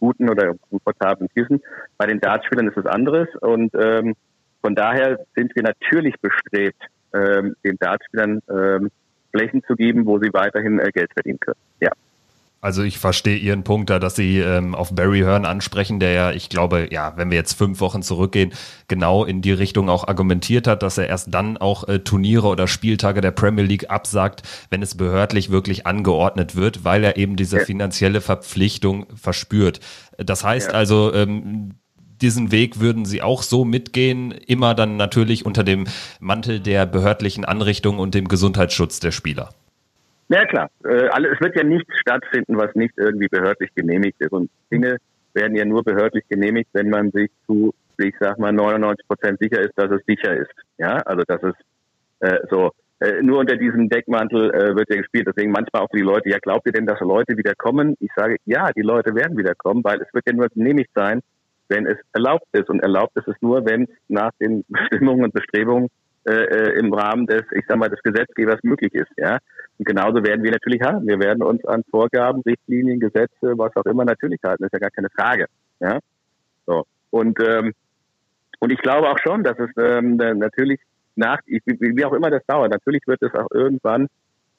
guten 0.00 0.30
oder 0.30 0.54
komfortablen 0.70 1.28
Kissen. 1.34 1.60
Bei 1.98 2.06
den 2.06 2.20
Dartspielern 2.20 2.68
ist 2.68 2.78
es 2.78 2.86
anderes 2.86 3.28
und 3.42 3.74
ähm, 3.74 4.14
von 4.62 4.74
daher 4.74 5.18
sind 5.34 5.54
wir 5.54 5.62
natürlich 5.62 6.14
bestrebt, 6.22 6.80
ähm, 7.12 7.54
den 7.62 7.76
Dartspielern 7.78 8.40
ähm, 8.48 8.90
Flächen 9.30 9.62
zu 9.64 9.74
geben, 9.76 10.06
wo 10.06 10.18
sie 10.18 10.32
weiterhin 10.32 10.78
äh, 10.78 10.90
Geld 10.92 11.12
verdienen 11.12 11.40
können. 11.40 11.58
Ja. 11.80 11.90
Also 12.60 12.82
ich 12.82 12.98
verstehe 12.98 13.36
Ihren 13.36 13.62
Punkt 13.62 13.88
da, 13.88 14.00
dass 14.00 14.16
Sie 14.16 14.40
ähm, 14.40 14.74
auf 14.74 14.92
Barry 14.92 15.20
Hearn 15.20 15.44
ansprechen, 15.44 16.00
der 16.00 16.12
ja, 16.12 16.32
ich 16.32 16.48
glaube, 16.48 16.88
ja, 16.90 17.12
wenn 17.16 17.30
wir 17.30 17.36
jetzt 17.36 17.52
fünf 17.52 17.80
Wochen 17.80 18.02
zurückgehen, 18.02 18.52
genau 18.88 19.24
in 19.24 19.42
die 19.42 19.52
Richtung 19.52 19.88
auch 19.88 20.08
argumentiert 20.08 20.66
hat, 20.66 20.82
dass 20.82 20.98
er 20.98 21.06
erst 21.06 21.32
dann 21.32 21.56
auch 21.56 21.86
äh, 21.86 22.00
Turniere 22.00 22.48
oder 22.48 22.66
Spieltage 22.66 23.20
der 23.20 23.30
Premier 23.30 23.64
League 23.64 23.90
absagt, 23.90 24.42
wenn 24.70 24.82
es 24.82 24.96
behördlich 24.96 25.50
wirklich 25.50 25.86
angeordnet 25.86 26.56
wird, 26.56 26.84
weil 26.84 27.04
er 27.04 27.16
eben 27.16 27.36
diese 27.36 27.60
finanzielle 27.60 28.20
Verpflichtung 28.20 29.06
verspürt. 29.14 29.78
Das 30.16 30.42
heißt 30.42 30.72
ja. 30.72 30.74
also, 30.74 31.14
ähm, 31.14 31.74
diesen 32.22 32.52
Weg 32.52 32.80
würden 32.80 33.04
Sie 33.04 33.22
auch 33.22 33.42
so 33.42 33.64
mitgehen, 33.64 34.32
immer 34.32 34.74
dann 34.74 34.96
natürlich 34.96 35.46
unter 35.46 35.64
dem 35.64 35.86
Mantel 36.20 36.60
der 36.60 36.86
behördlichen 36.86 37.44
Anrichtung 37.44 37.98
und 37.98 38.14
dem 38.14 38.28
Gesundheitsschutz 38.28 39.00
der 39.00 39.10
Spieler. 39.10 39.50
Ja 40.28 40.44
klar, 40.44 40.70
äh, 40.84 41.08
es 41.32 41.40
wird 41.40 41.56
ja 41.56 41.64
nichts 41.64 41.92
stattfinden, 42.00 42.58
was 42.58 42.74
nicht 42.74 42.92
irgendwie 42.96 43.28
behördlich 43.28 43.70
genehmigt 43.74 44.20
ist. 44.20 44.32
Und 44.32 44.50
Dinge 44.70 44.98
werden 45.32 45.56
ja 45.56 45.64
nur 45.64 45.82
behördlich 45.82 46.24
genehmigt, 46.28 46.68
wenn 46.74 46.90
man 46.90 47.10
sich 47.10 47.30
zu, 47.46 47.72
ich 47.98 48.14
sag 48.20 48.38
mal, 48.38 48.52
99 48.52 49.08
Prozent 49.08 49.38
sicher 49.40 49.60
ist, 49.60 49.72
dass 49.76 49.90
es 49.90 50.04
sicher 50.06 50.36
ist. 50.36 50.52
Ja, 50.76 50.96
also 50.98 51.22
dass 51.26 51.42
es 51.42 51.54
äh, 52.20 52.38
so 52.50 52.72
äh, 53.00 53.22
nur 53.22 53.38
unter 53.38 53.56
diesem 53.56 53.88
Deckmantel 53.88 54.50
äh, 54.50 54.76
wird 54.76 54.90
ja 54.90 54.96
gespielt. 54.96 55.28
Deswegen 55.28 55.52
manchmal 55.52 55.82
auch 55.82 55.90
die 55.94 56.00
Leute, 56.00 56.28
ja, 56.28 56.38
glaubt 56.38 56.66
ihr 56.66 56.72
denn, 56.72 56.86
dass 56.86 57.00
Leute 57.00 57.36
wieder 57.36 57.54
kommen? 57.54 57.96
Ich 58.00 58.10
sage, 58.14 58.36
ja, 58.44 58.70
die 58.72 58.82
Leute 58.82 59.14
werden 59.14 59.38
wieder 59.38 59.54
kommen, 59.54 59.84
weil 59.84 60.00
es 60.02 60.12
wird 60.12 60.26
ja 60.26 60.32
nur 60.34 60.48
genehmigt 60.48 60.90
sein, 60.94 61.20
wenn 61.68 61.86
es 61.86 61.98
erlaubt 62.12 62.46
ist. 62.52 62.68
Und 62.68 62.80
erlaubt 62.80 63.16
ist 63.16 63.28
es 63.28 63.36
nur, 63.40 63.64
wenn 63.64 63.88
nach 64.08 64.32
den 64.40 64.64
Bestimmungen 64.68 65.24
und 65.24 65.34
Bestrebungen 65.34 65.88
äh, 66.24 66.32
äh, 66.32 66.78
im 66.78 66.92
Rahmen 66.92 67.26
des, 67.26 67.42
ich 67.52 67.64
sag 67.68 67.78
mal, 67.78 67.88
des 67.88 68.02
Gesetzgebers 68.02 68.62
möglich 68.62 68.94
ist. 68.94 69.10
Ja, 69.16 69.38
und 69.78 69.84
genauso 69.86 70.22
werden 70.24 70.42
wir 70.42 70.50
natürlich 70.50 70.82
haben. 70.82 71.06
Wir 71.06 71.18
werden 71.20 71.42
uns 71.42 71.64
an 71.64 71.84
Vorgaben, 71.90 72.42
Richtlinien, 72.42 73.00
Gesetze, 73.00 73.56
was 73.56 73.74
auch 73.76 73.86
immer 73.86 74.04
natürlich 74.04 74.40
halten. 74.44 74.64
Ist 74.64 74.72
ja 74.72 74.78
gar 74.78 74.90
keine 74.90 75.10
Frage. 75.10 75.46
Ja, 75.80 75.98
so 76.66 76.84
und 77.10 77.38
ähm, 77.40 77.72
und 78.60 78.72
ich 78.72 78.80
glaube 78.80 79.08
auch 79.08 79.18
schon, 79.22 79.44
dass 79.44 79.58
es 79.58 79.70
ähm, 79.78 80.16
natürlich 80.16 80.80
nach, 81.14 81.38
wie 81.46 82.04
auch 82.04 82.12
immer 82.12 82.30
das 82.30 82.44
dauert, 82.46 82.72
natürlich 82.72 83.06
wird 83.06 83.22
es 83.22 83.34
auch 83.34 83.50
irgendwann, 83.52 84.08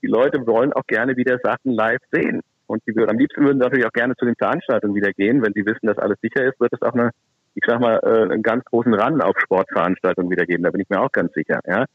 die 0.01 0.07
Leute 0.07 0.45
wollen 0.47 0.73
auch 0.73 0.87
gerne 0.87 1.17
wieder 1.17 1.39
Sachen 1.43 1.73
live 1.73 2.01
sehen. 2.11 2.41
Und 2.69 2.81
die 2.87 2.95
würden, 2.95 3.09
am 3.09 3.17
liebsten 3.17 3.43
würden 3.43 3.57
natürlich 3.57 3.85
auch 3.85 3.91
gerne 3.91 4.15
zu 4.15 4.25
den 4.25 4.35
Veranstaltungen 4.35 4.95
wieder 4.95 5.11
gehen. 5.11 5.41
Wenn 5.41 5.53
sie 5.53 5.65
wissen, 5.65 5.87
dass 5.87 5.97
alles 5.97 6.17
sicher 6.21 6.45
ist, 6.45 6.59
wird 6.59 6.73
es 6.73 6.81
auch 6.81 6.93
eine 6.93 7.11
ich 7.55 7.63
sag 7.67 7.79
mal, 7.79 7.99
äh, 8.03 8.31
einen 8.31 8.43
ganz 8.43 8.63
großen 8.65 8.93
Run 8.93 9.21
auf 9.21 9.35
Sportveranstaltungen 9.39 10.31
wieder 10.31 10.45
geben. 10.45 10.63
Da 10.63 10.71
bin 10.71 10.81
ich 10.81 10.89
mir 10.89 11.01
auch 11.01 11.11
ganz 11.11 11.33
sicher. 11.33 11.59
Ja? 11.67 11.85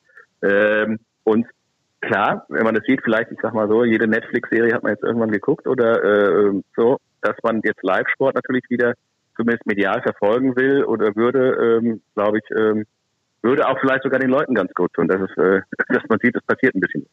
Ähm, 0.43 0.99
und 1.25 1.47
klar, 2.01 2.45
wenn 2.49 2.65
man 2.65 2.75
das 2.75 2.85
sieht, 2.85 3.01
vielleicht, 3.03 3.31
ich 3.31 3.39
sag 3.41 3.55
mal 3.55 3.69
so, 3.69 3.85
jede 3.85 4.07
Netflix-Serie 4.07 4.75
hat 4.75 4.83
man 4.83 4.93
jetzt 4.93 5.05
irgendwann 5.05 5.31
geguckt 5.31 5.67
oder 5.67 6.03
äh, 6.03 6.61
so, 6.77 6.99
dass 7.23 7.37
man 7.43 7.61
jetzt 7.65 7.83
Live-Sport 7.83 8.35
natürlich 8.35 8.65
wieder 8.69 8.95
zumindest 9.37 9.67
medial 9.67 10.03
verfolgen 10.03 10.55
will 10.57 10.85
oder 10.85 11.17
würde, 11.17 11.81
ähm, 11.83 12.03
glaube 12.15 12.39
ich, 12.39 12.57
ähm, 12.57 12.85
würde 13.43 13.67
auch 13.67 13.79
vielleicht 13.81 14.03
sogar 14.03 14.21
den 14.21 14.31
Leuten 14.31 14.55
ganz 14.55 14.73
gut 14.75 14.93
tun. 14.93 15.09
Das 15.09 15.21
ist, 15.21 15.37
äh, 15.39 15.61
dass 15.89 16.03
man 16.09 16.19
sieht, 16.23 16.37
es 16.37 16.45
passiert 16.45 16.75
ein 16.75 16.81
bisschen. 16.81 17.07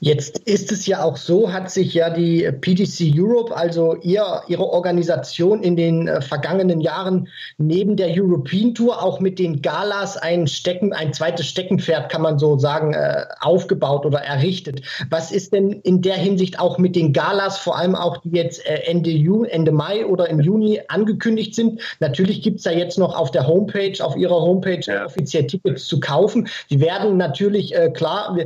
Jetzt 0.00 0.38
ist 0.40 0.70
es 0.70 0.86
ja 0.86 1.02
auch 1.02 1.16
so, 1.16 1.52
hat 1.52 1.70
sich 1.70 1.94
ja 1.94 2.10
die 2.10 2.50
PDC 2.60 3.12
Europe, 3.16 3.56
also 3.56 3.96
ihr, 4.02 4.42
ihre 4.48 4.68
Organisation 4.68 5.62
in 5.62 5.76
den 5.76 6.08
äh, 6.08 6.20
vergangenen 6.20 6.80
Jahren 6.80 7.28
neben 7.58 7.96
der 7.96 8.08
European 8.10 8.74
Tour 8.74 9.02
auch 9.02 9.20
mit 9.20 9.38
den 9.38 9.62
Galas 9.62 10.16
ein 10.16 10.46
Stecken, 10.46 10.92
ein 10.92 11.12
zweites 11.12 11.46
Steckenpferd, 11.46 12.10
kann 12.10 12.22
man 12.22 12.38
so 12.38 12.58
sagen, 12.58 12.92
äh, 12.92 13.24
aufgebaut 13.40 14.04
oder 14.04 14.20
errichtet. 14.20 14.82
Was 15.10 15.32
ist 15.32 15.52
denn 15.52 15.70
in 15.70 16.02
der 16.02 16.16
Hinsicht 16.16 16.58
auch 16.58 16.76
mit 16.78 16.96
den 16.96 17.12
Galas, 17.12 17.58
vor 17.58 17.78
allem 17.78 17.94
auch 17.94 18.18
die 18.18 18.30
jetzt 18.30 18.66
äh, 18.66 18.80
Ende, 18.86 19.10
Juni, 19.10 19.48
Ende 19.48 19.72
Mai 19.72 20.04
oder 20.04 20.28
im 20.28 20.40
Juni 20.40 20.80
angekündigt 20.88 21.54
sind? 21.54 21.80
Natürlich 22.00 22.42
gibt 22.42 22.58
es 22.58 22.64
da 22.64 22.72
jetzt 22.72 22.98
noch 22.98 23.16
auf 23.16 23.30
der 23.30 23.46
Homepage, 23.46 24.04
auf 24.04 24.16
ihrer 24.16 24.40
Homepage 24.40 24.82
offiziell 25.04 25.46
Tickets 25.46 25.86
zu 25.86 26.00
kaufen. 26.00 26.48
Die 26.70 26.80
werden 26.80 27.16
natürlich, 27.16 27.74
klar, 27.94 28.36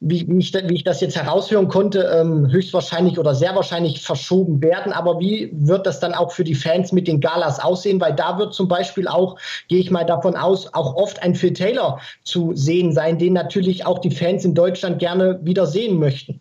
wie, 0.00 0.38
ich, 0.38 0.54
wie 0.54 0.74
ich 0.74 0.84
das 0.84 1.02
jetzt 1.02 1.16
heraushören 1.16 1.68
konnte, 1.68 2.10
ähm, 2.14 2.50
höchstwahrscheinlich 2.50 3.18
oder 3.18 3.34
sehr 3.34 3.54
wahrscheinlich 3.54 4.02
verschoben 4.02 4.62
werden. 4.62 4.92
Aber 4.92 5.20
wie 5.20 5.50
wird 5.52 5.86
das 5.86 6.00
dann 6.00 6.14
auch 6.14 6.32
für 6.32 6.42
die 6.42 6.54
Fans 6.54 6.92
mit 6.92 7.06
den 7.06 7.20
Galas 7.20 7.60
aussehen? 7.60 8.00
Weil 8.00 8.14
da 8.14 8.38
wird 8.38 8.54
zum 8.54 8.66
Beispiel 8.66 9.06
auch, 9.06 9.38
gehe 9.68 9.78
ich 9.78 9.90
mal 9.90 10.04
davon 10.04 10.36
aus, 10.36 10.72
auch 10.72 10.96
oft 10.96 11.22
ein 11.22 11.34
Phil 11.34 11.52
Taylor 11.52 12.00
zu 12.24 12.54
sehen 12.54 12.92
sein, 12.92 13.18
den 13.18 13.34
natürlich 13.34 13.84
auch 13.84 13.98
die 13.98 14.10
Fans 14.10 14.44
in 14.44 14.54
Deutschland 14.54 14.98
gerne 15.00 15.38
wieder 15.42 15.66
sehen 15.66 15.98
möchten. 15.98 16.40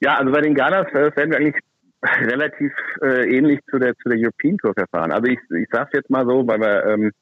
Ja, 0.00 0.16
also 0.16 0.30
bei 0.30 0.42
den 0.42 0.54
Galas 0.54 0.88
äh, 0.88 1.16
werden 1.16 1.30
wir 1.30 1.38
eigentlich 1.38 1.62
relativ 2.02 2.72
äh, 3.02 3.34
ähnlich 3.34 3.60
zu 3.70 3.78
der 3.78 3.94
zu 3.96 4.08
der 4.10 4.18
European 4.18 4.58
Tour 4.58 4.74
verfahren. 4.74 5.12
Also 5.12 5.26
ich, 5.26 5.38
ich 5.58 5.68
sage 5.70 5.90
jetzt 5.94 6.10
mal 6.10 6.26
so, 6.26 6.46
weil 6.46 6.60
wir 6.60 6.84
ähm, 6.86 7.12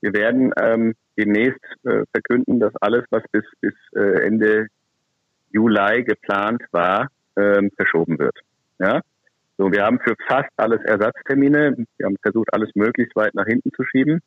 wir 0.00 0.12
werden 0.12 0.52
ähm, 0.60 0.94
demnächst 1.16 1.60
äh, 1.84 2.04
verkünden, 2.12 2.60
dass 2.60 2.74
alles, 2.80 3.04
was 3.10 3.22
bis, 3.32 3.44
bis 3.60 3.74
äh, 3.94 4.24
Ende 4.26 4.68
Juli 5.52 6.04
geplant 6.04 6.62
war, 6.70 7.08
ähm, 7.36 7.70
verschoben 7.76 8.18
wird. 8.18 8.38
Ja? 8.78 9.00
So, 9.58 9.70
wir 9.70 9.84
haben 9.84 10.00
für 10.00 10.14
fast 10.26 10.50
alles 10.56 10.80
Ersatztermine. 10.84 11.76
Wir 11.98 12.06
haben 12.06 12.16
versucht, 12.22 12.52
alles 12.52 12.70
möglichst 12.74 13.14
weit 13.16 13.34
nach 13.34 13.46
hinten 13.46 13.70
zu 13.72 13.84
schieben. 13.84 14.20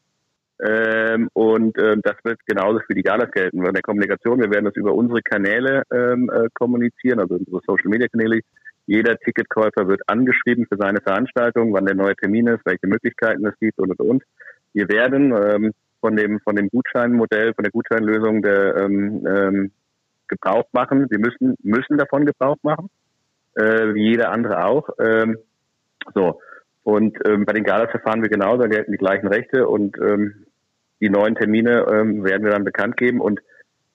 Ähm, 0.64 1.30
und 1.34 1.78
ähm, 1.82 2.02
das 2.04 2.16
wird 2.24 2.40
genauso 2.46 2.80
für 2.86 2.94
die 2.94 3.02
Galas 3.02 3.32
gelten. 3.32 3.66
In 3.66 3.74
der 3.74 3.82
Kommunikation, 3.82 4.40
wir 4.40 4.52
werden 4.52 4.66
das 4.66 4.76
über 4.76 4.94
unsere 4.94 5.22
Kanäle 5.22 5.84
ähm, 5.92 6.30
äh, 6.30 6.48
kommunizieren, 6.54 7.20
also 7.20 7.36
unsere 7.36 7.62
Social 7.66 7.90
Media 7.90 8.08
Kanäle. 8.08 8.42
Jeder 8.86 9.18
Ticketkäufer 9.18 9.88
wird 9.88 10.02
angeschrieben 10.08 10.68
für 10.70 10.78
seine 10.78 11.02
Veranstaltung, 11.02 11.74
wann 11.74 11.86
der 11.86 11.96
neue 11.96 12.16
Termin 12.16 12.48
ist, 12.48 12.66
welche 12.66 12.88
Möglichkeiten 12.88 13.46
es 13.46 13.58
gibt 13.60 13.80
und 13.80 13.90
und 13.92 14.00
und. 14.00 14.24
Wir 14.74 14.88
werden 14.90 15.32
ähm, 15.32 15.72
von 16.04 16.18
dem 16.18 16.42
von 16.42 16.58
dem 16.58 16.68
Gutscheinmodell, 16.68 17.54
von 17.54 17.64
der 17.64 17.72
Gutscheinlösung 17.72 18.42
der 18.42 18.76
ähm, 18.76 19.26
ähm, 19.26 19.72
Gebrauch 20.28 20.66
machen. 20.74 21.10
Wir 21.10 21.20
müssen 21.20 21.56
müssen 21.64 21.98
davon 21.98 22.26
Gebrauch 22.26 22.58
machen, 22.62 22.90
äh, 23.56 23.94
wie 23.94 24.10
jeder 24.10 24.32
andere 24.32 24.66
auch. 24.66 24.90
Ähm, 25.00 25.38
so. 26.14 26.42
Und 26.84 27.18
ähm, 27.26 27.46
bei 27.46 27.54
den 27.54 27.64
Galas 27.64 27.90
verfahren 27.92 28.22
wir 28.22 28.30
genauso, 28.30 28.64
da 28.64 28.68
gelten 28.68 28.92
die 28.92 28.98
gleichen 28.98 29.28
Rechte 29.28 29.70
und 29.70 29.98
ähm, 29.98 30.46
die 31.00 31.10
neuen 31.10 31.36
Termine 31.36 31.86
ähm, 31.90 32.26
werden 32.26 32.44
wir 32.44 32.52
dann 32.52 32.66
bekannt 32.66 32.98
geben. 32.98 33.22
Und 33.22 33.40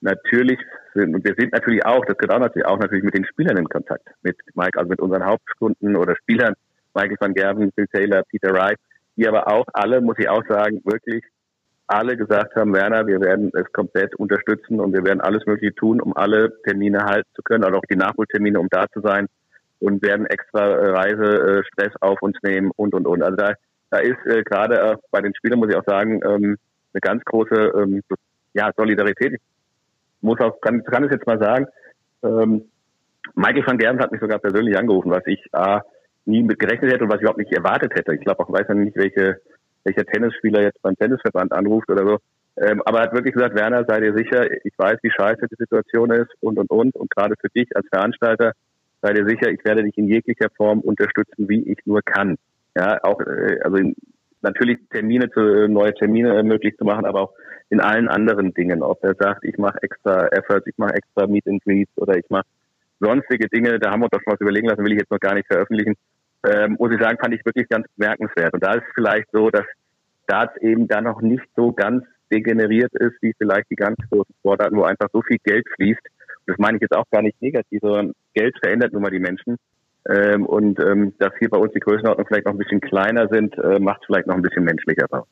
natürlich 0.01 0.59
sind, 0.95 1.13
und 1.13 1.23
wir 1.23 1.35
sind 1.37 1.53
natürlich 1.53 1.85
auch, 1.85 2.03
das 2.05 2.17
gehört 2.17 2.35
auch 2.35 2.41
natürlich 2.41 2.67
auch 2.67 2.79
natürlich 2.79 3.03
mit 3.03 3.13
den 3.13 3.25
Spielern 3.25 3.57
in 3.57 3.69
Kontakt, 3.69 4.07
mit 4.23 4.37
Mike, 4.55 4.79
also 4.79 4.89
mit 4.89 4.99
unseren 4.99 5.25
Hauptkunden 5.25 5.95
oder 5.95 6.15
Spielern, 6.15 6.55
Michael 6.95 7.17
van 7.19 7.35
Gerben, 7.35 7.71
Phil 7.75 7.85
Taylor, 7.93 8.23
Peter 8.23 8.51
Wright, 8.51 8.79
die 9.15 9.27
aber 9.27 9.47
auch 9.47 9.65
alle, 9.73 10.01
muss 10.01 10.17
ich 10.17 10.27
auch 10.27 10.43
sagen, 10.49 10.81
wirklich 10.83 11.23
alle 11.89 12.17
gesagt 12.17 12.55
haben, 12.55 12.73
Werner, 12.73 13.07
wir 13.07 13.19
werden 13.19 13.51
es 13.53 13.71
komplett 13.73 14.15
unterstützen 14.15 14.79
und 14.79 14.93
wir 14.93 15.03
werden 15.03 15.21
alles 15.21 15.45
Mögliche 15.45 15.73
tun, 15.73 15.99
um 15.99 16.15
alle 16.15 16.53
Termine 16.63 17.05
halten 17.05 17.29
zu 17.35 17.41
können, 17.41 17.63
also 17.63 17.77
auch 17.77 17.85
die 17.89 17.95
Nachholtermine, 17.95 18.59
um 18.59 18.67
da 18.69 18.85
zu 18.93 19.01
sein 19.01 19.27
und 19.79 20.03
werden 20.03 20.25
extra 20.27 20.67
äh, 20.67 20.89
Reisestress 20.91 21.93
auf 22.01 22.21
uns 22.21 22.37
nehmen 22.43 22.71
und, 22.75 22.93
und, 22.93 23.07
und. 23.07 23.23
Also 23.23 23.35
da, 23.37 23.53
da 23.89 23.99
ist 23.99 24.23
äh, 24.25 24.43
gerade 24.43 24.79
äh, 24.79 24.95
bei 25.11 25.21
den 25.21 25.33
Spielern, 25.35 25.59
muss 25.59 25.69
ich 25.69 25.75
auch 25.75 25.85
sagen, 25.85 26.21
ähm, 26.23 26.57
eine 26.93 27.01
ganz 27.01 27.23
große 27.25 27.73
ähm, 27.75 28.01
ja, 28.53 28.71
Solidarität. 28.75 29.33
Ich 29.33 29.41
muss 30.21 30.39
auch, 30.41 30.59
kann, 30.61 30.83
kann 30.83 31.05
es 31.05 31.11
jetzt 31.11 31.25
mal 31.25 31.39
sagen, 31.39 31.67
ähm, 32.23 32.65
Michael 33.35 33.65
van 33.65 33.77
Gerben 33.77 33.99
hat 33.99 34.11
mich 34.11 34.21
sogar 34.21 34.39
persönlich 34.39 34.77
angerufen, 34.77 35.11
was 35.11 35.25
ich 35.25 35.43
äh, 35.53 35.79
nie 36.25 36.43
mit 36.43 36.59
gerechnet 36.59 36.91
hätte 36.91 37.03
und 37.03 37.09
was 37.09 37.17
ich 37.17 37.21
überhaupt 37.21 37.39
nicht 37.39 37.53
erwartet 37.53 37.93
hätte. 37.95 38.13
Ich 38.13 38.21
glaube 38.21 38.43
auch, 38.43 38.51
weiß 38.51 38.67
ja 38.67 38.75
nicht, 38.75 38.97
welche, 38.97 39.41
welcher 39.83 40.05
Tennisspieler 40.05 40.61
jetzt 40.61 40.81
beim 40.81 40.95
Tennisverband 40.95 41.51
anruft 41.51 41.89
oder 41.89 42.05
so. 42.05 42.17
Ähm, 42.57 42.81
aber 42.85 42.99
er 42.99 43.03
hat 43.05 43.13
wirklich 43.13 43.33
gesagt, 43.33 43.55
Werner, 43.55 43.85
sei 43.87 44.01
dir 44.01 44.13
sicher, 44.13 44.45
ich 44.65 44.73
weiß, 44.77 44.97
wie 45.01 45.11
scheiße 45.11 45.47
die 45.49 45.55
Situation 45.57 46.11
ist 46.11 46.29
und, 46.41 46.57
und, 46.57 46.69
und. 46.69 46.95
Und 46.95 47.09
gerade 47.09 47.35
für 47.39 47.49
dich 47.49 47.75
als 47.75 47.87
Veranstalter, 47.87 48.51
sei 49.01 49.13
dir 49.13 49.25
sicher, 49.25 49.49
ich 49.49 49.63
werde 49.63 49.83
dich 49.83 49.97
in 49.97 50.07
jeglicher 50.07 50.49
Form 50.57 50.79
unterstützen, 50.81 51.47
wie 51.47 51.63
ich 51.71 51.77
nur 51.85 52.01
kann. 52.01 52.35
Ja, 52.75 53.01
auch, 53.03 53.21
äh, 53.21 53.59
also 53.63 53.77
in, 53.77 53.95
natürlich 54.41 54.77
Termine 54.91 55.29
zu, 55.31 55.67
neue 55.67 55.93
Termine 55.93 56.43
möglich 56.43 56.75
zu 56.77 56.83
machen, 56.83 57.05
aber 57.05 57.21
auch 57.21 57.33
in 57.69 57.79
allen 57.79 58.09
anderen 58.09 58.53
Dingen. 58.53 58.83
Ob 58.83 59.03
er 59.03 59.15
sagt, 59.15 59.45
ich 59.45 59.57
mache 59.57 59.81
extra 59.81 60.27
Efforts, 60.27 60.67
ich 60.67 60.77
mache 60.77 60.95
extra 60.95 61.27
Meet 61.27 61.47
and 61.47 61.63
Greets 61.63 61.91
oder 61.97 62.17
ich 62.17 62.29
mache 62.29 62.45
sonstige 62.99 63.47
Dinge, 63.47 63.79
da 63.79 63.91
haben 63.91 64.01
wir 64.01 64.05
uns 64.05 64.11
doch 64.11 64.21
schon 64.21 64.33
was 64.33 64.41
überlegen 64.41 64.67
lassen, 64.67 64.83
will 64.83 64.91
ich 64.91 64.99
jetzt 64.99 65.11
noch 65.11 65.19
gar 65.19 65.35
nicht 65.35 65.47
veröffentlichen. 65.47 65.95
Ähm, 66.47 66.77
muss 66.79 66.91
ich 66.91 67.01
sagen, 67.01 67.17
fand 67.19 67.33
ich 67.33 67.45
wirklich 67.45 67.67
ganz 67.67 67.85
bemerkenswert. 67.97 68.53
Und 68.53 68.63
da 68.63 68.73
ist 68.73 68.83
es 68.87 68.93
vielleicht 68.95 69.27
so, 69.31 69.49
dass 69.49 69.65
Darts 70.27 70.55
eben 70.61 70.87
da 70.87 71.01
noch 71.01 71.21
nicht 71.21 71.45
so 71.55 71.71
ganz 71.71 72.05
degeneriert 72.31 72.93
ist, 72.93 73.21
wie 73.21 73.33
vielleicht 73.37 73.69
die 73.71 73.75
ganz 73.75 73.97
großen 74.09 74.35
Sportarten, 74.39 74.77
wo 74.77 74.83
einfach 74.83 75.09
so 75.11 75.21
viel 75.21 75.37
Geld 75.43 75.65
fließt. 75.75 76.01
Und 76.01 76.47
das 76.47 76.57
meine 76.57 76.77
ich 76.77 76.81
jetzt 76.81 76.95
auch 76.95 77.09
gar 77.11 77.21
nicht 77.21 77.41
negativ, 77.41 77.79
sondern 77.81 78.13
Geld 78.33 78.55
verändert 78.59 78.93
nun 78.93 79.01
mal 79.01 79.11
die 79.11 79.19
Menschen. 79.19 79.57
Ähm, 80.07 80.45
und 80.45 80.79
ähm, 80.79 81.13
dass 81.19 81.33
hier 81.39 81.49
bei 81.49 81.57
uns 81.57 81.73
die 81.73 81.79
Größenordnung 81.79 82.27
vielleicht 82.27 82.45
noch 82.45 82.53
ein 82.53 82.59
bisschen 82.59 82.81
kleiner 82.81 83.27
sind, 83.27 83.57
äh, 83.57 83.79
macht 83.79 84.03
vielleicht 84.05 84.27
noch 84.27 84.35
ein 84.35 84.41
bisschen 84.41 84.63
menschlicher 84.63 85.07
uns. 85.09 85.27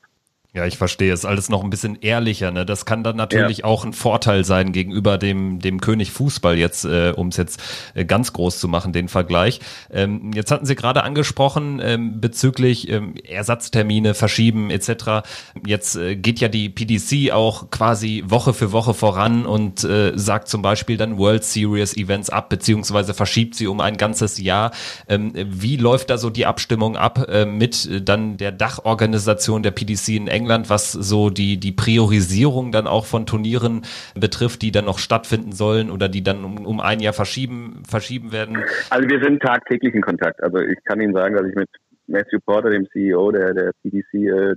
Ja, 0.54 0.66
ich 0.66 0.78
verstehe. 0.78 1.14
Es 1.14 1.20
ist 1.20 1.26
alles 1.26 1.50
noch 1.50 1.64
ein 1.64 1.70
bisschen 1.70 2.00
ehrlicher. 2.02 2.52
Ne? 2.52 2.66
Das 2.66 2.86
kann 2.86 3.04
dann 3.04 3.16
natürlich 3.18 3.60
ja. 3.60 3.66
auch 3.66 3.86
ein 3.86 3.94
Vorteil 3.94 4.44
sein 4.44 4.72
gegenüber 4.72 5.20
dem, 5.20 5.60
dem 5.60 5.80
König 5.82 6.12
Fußball 6.12 6.58
jetzt, 6.58 6.84
äh, 6.86 7.14
um 7.16 7.28
es 7.28 7.38
jetzt 7.38 7.62
äh, 7.94 8.06
ganz 8.06 8.34
groß 8.34 8.58
zu 8.58 8.68
machen, 8.68 8.92
den 8.92 9.08
Vergleich. 9.08 9.60
Ähm, 9.92 10.32
jetzt 10.34 10.50
hatten 10.50 10.66
Sie 10.66 10.76
gerade 10.76 11.04
angesprochen 11.04 11.80
ähm, 11.84 12.22
bezüglich 12.22 12.90
ähm, 12.90 13.14
Ersatztermine, 13.24 14.16
Verschieben 14.16 14.72
etc. 14.72 15.28
Jetzt 15.64 15.96
äh, 15.96 16.16
geht 16.16 16.40
ja 16.40 16.48
die 16.48 16.70
PDC 16.70 17.34
auch 17.34 17.70
quasi 17.70 18.24
Woche 18.26 18.54
für 18.54 18.72
Woche 18.72 18.96
voran 18.96 19.46
und 19.46 19.84
äh, 19.84 20.14
sagt 20.16 20.48
zum 20.48 20.64
Beispiel 20.64 20.98
dann 20.98 21.20
World 21.20 21.44
Series 21.44 21.96
Events 21.96 22.32
ab, 22.32 22.50
beziehungsweise 22.50 23.14
verschiebt 23.14 23.54
sie 23.54 23.68
um 23.68 23.80
ein 23.80 23.98
ganzes 23.98 24.40
Jahr. 24.40 24.72
Ähm, 25.08 25.34
wie 25.36 25.76
läuft 25.76 26.10
da 26.10 26.18
so 26.18 26.32
die 26.32 26.48
Abstimmung 26.48 26.98
ab 26.98 27.28
äh, 27.30 27.46
mit 27.46 27.86
äh, 27.86 28.02
dann 28.02 28.38
der 28.38 28.54
Dachorganisation 28.54 29.62
der 29.62 29.72
PDC 29.72 30.08
in 30.10 30.28
England? 30.28 30.37
England, 30.38 30.70
was 30.70 30.92
so 30.92 31.30
die, 31.30 31.58
die 31.58 31.72
Priorisierung 31.72 32.72
dann 32.72 32.88
auch 32.88 33.06
von 33.06 33.26
Turnieren 33.26 33.82
betrifft, 34.16 34.62
die 34.62 34.72
dann 34.72 34.86
noch 34.86 35.00
stattfinden 35.00 35.52
sollen 35.52 35.90
oder 35.90 36.08
die 36.10 36.24
dann 36.24 36.44
um, 36.44 36.66
um 36.66 36.80
ein 36.80 37.00
Jahr 37.00 37.14
verschieben, 37.14 37.84
verschieben 37.88 38.32
werden? 38.32 38.58
Also 38.90 39.10
wir 39.10 39.22
sind 39.24 39.42
tagtäglich 39.42 39.94
in 39.94 40.02
Kontakt. 40.02 40.42
Also 40.44 40.60
ich 40.60 40.78
kann 40.86 41.02
Ihnen 41.02 41.14
sagen, 41.14 41.36
dass 41.36 41.48
ich 41.48 41.56
mit 41.56 41.70
Matthew 42.08 42.40
Porter, 42.46 42.70
dem 42.70 42.88
CEO 42.92 43.32
der, 43.32 43.54
der 43.54 43.72
PDC, 43.82 44.14
äh, 44.14 44.56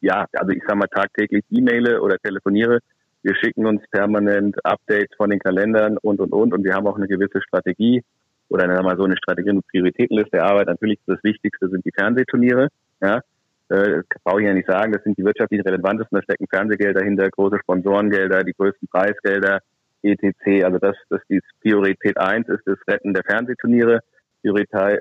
ja, 0.00 0.26
also 0.32 0.52
ich 0.52 0.62
sage 0.66 0.78
mal 0.78 0.88
tagtäglich 0.88 1.44
E-Maile 1.50 2.02
oder 2.02 2.18
telefoniere. 2.18 2.80
Wir 3.22 3.34
schicken 3.36 3.66
uns 3.66 3.82
permanent 3.90 4.56
Updates 4.64 5.16
von 5.16 5.30
den 5.30 5.38
Kalendern 5.38 5.96
und, 5.98 6.20
und, 6.20 6.32
und. 6.32 6.52
Und 6.52 6.64
wir 6.64 6.74
haben 6.74 6.86
auch 6.86 6.96
eine 6.96 7.08
gewisse 7.08 7.40
Strategie 7.42 8.02
oder 8.48 8.66
mal 8.82 8.96
so 8.96 9.04
eine 9.04 9.16
Strategie 9.16 9.50
und 9.50 9.66
Prioritätenliste 9.68 10.32
der 10.32 10.44
Arbeit. 10.44 10.68
Natürlich 10.68 10.98
das 11.06 11.22
Wichtigste 11.22 11.68
sind 11.68 11.84
die 11.84 11.92
Fernsehturniere. 11.92 12.68
Ja, 13.00 13.20
äh, 13.68 14.02
brauche 14.24 14.40
ich 14.40 14.46
ja 14.46 14.54
nicht 14.54 14.68
sagen, 14.68 14.92
das 14.92 15.02
sind 15.02 15.18
die 15.18 15.24
wirtschaftlich 15.24 15.64
relevantesten, 15.64 16.16
da 16.16 16.22
stecken 16.22 16.46
Fernsehgelder 16.48 17.04
hinter, 17.04 17.28
große 17.30 17.58
Sponsorengelder, 17.60 18.44
die 18.44 18.52
größten 18.52 18.88
Preisgelder, 18.88 19.60
etc. 20.02 20.64
Also 20.64 20.78
das, 20.78 20.96
das 21.08 21.20
die 21.28 21.40
Priorität 21.60 22.18
eins 22.18 22.48
ist 22.48 22.62
das 22.66 22.78
Retten 22.88 23.14
der 23.14 23.24
Fernsehturniere, 23.24 24.00
Priorität 24.42 25.00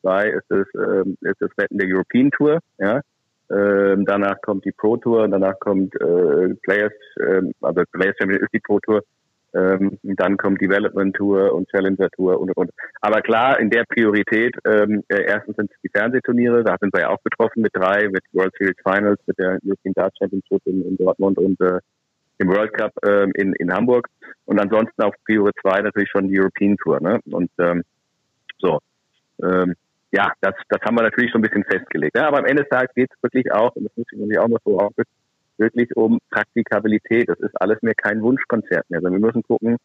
zwei 0.00 0.28
ist 0.28 0.44
das, 0.48 0.66
ähm, 0.74 1.16
ist 1.22 1.40
das 1.40 1.50
Retten 1.58 1.78
der 1.78 1.88
European 1.88 2.30
Tour, 2.30 2.60
ja. 2.78 3.00
Ähm, 3.50 4.04
danach 4.04 4.42
kommt 4.42 4.66
die 4.66 4.72
Pro 4.72 4.98
Tour, 4.98 5.26
danach 5.26 5.58
kommt 5.58 5.94
äh, 5.94 6.54
Players, 6.62 6.92
ähm, 7.18 7.54
also 7.62 7.82
Players 7.92 8.14
Champion 8.18 8.42
ist 8.42 8.52
die 8.52 8.60
Pro 8.60 8.78
Tour, 8.80 9.02
ähm, 9.54 9.98
dann 10.02 10.36
kommt 10.36 10.60
Development 10.60 11.14
Tour 11.16 11.54
und 11.54 11.68
Challenger 11.70 12.10
Tour 12.10 12.40
und, 12.40 12.54
und. 12.56 12.70
Aber 13.00 13.22
klar, 13.22 13.58
in 13.58 13.70
der 13.70 13.84
Priorität, 13.84 14.56
ähm, 14.66 15.02
äh, 15.08 15.22
erstens 15.22 15.56
sind 15.56 15.70
es 15.70 15.80
die 15.82 15.88
Fernsehturniere, 15.88 16.64
da 16.64 16.76
sind 16.80 16.92
wir 16.94 17.02
ja 17.02 17.08
auch 17.10 17.20
betroffen 17.22 17.62
mit 17.62 17.74
drei, 17.74 18.08
mit 18.08 18.22
World 18.32 18.54
Series 18.58 18.76
Finals, 18.84 19.20
mit 19.26 19.38
der 19.38 19.58
European 19.64 19.94
Darts 19.94 20.18
Championship 20.18 20.60
in, 20.66 20.82
in 20.86 20.96
Dortmund 20.96 21.38
und 21.38 21.60
äh, 21.60 21.80
im 22.38 22.48
World 22.48 22.72
Cup 22.74 22.92
ähm, 23.06 23.32
in, 23.34 23.52
in 23.54 23.72
Hamburg. 23.72 24.08
Und 24.44 24.60
ansonsten 24.60 25.02
auf 25.02 25.14
Priore 25.26 25.52
2 25.62 25.82
natürlich 25.82 26.10
schon 26.10 26.28
die 26.28 26.38
European 26.38 26.76
Tour. 26.76 27.00
Ne? 27.00 27.20
Und 27.30 27.50
ähm, 27.58 27.82
so, 28.58 28.78
ähm, 29.42 29.74
ja, 30.12 30.32
das, 30.40 30.54
das 30.68 30.80
haben 30.82 30.96
wir 30.96 31.02
natürlich 31.02 31.30
schon 31.30 31.40
ein 31.40 31.48
bisschen 31.48 31.64
festgelegt. 31.64 32.16
Ja? 32.16 32.28
Aber 32.28 32.38
am 32.38 32.46
Ende 32.46 32.62
des 32.62 32.70
Tages 32.70 32.94
geht 32.94 33.10
es 33.10 33.22
wirklich 33.22 33.50
auch, 33.52 33.74
und 33.76 33.84
das 33.84 33.96
muss 33.96 34.06
ich 34.10 34.18
natürlich 34.18 34.38
auch 34.38 34.48
noch 34.48 34.60
so 34.64 34.78
aufwissen, 34.78 35.17
wirklich 35.58 35.96
um 35.96 36.18
Praktikabilität. 36.30 37.28
Das 37.28 37.38
ist 37.40 37.60
alles 37.60 37.80
mehr 37.82 37.94
kein 37.94 38.22
Wunschkonzert 38.22 38.88
mehr, 38.90 39.00
sondern 39.00 39.20
wir 39.20 39.26
müssen 39.26 39.42
gucken, 39.42 39.76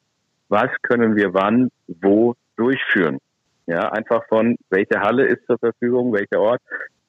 was 0.49 0.69
können 0.83 1.15
wir 1.15 1.33
wann, 1.33 1.69
wo 1.87 2.35
durchführen. 2.55 3.19
Ja, 3.65 3.91
einfach 3.91 4.25
von 4.27 4.57
welche 4.69 4.99
Halle 4.99 5.25
ist 5.25 5.45
zur 5.47 5.57
Verfügung, 5.57 6.13
welcher 6.13 6.39
Ort. 6.39 6.61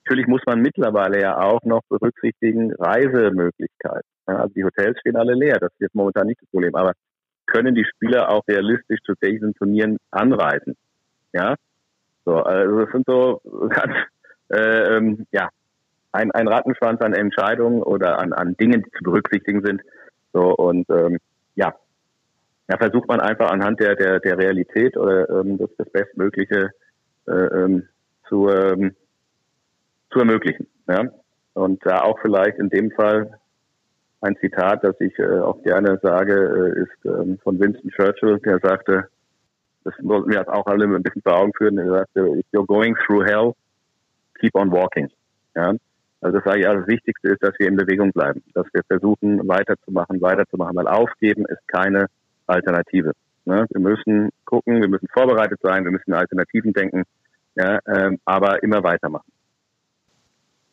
Natürlich 0.05 0.27
muss 0.27 0.43
man 0.47 0.61
mittlerweile 0.61 1.21
ja 1.21 1.39
auch 1.39 1.63
noch 1.65 1.83
berücksichtigen 1.89 2.73
Reisemöglichkeiten. 2.75 4.09
Ja, 4.29 4.37
also 4.37 4.55
die 4.55 4.65
Hotels 4.65 4.99
stehen 5.01 5.17
alle 5.17 5.35
leer, 5.35 5.59
das 5.59 5.73
ist 5.73 5.81
jetzt 5.81 5.95
momentan 5.95 6.27
nicht 6.27 6.41
das 6.41 6.49
Problem. 6.51 6.75
Aber 6.75 6.93
können 7.47 7.75
die 7.75 7.85
Spieler 7.85 8.31
auch 8.31 8.47
realistisch 8.47 9.01
zu 9.05 9.15
diesen 9.23 9.55
Turnieren 9.55 9.99
anreisen? 10.11 10.77
Ja, 11.33 11.57
so, 12.25 12.37
also 12.37 12.81
das 12.81 12.93
sind 12.93 13.07
so 13.07 13.41
ganz, 13.69 13.95
äh, 14.51 14.97
ähm, 14.97 15.27
ja, 15.33 15.49
ein, 16.15 16.31
ein 16.31 16.49
Rattenschwanz 16.49 17.01
an 17.01 17.13
Entscheidungen 17.13 17.83
oder 17.83 18.19
an, 18.19 18.33
an 18.33 18.57
Dingen, 18.57 18.83
die 18.83 18.91
zu 18.93 19.03
berücksichtigen 19.03 19.65
sind. 19.65 19.83
So 20.33 20.55
und 20.55 20.89
ähm, 20.91 21.19
ja, 21.57 21.75
da 22.69 22.79
versucht 22.79 23.09
man 23.09 23.21
einfach 23.21 23.51
anhand 23.51 23.81
der 23.81 23.97
der, 23.97 24.21
der 24.21 24.39
Realität 24.39 24.97
oder 24.97 25.29
ähm, 25.29 25.59
das, 25.59 25.71
das 25.77 25.91
Bestmögliche 25.91 26.71
äh, 27.27 27.33
ähm, 27.33 27.89
zu, 28.29 28.49
ähm, 28.49 28.95
zu 30.11 30.21
ermöglichen. 30.21 30.67
Ja? 30.89 31.11
Und 31.55 31.85
da 31.85 32.03
auch 32.03 32.19
vielleicht 32.21 32.59
in 32.59 32.69
dem 32.69 32.91
Fall 32.93 33.39
ein 34.21 34.37
Zitat, 34.37 34.85
das 34.85 34.99
ich 35.01 35.19
äh, 35.19 35.41
auch 35.41 35.63
gerne 35.63 35.99
sage, 36.03 36.35
äh, 36.35 36.83
ist 36.83 37.05
ähm, 37.05 37.39
von 37.43 37.59
Winston 37.59 37.91
Churchill, 37.91 38.39
der 38.41 38.59
sagte, 38.61 39.09
das 39.85 39.95
sollten 40.01 40.31
wir 40.31 40.49
auch 40.49 40.67
alle 40.67 40.85
ein 40.85 41.03
bisschen 41.03 41.23
vor 41.23 41.39
Augen 41.39 41.53
führen, 41.59 41.77
er 41.77 41.91
sagte, 41.91 42.21
if 42.39 42.47
you're 42.53 42.67
going 42.67 42.97
through 43.05 43.25
hell, 43.25 43.53
keep 44.41 44.55
on 44.55 44.71
walking. 44.71 45.11
Ja? 45.55 45.75
Also 46.25 46.39
das 46.39 46.45
sage 46.47 46.61
ich, 46.61 46.65
das 46.65 46.87
Wichtigste 46.87 47.29
ist, 47.29 47.43
dass 47.43 47.53
wir 47.59 47.69
in 47.69 47.77
Bewegung 47.77 48.11
bleiben, 48.11 48.43
dass 48.55 48.65
wir 48.73 48.83
versuchen, 48.89 49.47
weiterzumachen, 49.47 50.23
weiterzumachen, 50.23 50.75
weil 50.75 50.89
Aufgeben 50.89 51.45
ist 51.45 51.69
keine 51.69 52.07
Alternative. 52.47 53.13
Ne? 53.45 53.67
Wir 53.69 53.81
müssen 53.81 54.31
gucken, 54.47 54.81
wir 54.81 54.89
müssen 54.89 55.07
vorbereitet 55.13 55.61
sein, 55.63 55.85
wir 55.85 55.93
müssen 55.93 56.15
Alternativen 56.15 56.73
denken, 56.73 57.03
ja, 57.57 57.79
ähm, 57.87 58.19
aber 58.25 58.63
immer 58.63 58.83
weitermachen. 58.83 59.31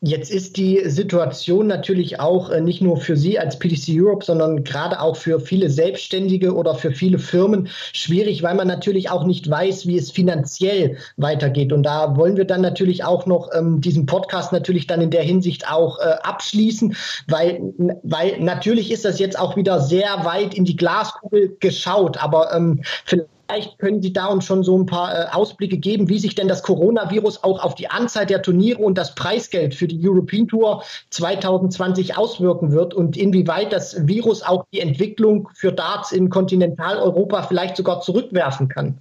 Jetzt 0.04 0.32
ist 0.32 0.58
die 0.58 0.82
Situation 0.90 1.68
natürlich 1.68 2.20
auch 2.20 2.50
äh, 2.50 2.60
nicht 2.60 2.82
nur 2.82 2.98
für 2.98 3.16
Sie 3.16 3.38
als 3.38 3.60
PDC 3.60 3.90
Europe, 4.02 4.26
sondern 4.26 4.64
gerade 4.64 5.00
auch 5.00 5.16
für 5.16 5.40
viele 5.40 5.70
Selbstständige 5.70 6.56
oder 6.56 6.74
für 6.74 6.92
viele 6.92 7.20
Firmen 7.20 7.68
schwierig, 7.94 8.42
weil 8.42 8.56
man 8.56 8.68
natürlich 8.68 9.12
auch 9.12 9.26
nicht 9.26 9.48
weiß, 9.48 9.86
wie 9.86 10.00
es 10.00 10.10
finanziell 10.10 10.98
weitergeht. 11.18 11.72
Und 11.72 11.84
da 11.84 12.18
wollen 12.18 12.36
wir 12.36 12.46
dann 12.46 12.62
natürlich 12.62 13.04
auch 13.04 13.28
noch 13.28 13.50
ähm, 13.54 13.80
diesen 13.80 14.08
Podcast 14.08 14.52
natürlich 14.52 14.88
dann 14.88 15.02
in 15.02 15.12
der 15.12 15.22
Hinsicht 15.22 15.70
auch 15.72 16.00
äh, 16.00 16.16
abschließen, 16.24 16.96
weil, 17.28 17.62
weil 18.02 18.40
natürlich 18.40 18.90
ist 18.92 19.06
das 19.06 19.20
jetzt 19.20 19.38
auch 19.38 19.56
wieder 19.56 19.80
sehr 19.80 20.26
weit 20.26 20.56
in 20.56 20.66
die 20.66 20.78
Glaskugel 20.78 21.56
geschaut. 21.60 22.18
Aber 22.18 22.52
ähm, 22.56 22.82
vielleicht 23.06 23.28
Vielleicht 23.52 23.80
können 23.80 24.02
Sie 24.02 24.14
da 24.14 24.28
uns 24.28 24.46
schon 24.46 24.64
so 24.64 24.78
ein 24.78 24.86
paar 24.86 25.14
äh, 25.14 25.26
Ausblicke 25.30 25.78
geben, 25.78 26.08
wie 26.08 26.20
sich 26.20 26.36
denn 26.36 26.48
das 26.48 26.64
Coronavirus 26.64 27.44
auch 27.44 27.62
auf 27.62 27.76
die 27.76 27.90
Anzahl 27.90 28.26
der 28.26 28.42
Turniere 28.42 28.82
und 28.82 28.98
das 28.98 29.14
Preisgeld 29.14 29.76
für 29.76 29.88
die 29.88 30.00
European 30.08 30.48
Tour 30.48 30.84
2020 31.10 32.18
auswirken 32.18 32.72
wird 32.72 32.94
und 32.94 33.18
inwieweit 33.18 33.74
das 33.74 34.08
Virus 34.08 34.42
auch 34.42 34.66
die 34.72 34.80
Entwicklung 34.80 35.50
für 35.54 35.74
Darts 35.74 36.14
in 36.14 36.30
Kontinentaleuropa 36.30 37.44
vielleicht 37.44 37.76
sogar 37.76 38.00
zurückwerfen 38.00 38.70
kann. 38.70 39.00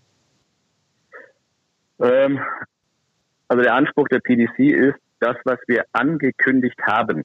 Ähm, 2.00 2.40
also 3.46 3.62
der 3.62 3.74
Anspruch 3.74 4.08
der 4.08 4.18
PDC 4.18 4.58
ist, 4.58 4.98
das, 5.20 5.36
was 5.44 5.60
wir 5.68 5.84
angekündigt 5.92 6.80
haben, 6.82 7.22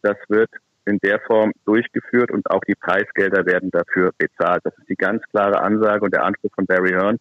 das 0.00 0.16
wird 0.28 0.48
in 0.86 0.98
der 0.98 1.20
Form 1.20 1.52
durchgeführt 1.64 2.30
und 2.30 2.50
auch 2.50 2.60
die 2.66 2.74
Preisgelder 2.74 3.46
werden 3.46 3.70
dafür 3.70 4.12
bezahlt. 4.18 4.60
Das 4.64 4.76
ist 4.78 4.88
die 4.88 4.96
ganz 4.96 5.22
klare 5.30 5.60
Ansage 5.60 6.04
und 6.04 6.14
der 6.14 6.24
Anspruch 6.24 6.50
von 6.54 6.66
Barry 6.66 6.90
Hearn, 6.90 7.18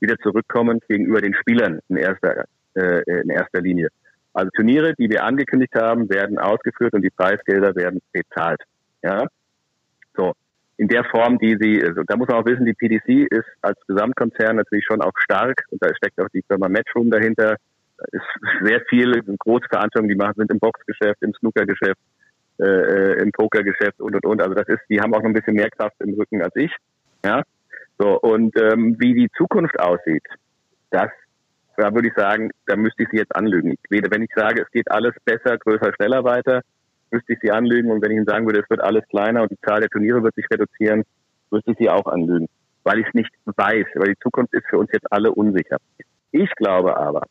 wieder 0.00 0.16
zurückkommend 0.18 0.86
gegenüber 0.86 1.20
den 1.20 1.34
Spielern 1.34 1.80
in 1.88 1.96
erster, 1.96 2.44
äh, 2.74 3.02
in 3.06 3.30
erster 3.30 3.60
Linie. 3.60 3.88
Also 4.32 4.50
Turniere, 4.54 4.94
die 4.94 5.10
wir 5.10 5.24
angekündigt 5.24 5.74
haben, 5.74 6.08
werden 6.10 6.38
ausgeführt 6.38 6.92
und 6.92 7.02
die 7.02 7.10
Preisgelder 7.10 7.74
werden 7.74 8.00
bezahlt. 8.12 8.60
Ja, 9.02 9.26
so 10.16 10.32
in 10.76 10.86
der 10.86 11.04
Form, 11.04 11.38
die 11.38 11.56
sie, 11.60 11.82
also 11.84 12.02
da 12.06 12.16
muss 12.16 12.28
man 12.28 12.38
auch 12.38 12.46
wissen, 12.46 12.64
die 12.64 12.72
PDC 12.72 13.26
ist 13.30 13.48
als 13.62 13.78
Gesamtkonzern 13.88 14.56
natürlich 14.56 14.84
schon 14.84 15.02
auch 15.02 15.12
stark 15.18 15.64
und 15.70 15.82
da 15.82 15.88
steckt 15.96 16.20
auch 16.20 16.28
die 16.32 16.42
Firma 16.46 16.68
Matchroom 16.68 17.10
dahinter. 17.10 17.56
Da 17.96 18.04
ist 18.12 18.64
sehr 18.64 18.80
viel, 18.88 19.10
große 19.38 19.66
Veranstaltungen, 19.68 20.08
die 20.08 20.14
machen, 20.14 20.34
sind 20.36 20.52
im 20.52 20.60
Boxgeschäft, 20.60 21.20
im 21.22 21.34
Snookergeschäft, 21.34 21.98
äh, 22.60 23.22
im 23.22 23.32
Pokergeschäft 23.32 24.00
und 24.00 24.14
und 24.14 24.26
und. 24.26 24.42
Also 24.42 24.54
das 24.54 24.68
ist, 24.68 24.80
die 24.88 25.00
haben 25.00 25.14
auch 25.14 25.18
noch 25.18 25.26
ein 25.26 25.34
bisschen 25.34 25.54
mehr 25.54 25.70
Kraft 25.70 25.96
im 26.00 26.14
Rücken 26.14 26.42
als 26.42 26.54
ich. 26.56 26.74
Ja. 27.24 27.42
So, 27.98 28.18
und 28.20 28.56
ähm, 28.60 28.96
wie 28.98 29.14
die 29.14 29.28
Zukunft 29.36 29.78
aussieht, 29.80 30.24
das 30.90 31.10
da 31.78 31.94
würde 31.94 32.08
ich 32.08 32.14
sagen, 32.14 32.50
da 32.66 32.74
müsste 32.74 33.04
ich 33.04 33.08
Sie 33.10 33.18
jetzt 33.18 33.34
anlügen. 33.36 33.70
Ich, 33.70 33.78
wenn 33.90 34.22
ich 34.22 34.30
sage, 34.34 34.62
es 34.62 34.70
geht 34.72 34.90
alles 34.90 35.14
besser, 35.24 35.56
größer, 35.58 35.92
schneller 35.94 36.24
weiter, 36.24 36.62
müsste 37.12 37.34
ich 37.34 37.38
Sie 37.40 37.52
anlügen. 37.52 37.92
Und 37.92 38.02
wenn 38.02 38.10
ich 38.10 38.16
Ihnen 38.16 38.26
sagen 38.26 38.46
würde, 38.46 38.60
es 38.60 38.68
wird 38.68 38.80
alles 38.80 39.06
kleiner 39.08 39.42
und 39.42 39.52
die 39.52 39.60
Zahl 39.60 39.80
der 39.80 39.88
Turniere 39.88 40.24
wird 40.24 40.34
sich 40.34 40.46
reduzieren, 40.50 41.04
müsste 41.52 41.70
ich 41.70 41.78
Sie 41.78 41.88
auch 41.88 42.06
anlügen. 42.06 42.48
Weil 42.82 42.98
ich 42.98 43.06
es 43.06 43.14
nicht 43.14 43.30
weiß, 43.44 43.86
weil 43.94 44.08
die 44.08 44.18
Zukunft 44.20 44.52
ist 44.54 44.66
für 44.68 44.78
uns 44.78 44.90
jetzt 44.92 45.10
alle 45.12 45.30
unsicher. 45.30 45.76
Ich 46.32 46.50
glaube 46.56 46.96
aber, 46.96 47.22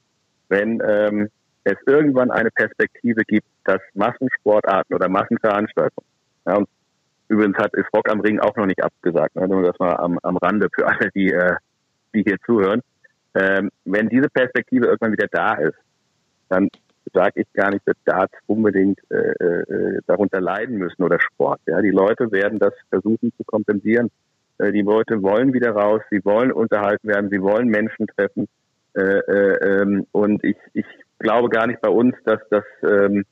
wenn 0.48 0.82
ähm, 0.88 1.30
es 1.68 1.78
irgendwann 1.86 2.32
eine 2.32 2.50
Perspektive 2.52 3.24
gibt, 3.24 3.48
dass 3.66 3.82
Massensportarten 3.94 4.96
oder 4.96 5.10
Massenveranstaltungen, 5.10 6.08
ja, 6.46 6.56
und 6.56 6.70
übrigens 7.28 7.58
hat 7.58 7.74
ist 7.74 7.88
Rock 7.94 8.10
am 8.10 8.22
Ring 8.22 8.40
auch 8.40 8.56
noch 8.56 8.66
nicht 8.66 8.84
abgesagt, 8.84 9.36
ne, 9.36 9.48
nur 9.48 9.64
das 9.64 9.78
mal 9.80 9.96
am, 9.98 10.18
am 10.24 10.38
Rande 10.38 10.70
für 10.74 10.88
alle, 10.88 11.10
die, 11.14 11.32
äh, 11.32 11.56
die 12.14 12.24
hier 12.24 12.38
zuhören, 12.46 12.82
ähm, 13.36 13.70
wenn 13.86 14.10
diese 14.10 14.30
Perspektive 14.30 14.86
irgendwann 14.86 15.12
wieder 15.12 15.28
da 15.32 15.56
ist, 15.56 15.78
dann 16.50 16.70
sage 17.14 17.42
ich 17.42 17.54
gar 17.54 17.72
nicht, 17.72 17.88
dass 17.88 17.96
Darts 18.06 18.34
unbedingt 18.48 19.00
äh, 19.10 19.16
äh, 19.16 20.02
darunter 20.08 20.42
leiden 20.42 20.78
müssen 20.78 21.04
oder 21.04 21.20
Sport. 21.20 21.60
Ja, 21.66 21.82
die 21.82 21.92
Leute 21.92 22.32
werden 22.32 22.60
das 22.60 22.74
versuchen 22.90 23.32
zu 23.38 23.44
kompensieren. 23.46 24.10
Äh, 24.58 24.72
die 24.72 24.82
Leute 24.82 25.22
wollen 25.22 25.54
wieder 25.54 25.72
raus, 25.72 26.02
sie 26.10 26.24
wollen 26.26 26.52
unterhalten 26.52 27.08
werden, 27.08 27.30
sie 27.30 27.42
wollen 27.42 27.68
Menschen 27.68 28.08
treffen. 28.08 28.48
Äh, 28.94 29.02
äh, 29.02 29.82
ähm, 29.82 30.08
und 30.12 30.44
ich, 30.44 30.58
ich 30.74 30.86
glaube 31.20 31.50
gar 31.50 31.68
nicht 31.68 31.82
bei 31.82 31.90
uns, 31.90 32.16
dass 32.26 32.40
das, 32.50 32.64
ähm, 32.84 33.26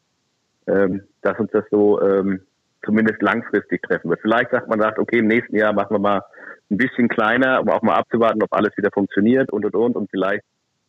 ähm, 0.68 1.04
dass 1.22 1.40
uns 1.40 1.52
das 1.52 1.66
so 1.72 2.02
ähm, 2.02 2.42
zumindest 2.84 3.22
langfristig 3.22 3.82
treffen 3.84 4.10
wird. 4.10 4.22
Vielleicht 4.22 4.52
sagt 4.52 4.68
man 4.68 4.80
sagt, 4.80 5.00
okay, 5.00 5.20
im 5.20 5.28
nächsten 5.28 5.56
Jahr 5.56 5.74
machen 5.74 5.96
wir 5.96 6.00
mal 6.00 6.22
ein 6.70 6.78
bisschen 6.78 7.08
kleiner, 7.08 7.62
um 7.62 7.70
auch 7.70 7.82
mal 7.82 7.96
abzuwarten, 7.96 8.42
ob 8.44 8.54
alles 8.54 8.76
wieder 8.78 8.90
funktioniert 8.92 9.52
und 9.52 9.66
und 9.66 9.76
und 9.76 9.96
und 9.96 10.10
vielleicht, 10.10 10.44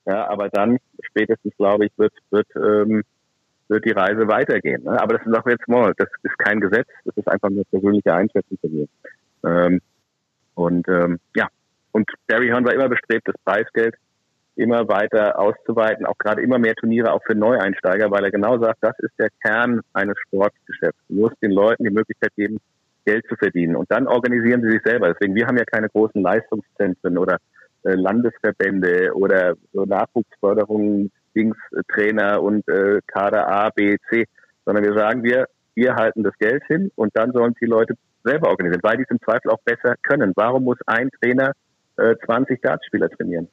ja, 0.07 0.27
aber 0.29 0.49
dann 0.49 0.79
spätestens 1.03 1.55
glaube 1.57 1.87
ich 1.87 1.93
wird 1.99 2.13
wird 2.31 2.49
ähm, 2.57 3.03
wird 3.69 3.85
die 3.85 3.93
Reise 3.93 4.29
weitergehen. 4.29 4.85
Ne? 4.85 5.01
Aber 5.01 5.19
das 5.19 5.27
ist 5.27 5.35
auch 5.37 5.47
jetzt 5.47 5.67
mal, 5.69 5.93
das 5.97 6.09
ist 6.23 6.39
kein 6.39 6.61
Gesetz, 6.61 6.89
das 7.05 7.17
ist 7.17 7.29
einfach 7.29 7.49
eine 7.49 7.65
persönliche 7.65 8.15
Einschätzung 8.15 8.59
von 8.61 8.73
mir. 8.73 8.87
Ähm, 9.45 9.81
und 10.55 10.89
ähm, 10.89 11.19
ja, 11.35 11.49
und 11.93 12.11
Barry 12.29 12.49
Horn 12.51 12.65
war 12.65 12.75
immer 12.75 12.89
bestrebt, 12.89 13.27
das 13.27 13.35
Preisgeld 13.45 13.97
immer 14.57 14.89
weiter 14.89 15.39
auszuweiten, 15.39 16.07
auch 16.07 16.19
gerade 16.19 16.43
immer 16.43 16.59
mehr 16.59 16.75
Turniere 16.75 17.13
auch 17.13 17.23
für 17.25 17.35
Neueinsteiger, 17.35 18.11
weil 18.11 18.25
er 18.25 18.31
genau 18.31 18.59
sagt, 18.59 18.79
das 18.81 18.99
ist 19.01 19.13
der 19.19 19.29
Kern 19.45 19.81
eines 19.93 20.17
Sportgeschäfts. 20.27 20.99
Du 21.09 21.17
musst 21.17 21.37
den 21.43 21.53
Leuten 21.53 21.85
die 21.85 21.91
Möglichkeit 21.91 22.35
geben, 22.37 22.59
Geld 23.05 23.25
zu 23.29 23.37
verdienen. 23.37 23.77
Und 23.77 23.91
dann 23.91 24.09
organisieren 24.09 24.63
sie 24.63 24.71
sich 24.71 24.83
selber. 24.85 25.13
Deswegen, 25.13 25.35
wir 25.35 25.47
haben 25.47 25.57
ja 25.57 25.65
keine 25.65 25.89
großen 25.89 26.21
Leistungszentren 26.21 27.17
oder 27.19 27.39
äh, 27.85 27.95
Landesverbände 27.95 29.15
oder 29.15 29.55
so 29.73 29.85
Nachwuchsförderung, 29.85 31.11
Dings, 31.35 31.57
Trainer 31.93 32.43
und 32.43 32.67
äh, 32.69 33.01
Kader 33.07 33.49
A, 33.49 33.71
B, 33.71 33.97
C, 34.11 34.25
sondern 34.65 34.85
wir 34.85 34.95
sagen, 34.95 35.23
wir, 35.23 35.47
wir 35.75 35.95
halten 35.95 36.25
das 36.25 36.37
Geld 36.39 36.65
hin 36.67 36.91
und 36.97 37.17
dann 37.17 37.33
sollen 37.33 37.55
die 37.61 37.67
Leute 37.67 37.95
selber 38.25 38.49
organisieren, 38.49 38.83
weil 38.83 38.97
die 38.97 39.05
es 39.05 39.11
im 39.11 39.21
Zweifel 39.21 39.51
auch 39.51 39.61
besser 39.65 39.95
können. 40.03 40.33
Warum 40.35 40.65
muss 40.65 40.79
ein 40.87 41.11
Trainer 41.21 41.53
äh, 41.97 42.17
20 42.25 42.61
Dartspieler 42.61 43.09
trainieren? 43.11 43.49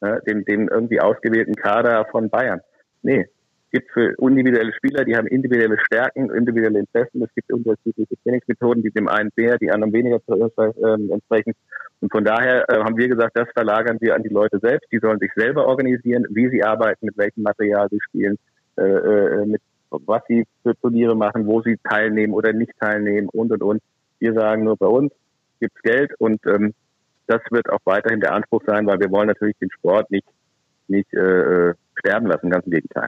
Äh, 0.00 0.20
den, 0.26 0.44
den 0.44 0.68
irgendwie 0.68 1.00
ausgewählten 1.00 1.54
Kader 1.54 2.06
von 2.10 2.30
Bayern. 2.30 2.60
Nee, 3.02 3.26
gibt 3.70 3.90
für 3.92 4.14
individuelle 4.18 4.72
Spieler, 4.72 5.04
die 5.04 5.16
haben 5.16 5.26
individuelle 5.26 5.78
Stärken, 5.84 6.30
individuelle 6.30 6.80
Interessen. 6.80 7.22
Es 7.22 7.34
gibt 7.34 7.52
unterschiedliche 7.52 8.14
Trainingsmethoden, 8.22 8.82
die 8.82 8.90
dem 8.90 9.08
einen 9.08 9.30
mehr, 9.36 9.58
die 9.58 9.70
anderen 9.70 9.92
weniger 9.92 10.20
äh, 10.26 11.12
entsprechen. 11.12 11.52
Und 12.00 12.10
von 12.10 12.24
daher 12.24 12.68
äh, 12.68 12.82
haben 12.82 12.96
wir 12.96 13.08
gesagt, 13.08 13.36
das 13.36 13.48
verlagern 13.52 13.98
wir 14.00 14.14
an 14.14 14.22
die 14.22 14.30
Leute 14.30 14.58
selbst. 14.60 14.90
Die 14.90 14.98
sollen 14.98 15.18
sich 15.18 15.32
selber 15.36 15.66
organisieren, 15.66 16.24
wie 16.30 16.48
sie 16.48 16.64
arbeiten, 16.64 17.06
mit 17.06 17.18
welchem 17.18 17.42
Material 17.42 17.88
sie 17.90 18.00
spielen, 18.00 18.38
äh, 18.76 18.82
äh, 18.82 19.46
mit 19.46 19.60
was 19.90 20.22
sie 20.28 20.46
für 20.62 20.74
Turniere 20.80 21.16
machen, 21.16 21.46
wo 21.46 21.62
sie 21.62 21.76
teilnehmen 21.82 22.32
oder 22.32 22.52
nicht 22.52 22.72
teilnehmen 22.80 23.28
und 23.28 23.52
und 23.52 23.62
und. 23.62 23.82
Wir 24.18 24.32
sagen 24.34 24.64
nur 24.64 24.76
bei 24.76 24.86
uns 24.86 25.12
gibt's 25.58 25.82
Geld 25.82 26.12
und 26.18 26.40
ähm, 26.46 26.72
das 27.30 27.40
wird 27.50 27.70
auch 27.70 27.80
weiterhin 27.84 28.20
der 28.20 28.32
Anspruch 28.32 28.62
sein, 28.66 28.86
weil 28.86 29.00
wir 29.00 29.10
wollen 29.10 29.28
natürlich 29.28 29.56
den 29.58 29.70
Sport 29.70 30.10
nicht 30.10 30.26
nicht 30.88 31.12
äh, 31.14 31.18
äh 31.68 31.74
sterben 31.98 32.26
lassen, 32.26 32.50
ganz 32.50 32.64
im 32.66 32.72
Gegenteil 32.72 33.06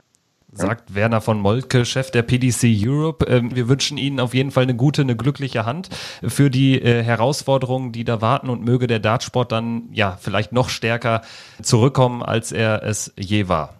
sagt 0.53 0.95
Werner 0.95 1.21
von 1.21 1.39
Moltke, 1.39 1.85
Chef 1.85 2.11
der 2.11 2.21
PDC 2.21 2.65
Europe. 2.85 3.25
Ähm, 3.27 3.55
wir 3.55 3.67
wünschen 3.67 3.97
Ihnen 3.97 4.19
auf 4.19 4.33
jeden 4.33 4.51
Fall 4.51 4.63
eine 4.63 4.75
gute, 4.75 5.01
eine 5.01 5.15
glückliche 5.15 5.65
Hand 5.65 5.89
für 6.23 6.49
die 6.49 6.81
äh, 6.81 7.03
Herausforderungen, 7.03 7.91
die 7.91 8.03
da 8.03 8.21
warten 8.21 8.49
und 8.49 8.63
möge 8.63 8.87
der 8.87 8.99
Dartsport 8.99 9.51
dann 9.51 9.89
ja 9.91 10.17
vielleicht 10.19 10.51
noch 10.51 10.69
stärker 10.69 11.21
zurückkommen, 11.61 12.21
als 12.23 12.51
er 12.51 12.83
es 12.83 13.13
je 13.17 13.47
war. 13.47 13.75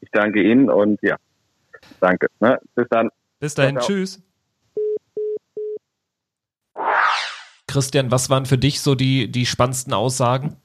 Ich 0.00 0.10
danke 0.10 0.42
Ihnen 0.42 0.70
und 0.70 0.98
ja, 1.02 1.16
danke. 2.00 2.28
Ne? 2.40 2.58
Bis 2.74 2.88
dann. 2.88 3.10
Bis 3.40 3.54
dahin, 3.54 3.76
ciao, 3.76 3.84
ciao. 3.84 3.96
tschüss. 3.96 4.22
Christian, 7.68 8.10
was 8.10 8.28
waren 8.30 8.46
für 8.46 8.58
dich 8.58 8.80
so 8.80 8.96
die, 8.96 9.30
die 9.30 9.46
spannendsten 9.46 9.92
Aussagen? 9.94 10.56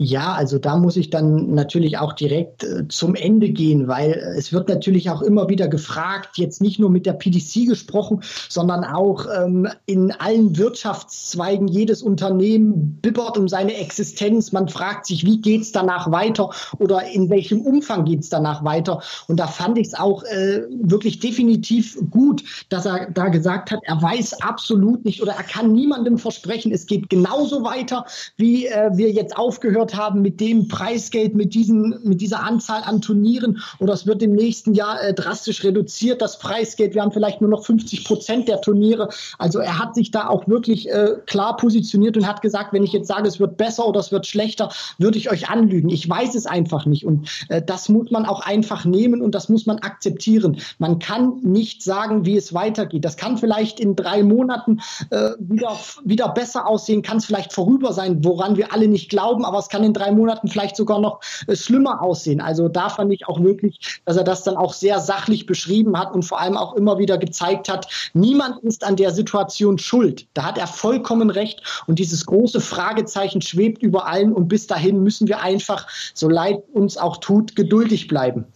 Ja, 0.00 0.34
also 0.34 0.60
da 0.60 0.76
muss 0.76 0.96
ich 0.96 1.10
dann 1.10 1.54
natürlich 1.54 1.98
auch 1.98 2.12
direkt 2.12 2.62
äh, 2.62 2.86
zum 2.86 3.16
Ende 3.16 3.48
gehen, 3.48 3.88
weil 3.88 4.12
es 4.38 4.52
wird 4.52 4.68
natürlich 4.68 5.10
auch 5.10 5.22
immer 5.22 5.48
wieder 5.48 5.66
gefragt, 5.66 6.38
jetzt 6.38 6.62
nicht 6.62 6.78
nur 6.78 6.88
mit 6.88 7.04
der 7.04 7.14
PDC 7.14 7.66
gesprochen, 7.66 8.22
sondern 8.48 8.84
auch 8.84 9.26
ähm, 9.26 9.66
in 9.86 10.12
allen 10.12 10.56
Wirtschaftszweigen. 10.56 11.66
Jedes 11.66 12.00
Unternehmen 12.00 13.00
bibbert 13.02 13.36
um 13.36 13.48
seine 13.48 13.74
Existenz. 13.74 14.52
Man 14.52 14.68
fragt 14.68 15.06
sich, 15.06 15.24
wie 15.24 15.40
geht's 15.40 15.72
danach 15.72 16.12
weiter 16.12 16.50
oder 16.78 17.02
in 17.10 17.28
welchem 17.28 17.62
Umfang 17.62 18.04
geht's 18.04 18.28
danach 18.28 18.62
weiter. 18.62 19.02
Und 19.26 19.40
da 19.40 19.48
fand 19.48 19.78
ich 19.78 19.88
es 19.88 19.94
auch 19.94 20.22
äh, 20.22 20.62
wirklich 20.80 21.18
definitiv 21.18 21.98
gut, 22.08 22.44
dass 22.68 22.86
er 22.86 23.10
da 23.10 23.30
gesagt 23.30 23.72
hat, 23.72 23.80
er 23.82 24.00
weiß 24.00 24.42
absolut 24.42 25.04
nicht 25.04 25.20
oder 25.20 25.32
er 25.32 25.42
kann 25.42 25.72
niemandem 25.72 26.18
versprechen, 26.18 26.70
es 26.70 26.86
geht 26.86 27.10
genauso 27.10 27.64
weiter, 27.64 28.04
wie 28.36 28.68
äh, 28.68 28.90
wir 28.92 29.10
jetzt 29.10 29.36
aufgehört 29.36 29.87
aufgehört 29.88 29.96
haben 29.96 30.22
mit 30.22 30.40
dem 30.40 30.68
Preisgeld, 30.68 31.34
mit, 31.34 31.54
diesen, 31.54 31.98
mit 32.02 32.20
dieser 32.20 32.42
Anzahl 32.42 32.82
an 32.82 33.00
Turnieren 33.00 33.60
oder 33.78 33.92
es 33.92 34.06
wird 34.06 34.22
im 34.22 34.32
nächsten 34.32 34.74
Jahr 34.74 35.02
äh, 35.02 35.14
drastisch 35.14 35.64
reduziert, 35.64 36.22
das 36.22 36.38
Preisgeld. 36.38 36.94
Wir 36.94 37.02
haben 37.02 37.12
vielleicht 37.12 37.40
nur 37.40 37.50
noch 37.50 37.64
50 37.64 38.04
Prozent 38.04 38.48
der 38.48 38.60
Turniere. 38.60 39.08
Also 39.38 39.58
er 39.58 39.78
hat 39.78 39.94
sich 39.94 40.10
da 40.10 40.28
auch 40.28 40.46
wirklich 40.48 40.88
äh, 40.88 41.16
klar 41.26 41.56
positioniert 41.56 42.16
und 42.16 42.26
hat 42.26 42.42
gesagt, 42.42 42.72
wenn 42.72 42.82
ich 42.82 42.92
jetzt 42.92 43.08
sage, 43.08 43.28
es 43.28 43.40
wird 43.40 43.56
besser 43.56 43.86
oder 43.86 44.00
es 44.00 44.12
wird 44.12 44.26
schlechter, 44.26 44.70
würde 44.98 45.18
ich 45.18 45.30
euch 45.30 45.48
anlügen. 45.48 45.88
Ich 45.88 46.08
weiß 46.08 46.34
es 46.34 46.46
einfach 46.46 46.86
nicht. 46.86 47.04
Und 47.04 47.28
äh, 47.48 47.62
das 47.62 47.88
muss 47.88 48.10
man 48.10 48.26
auch 48.26 48.40
einfach 48.40 48.84
nehmen 48.84 49.22
und 49.22 49.34
das 49.34 49.48
muss 49.48 49.66
man 49.66 49.78
akzeptieren. 49.78 50.58
Man 50.78 50.98
kann 50.98 51.40
nicht 51.42 51.82
sagen, 51.82 52.24
wie 52.24 52.36
es 52.36 52.54
weitergeht. 52.54 53.04
Das 53.04 53.16
kann 53.16 53.38
vielleicht 53.38 53.80
in 53.80 53.96
drei 53.96 54.22
Monaten 54.22 54.80
äh, 55.10 55.30
wieder, 55.38 55.78
wieder 56.04 56.28
besser 56.28 56.66
aussehen, 56.66 57.02
kann 57.02 57.18
es 57.18 57.24
vielleicht 57.24 57.52
vorüber 57.52 57.92
sein, 57.92 58.24
woran 58.24 58.56
wir 58.56 58.72
alle 58.72 58.88
nicht 58.88 59.10
glauben, 59.10 59.44
aber 59.44 59.58
es 59.58 59.68
kann 59.68 59.77
kann 59.78 59.84
in 59.84 59.92
drei 59.92 60.10
Monaten 60.10 60.48
vielleicht 60.48 60.74
sogar 60.74 61.00
noch 61.00 61.20
äh, 61.46 61.54
schlimmer 61.54 62.02
aussehen. 62.02 62.40
Also 62.40 62.68
da 62.68 62.88
fand 62.88 63.12
ich 63.12 63.28
auch 63.28 63.40
wirklich, 63.40 64.00
dass 64.04 64.16
er 64.16 64.24
das 64.24 64.42
dann 64.42 64.56
auch 64.56 64.72
sehr 64.72 64.98
sachlich 64.98 65.46
beschrieben 65.46 65.96
hat 65.96 66.12
und 66.12 66.24
vor 66.24 66.40
allem 66.40 66.56
auch 66.56 66.74
immer 66.74 66.98
wieder 66.98 67.16
gezeigt 67.16 67.68
hat, 67.68 67.86
niemand 68.12 68.58
ist 68.64 68.84
an 68.84 68.96
der 68.96 69.12
Situation 69.12 69.78
schuld. 69.78 70.26
Da 70.34 70.42
hat 70.42 70.58
er 70.58 70.66
vollkommen 70.66 71.30
recht 71.30 71.62
und 71.86 72.00
dieses 72.00 72.26
große 72.26 72.60
Fragezeichen 72.60 73.40
schwebt 73.40 73.82
über 73.82 74.06
allen 74.06 74.32
und 74.32 74.48
bis 74.48 74.66
dahin 74.66 75.04
müssen 75.04 75.28
wir 75.28 75.40
einfach, 75.40 75.86
so 76.12 76.28
leid 76.28 76.64
uns 76.72 76.96
auch 76.96 77.18
tut, 77.18 77.54
geduldig 77.54 78.08
bleiben. 78.08 78.46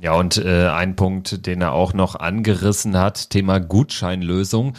Ja, 0.00 0.14
und 0.14 0.38
äh, 0.38 0.68
ein 0.68 0.96
Punkt, 0.96 1.46
den 1.46 1.60
er 1.60 1.72
auch 1.72 1.92
noch 1.92 2.16
angerissen 2.16 2.98
hat, 2.98 3.28
Thema 3.28 3.60
Gutscheinlösung. 3.60 4.72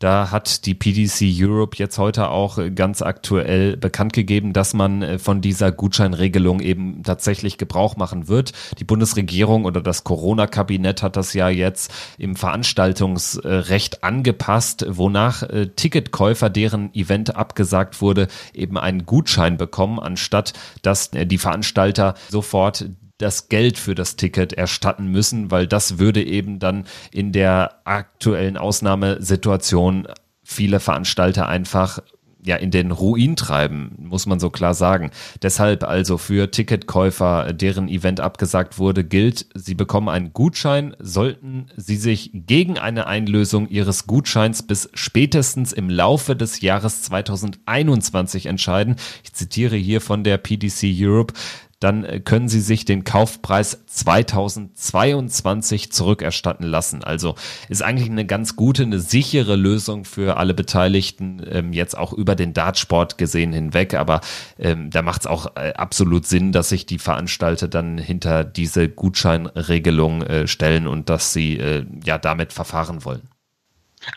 Da 0.00 0.30
hat 0.30 0.64
die 0.64 0.72
PDC 0.72 1.26
Europe 1.38 1.76
jetzt 1.76 1.98
heute 1.98 2.30
auch 2.30 2.58
ganz 2.74 3.02
aktuell 3.02 3.76
bekannt 3.76 4.14
gegeben, 4.14 4.54
dass 4.54 4.72
man 4.72 5.02
äh, 5.02 5.18
von 5.18 5.42
dieser 5.42 5.72
Gutscheinregelung 5.72 6.60
eben 6.60 7.02
tatsächlich 7.02 7.58
Gebrauch 7.58 7.96
machen 7.96 8.26
wird. 8.26 8.52
Die 8.78 8.84
Bundesregierung 8.84 9.66
oder 9.66 9.82
das 9.82 10.02
Corona-Kabinett 10.02 11.02
hat 11.02 11.16
das 11.16 11.34
ja 11.34 11.50
jetzt 11.50 11.92
im 12.16 12.34
Veranstaltungsrecht 12.34 14.02
angepasst, 14.02 14.86
wonach 14.88 15.42
äh, 15.42 15.66
Ticketkäufer, 15.66 16.48
deren 16.48 16.94
Event 16.94 17.36
abgesagt 17.36 18.00
wurde, 18.00 18.28
eben 18.54 18.78
einen 18.78 19.04
Gutschein 19.04 19.58
bekommen, 19.58 20.00
anstatt 20.00 20.54
dass 20.80 21.08
äh, 21.08 21.26
die 21.26 21.36
Veranstalter 21.38 22.14
sofort 22.30 22.86
das 23.20 23.48
Geld 23.48 23.78
für 23.78 23.94
das 23.94 24.16
Ticket 24.16 24.52
erstatten 24.52 25.06
müssen, 25.06 25.50
weil 25.50 25.66
das 25.66 25.98
würde 25.98 26.24
eben 26.24 26.58
dann 26.58 26.86
in 27.12 27.32
der 27.32 27.80
aktuellen 27.84 28.56
Ausnahmesituation 28.56 30.08
viele 30.42 30.80
Veranstalter 30.80 31.48
einfach 31.48 32.00
ja 32.42 32.56
in 32.56 32.70
den 32.70 32.90
Ruin 32.90 33.36
treiben, 33.36 33.96
muss 33.98 34.26
man 34.26 34.40
so 34.40 34.50
klar 34.50 34.74
sagen. 34.74 35.10
Deshalb 35.42 35.84
also 35.84 36.18
für 36.18 36.50
Ticketkäufer, 36.50 37.52
deren 37.52 37.88
Event 37.88 38.20
abgesagt 38.20 38.78
wurde, 38.78 39.04
gilt, 39.04 39.46
sie 39.54 39.74
bekommen 39.74 40.08
einen 40.08 40.32
Gutschein, 40.32 40.96
sollten 40.98 41.66
sie 41.76 41.96
sich 41.96 42.30
gegen 42.32 42.78
eine 42.78 43.06
Einlösung 43.06 43.68
ihres 43.68 44.06
Gutscheins 44.06 44.62
bis 44.62 44.88
spätestens 44.94 45.72
im 45.72 45.90
Laufe 45.90 46.34
des 46.36 46.60
Jahres 46.60 47.02
2021 47.02 48.46
entscheiden. 48.46 48.96
Ich 49.22 49.32
zitiere 49.34 49.76
hier 49.76 50.00
von 50.00 50.24
der 50.24 50.38
PDC 50.38 50.94
Europe 50.98 51.34
dann 51.80 52.04
äh, 52.04 52.20
können 52.20 52.48
Sie 52.48 52.60
sich 52.60 52.84
den 52.84 53.02
Kaufpreis 53.04 53.84
2022 53.86 55.90
zurückerstatten 55.90 56.66
lassen. 56.66 57.02
Also 57.02 57.34
ist 57.68 57.82
eigentlich 57.82 58.10
eine 58.10 58.26
ganz 58.26 58.54
gute, 58.54 58.84
eine 58.84 59.00
sichere 59.00 59.56
Lösung 59.56 60.04
für 60.04 60.36
alle 60.36 60.54
Beteiligten, 60.54 61.42
ähm, 61.50 61.72
jetzt 61.72 61.96
auch 61.96 62.12
über 62.12 62.36
den 62.36 62.52
Dartsport 62.52 63.18
gesehen 63.18 63.52
hinweg. 63.52 63.94
Aber 63.94 64.20
ähm, 64.58 64.90
da 64.90 65.02
macht 65.02 65.22
es 65.22 65.26
auch 65.26 65.56
äh, 65.56 65.72
absolut 65.72 66.26
Sinn, 66.26 66.52
dass 66.52 66.68
sich 66.68 66.86
die 66.86 66.98
Veranstalter 66.98 67.66
dann 67.66 67.98
hinter 67.98 68.44
diese 68.44 68.88
Gutscheinregelung 68.88 70.22
äh, 70.22 70.46
stellen 70.46 70.86
und 70.86 71.08
dass 71.08 71.32
sie 71.32 71.40
ja 72.04 72.18
damit 72.18 72.52
verfahren 72.52 73.04
wollen 73.04 73.22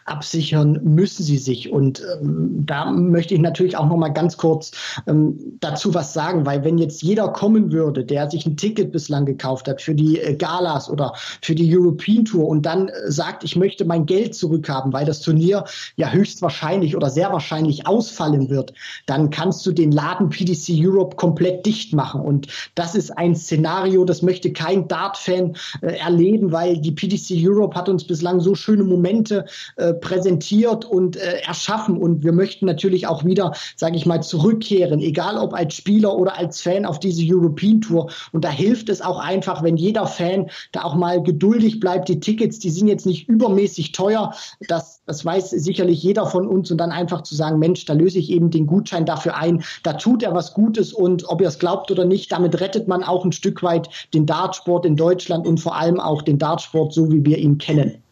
absichern 0.05 0.79
müssen 0.84 1.23
sie 1.23 1.38
sich. 1.38 1.71
Und 1.71 2.01
ähm, 2.21 2.63
da 2.65 2.91
möchte 2.91 3.34
ich 3.34 3.39
natürlich 3.39 3.77
auch 3.77 3.88
noch 3.88 3.97
mal 3.97 4.09
ganz 4.09 4.38
kurz 4.38 4.71
ähm, 5.07 5.38
dazu 5.59 5.93
was 5.93 6.13
sagen, 6.13 6.45
weil 6.45 6.63
wenn 6.63 6.77
jetzt 6.77 7.01
jeder 7.01 7.29
kommen 7.29 7.71
würde, 7.71 8.05
der 8.05 8.29
sich 8.29 8.45
ein 8.45 8.57
Ticket 8.57 8.91
bislang 8.91 9.25
gekauft 9.25 9.67
hat 9.67 9.81
für 9.81 9.95
die 9.95 10.19
äh, 10.19 10.36
Galas 10.36 10.89
oder 10.89 11.13
für 11.41 11.55
die 11.55 11.75
European 11.75 12.25
Tour 12.25 12.47
und 12.47 12.65
dann 12.65 12.88
äh, 12.88 13.11
sagt, 13.11 13.43
ich 13.43 13.55
möchte 13.55 13.86
mein 13.86 14.05
Geld 14.05 14.36
zurückhaben, 14.36 14.93
weil 14.93 15.05
das 15.05 15.21
Turnier 15.21 15.65
ja 15.95 16.11
höchstwahrscheinlich 16.11 16.95
oder 16.95 17.09
sehr 17.09 17.31
wahrscheinlich 17.31 17.88
ausfallen 17.88 18.49
wird, 18.49 18.73
dann 19.05 19.29
kannst 19.29 19.65
du 19.65 19.71
den 19.71 19.91
Laden 19.91 20.29
PDC 20.29 20.73
Europe 20.79 21.15
komplett 21.15 21.65
dicht 21.65 21.93
machen. 21.93 22.21
Und 22.21 22.47
das 22.75 22.95
ist 22.95 23.11
ein 23.11 23.36
Szenario, 23.36 24.05
das 24.05 24.21
möchte 24.21 24.53
kein 24.53 24.88
Dart-Fan 24.88 25.55
äh, 25.81 25.97
erleben, 25.97 26.51
weil 26.51 26.77
die 26.77 26.91
PDC 26.91 27.36
Europe 27.38 27.75
hat 27.75 27.89
uns 27.89 28.05
bislang 28.05 28.39
so 28.39 28.55
schöne 28.55 28.84
Momente 28.84 29.45
äh, 29.76 29.93
präsentiert 29.93 30.86
und 30.86 31.15
äh, 31.15 31.39
erschaffen. 31.45 31.97
Und 31.97 32.24
wir 32.24 32.32
möchten 32.32 32.65
natürlich 32.65 33.07
auch 33.07 33.26
wieder, 33.26 33.53
sage 33.76 33.95
ich 33.95 34.05
mal, 34.05 34.21
zurückkehren, 34.21 34.99
egal 34.99 35.38
ob 35.38 35.53
als 35.53 35.76
Spieler 35.76 36.15
oder 36.15 36.38
als 36.38 36.61
Fan 36.61 36.86
auf 36.86 36.99
diese 36.99 37.24
European 37.26 37.82
Tour. 37.82 38.11
Und 38.32 38.43
da 38.45 38.49
hilft 38.49 38.89
es 38.89 39.01
auch 39.01 39.19
einfach, 39.19 39.63
wenn 39.63 39.78
jeder 39.78 40.07
Fan 40.07 40.49
da 40.71 40.84
auch 40.84 40.95
mal 40.95 41.21
geduldig 41.21 41.80
bleibt. 41.80 42.09
Die 42.09 42.19
Tickets, 42.19 42.59
die 42.59 42.69
sind 42.69 42.88
jetzt 42.88 43.05
nicht 43.05 43.28
übermäßig 43.28 43.91
teuer. 43.91 44.34
Das, 44.67 45.01
das 45.05 45.26
weiß 45.26 45.49
sicherlich 45.51 46.03
jeder 46.03 46.26
von 46.28 46.47
uns. 46.47 46.71
Und 46.71 46.78
dann 46.78 46.91
einfach 46.91 47.24
zu 47.24 47.36
sagen, 47.36 47.59
Mensch, 47.59 47.86
da 47.86 47.93
löse 47.93 48.19
ich 48.19 48.30
eben 48.30 48.51
den 48.51 48.67
Gutschein 48.67 49.05
dafür 49.05 49.36
ein. 49.36 49.63
Da 49.84 49.93
tut 49.93 50.24
er 50.24 50.34
was 50.34 50.53
Gutes. 50.53 50.93
Und 50.93 51.28
ob 51.30 51.41
ihr 51.41 51.47
es 51.47 51.59
glaubt 51.59 51.91
oder 51.91 52.05
nicht, 52.05 52.32
damit 52.32 52.59
rettet 52.59 52.88
man 52.88 53.03
auch 53.03 53.26
ein 53.26 53.32
Stück 53.32 53.63
weit 53.63 53.89
den 54.13 54.26
Dartsport 54.26 54.86
in 54.86 54.95
Deutschland 54.95 55.47
und 55.47 55.59
vor 55.59 55.76
allem 55.76 55.99
auch 55.99 56.21
den 56.21 56.38
Dartsport, 56.38 56.93
so 56.93 57.11
wie 57.11 57.26
wir 57.26 57.38
ihn 57.38 57.57
kennen. 57.57 58.03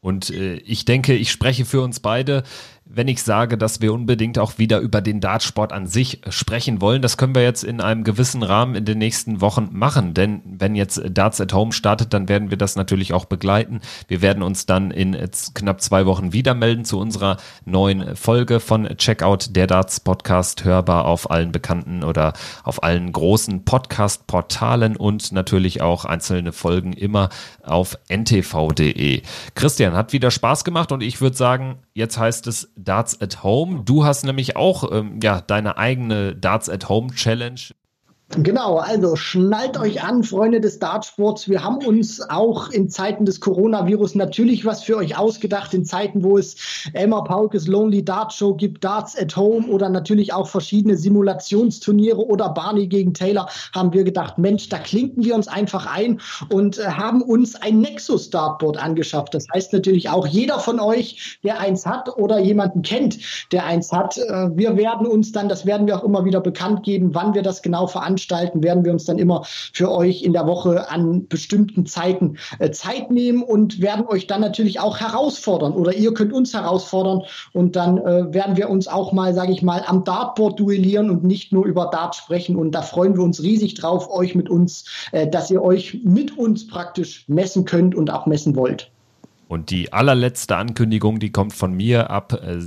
Und 0.00 0.30
äh, 0.30 0.56
ich 0.58 0.84
denke, 0.84 1.14
ich 1.14 1.30
spreche 1.30 1.64
für 1.64 1.80
uns 1.80 2.00
beide 2.00 2.44
wenn 2.90 3.08
ich 3.08 3.22
sage, 3.22 3.58
dass 3.58 3.80
wir 3.80 3.92
unbedingt 3.92 4.38
auch 4.38 4.58
wieder 4.58 4.80
über 4.80 5.00
den 5.00 5.20
Dartsport 5.20 5.72
an 5.72 5.86
sich 5.86 6.20
sprechen 6.30 6.80
wollen. 6.80 7.02
Das 7.02 7.16
können 7.18 7.34
wir 7.34 7.42
jetzt 7.42 7.62
in 7.62 7.80
einem 7.80 8.02
gewissen 8.02 8.42
Rahmen 8.42 8.74
in 8.74 8.84
den 8.84 8.98
nächsten 8.98 9.40
Wochen 9.40 9.68
machen, 9.72 10.14
denn 10.14 10.40
wenn 10.44 10.74
jetzt 10.74 11.02
Darts 11.10 11.40
at 11.40 11.52
Home 11.52 11.72
startet, 11.72 12.14
dann 12.14 12.28
werden 12.28 12.50
wir 12.50 12.56
das 12.56 12.76
natürlich 12.76 13.12
auch 13.12 13.26
begleiten. 13.26 13.80
Wir 14.08 14.22
werden 14.22 14.42
uns 14.42 14.64
dann 14.64 14.90
in 14.90 15.16
knapp 15.54 15.82
zwei 15.82 16.06
Wochen 16.06 16.32
wieder 16.32 16.54
melden 16.54 16.84
zu 16.84 16.98
unserer 16.98 17.36
neuen 17.64 18.16
Folge 18.16 18.58
von 18.58 18.88
Checkout 18.96 19.54
der 19.54 19.66
Darts 19.66 20.00
Podcast, 20.00 20.64
hörbar 20.64 21.04
auf 21.04 21.30
allen 21.30 21.52
bekannten 21.52 22.02
oder 22.02 22.32
auf 22.64 22.82
allen 22.82 23.12
großen 23.12 23.64
Podcast-Portalen 23.64 24.96
und 24.96 25.32
natürlich 25.32 25.82
auch 25.82 26.04
einzelne 26.04 26.52
Folgen 26.52 26.94
immer 26.94 27.28
auf 27.62 27.98
ntv.de. 28.08 29.22
Christian 29.54 29.94
hat 29.94 30.12
wieder 30.12 30.30
Spaß 30.30 30.64
gemacht 30.64 30.90
und 30.90 31.02
ich 31.02 31.20
würde 31.20 31.36
sagen, 31.36 31.76
jetzt 31.98 32.16
heißt 32.16 32.46
es 32.46 32.72
Darts 32.76 33.20
at 33.20 33.42
Home. 33.42 33.82
Du 33.84 34.04
hast 34.04 34.24
nämlich 34.24 34.56
auch 34.56 34.90
ähm, 34.90 35.18
ja, 35.22 35.40
deine 35.40 35.76
eigene 35.76 36.34
Darts 36.34 36.68
at 36.68 36.88
Home 36.88 37.12
Challenge 37.12 37.60
Genau, 38.36 38.76
also 38.76 39.16
schnallt 39.16 39.80
euch 39.80 40.02
an, 40.02 40.22
Freunde 40.22 40.60
des 40.60 40.78
Dartsports. 40.78 41.48
Wir 41.48 41.64
haben 41.64 41.78
uns 41.78 42.20
auch 42.20 42.68
in 42.68 42.90
Zeiten 42.90 43.24
des 43.24 43.40
Coronavirus 43.40 44.16
natürlich 44.16 44.66
was 44.66 44.82
für 44.82 44.98
euch 44.98 45.16
ausgedacht, 45.16 45.72
in 45.72 45.86
Zeiten, 45.86 46.22
wo 46.22 46.36
es 46.36 46.54
Elmar 46.92 47.24
Paulkes 47.24 47.66
Lonely 47.66 48.04
Dart 48.04 48.34
Show 48.34 48.52
gibt, 48.52 48.84
Darts 48.84 49.18
at 49.18 49.34
Home 49.34 49.66
oder 49.68 49.88
natürlich 49.88 50.34
auch 50.34 50.46
verschiedene 50.46 50.98
Simulationsturniere 50.98 52.18
oder 52.18 52.50
Barney 52.50 52.86
gegen 52.86 53.14
Taylor, 53.14 53.48
haben 53.74 53.94
wir 53.94 54.04
gedacht, 54.04 54.36
Mensch, 54.36 54.68
da 54.68 54.76
klinken 54.76 55.24
wir 55.24 55.34
uns 55.34 55.48
einfach 55.48 55.86
ein 55.86 56.20
und 56.52 56.78
äh, 56.78 56.84
haben 56.84 57.22
uns 57.22 57.56
ein 57.56 57.80
Nexus 57.80 58.28
Dartboard 58.28 58.76
angeschafft. 58.76 59.32
Das 59.32 59.46
heißt 59.54 59.72
natürlich 59.72 60.10
auch 60.10 60.26
jeder 60.26 60.58
von 60.58 60.80
euch, 60.80 61.38
der 61.44 61.60
eins 61.60 61.86
hat 61.86 62.14
oder 62.18 62.38
jemanden 62.38 62.82
kennt, 62.82 63.18
der 63.52 63.64
eins 63.64 63.90
hat. 63.90 64.18
Äh, 64.18 64.50
wir 64.54 64.76
werden 64.76 65.06
uns 65.06 65.32
dann, 65.32 65.48
das 65.48 65.64
werden 65.64 65.86
wir 65.86 65.98
auch 65.98 66.04
immer 66.04 66.26
wieder 66.26 66.42
bekannt 66.42 66.82
geben, 66.82 67.14
wann 67.14 67.32
wir 67.32 67.42
das 67.42 67.62
genau 67.62 67.86
veranstalten 67.86 68.17
veranstalten, 68.18 68.62
werden 68.62 68.84
wir 68.84 68.92
uns 68.92 69.04
dann 69.04 69.18
immer 69.18 69.44
für 69.46 69.90
euch 69.90 70.22
in 70.22 70.32
der 70.32 70.46
Woche 70.46 70.90
an 70.90 71.28
bestimmten 71.28 71.86
Zeiten 71.86 72.36
äh, 72.58 72.70
Zeit 72.70 73.10
nehmen 73.10 73.42
und 73.42 73.80
werden 73.80 74.06
euch 74.06 74.26
dann 74.26 74.40
natürlich 74.40 74.80
auch 74.80 74.98
herausfordern 74.98 75.72
oder 75.72 75.94
ihr 75.94 76.12
könnt 76.14 76.32
uns 76.32 76.54
herausfordern 76.54 77.22
und 77.52 77.76
dann 77.76 77.98
äh, 77.98 78.32
werden 78.32 78.56
wir 78.56 78.68
uns 78.68 78.88
auch 78.88 79.12
mal, 79.12 79.34
sage 79.34 79.52
ich 79.52 79.62
mal, 79.62 79.82
am 79.86 80.04
Dartboard 80.04 80.58
duellieren 80.58 81.10
und 81.10 81.24
nicht 81.24 81.52
nur 81.52 81.64
über 81.64 81.86
Dart 81.86 82.14
sprechen 82.14 82.56
und 82.56 82.72
da 82.72 82.82
freuen 82.82 83.16
wir 83.16 83.22
uns 83.22 83.42
riesig 83.42 83.74
drauf, 83.74 84.10
euch 84.10 84.34
mit 84.34 84.48
uns, 84.48 84.84
äh, 85.12 85.28
dass 85.28 85.50
ihr 85.50 85.62
euch 85.62 86.00
mit 86.04 86.36
uns 86.36 86.66
praktisch 86.66 87.24
messen 87.28 87.64
könnt 87.64 87.94
und 87.94 88.10
auch 88.10 88.26
messen 88.26 88.56
wollt. 88.56 88.90
Und 89.48 89.70
die 89.70 89.92
allerletzte 89.94 90.56
Ankündigung, 90.56 91.20
die 91.20 91.32
kommt 91.32 91.54
von 91.54 91.72
mir 91.72 92.10
ab 92.10 92.34
äh, 92.34 92.58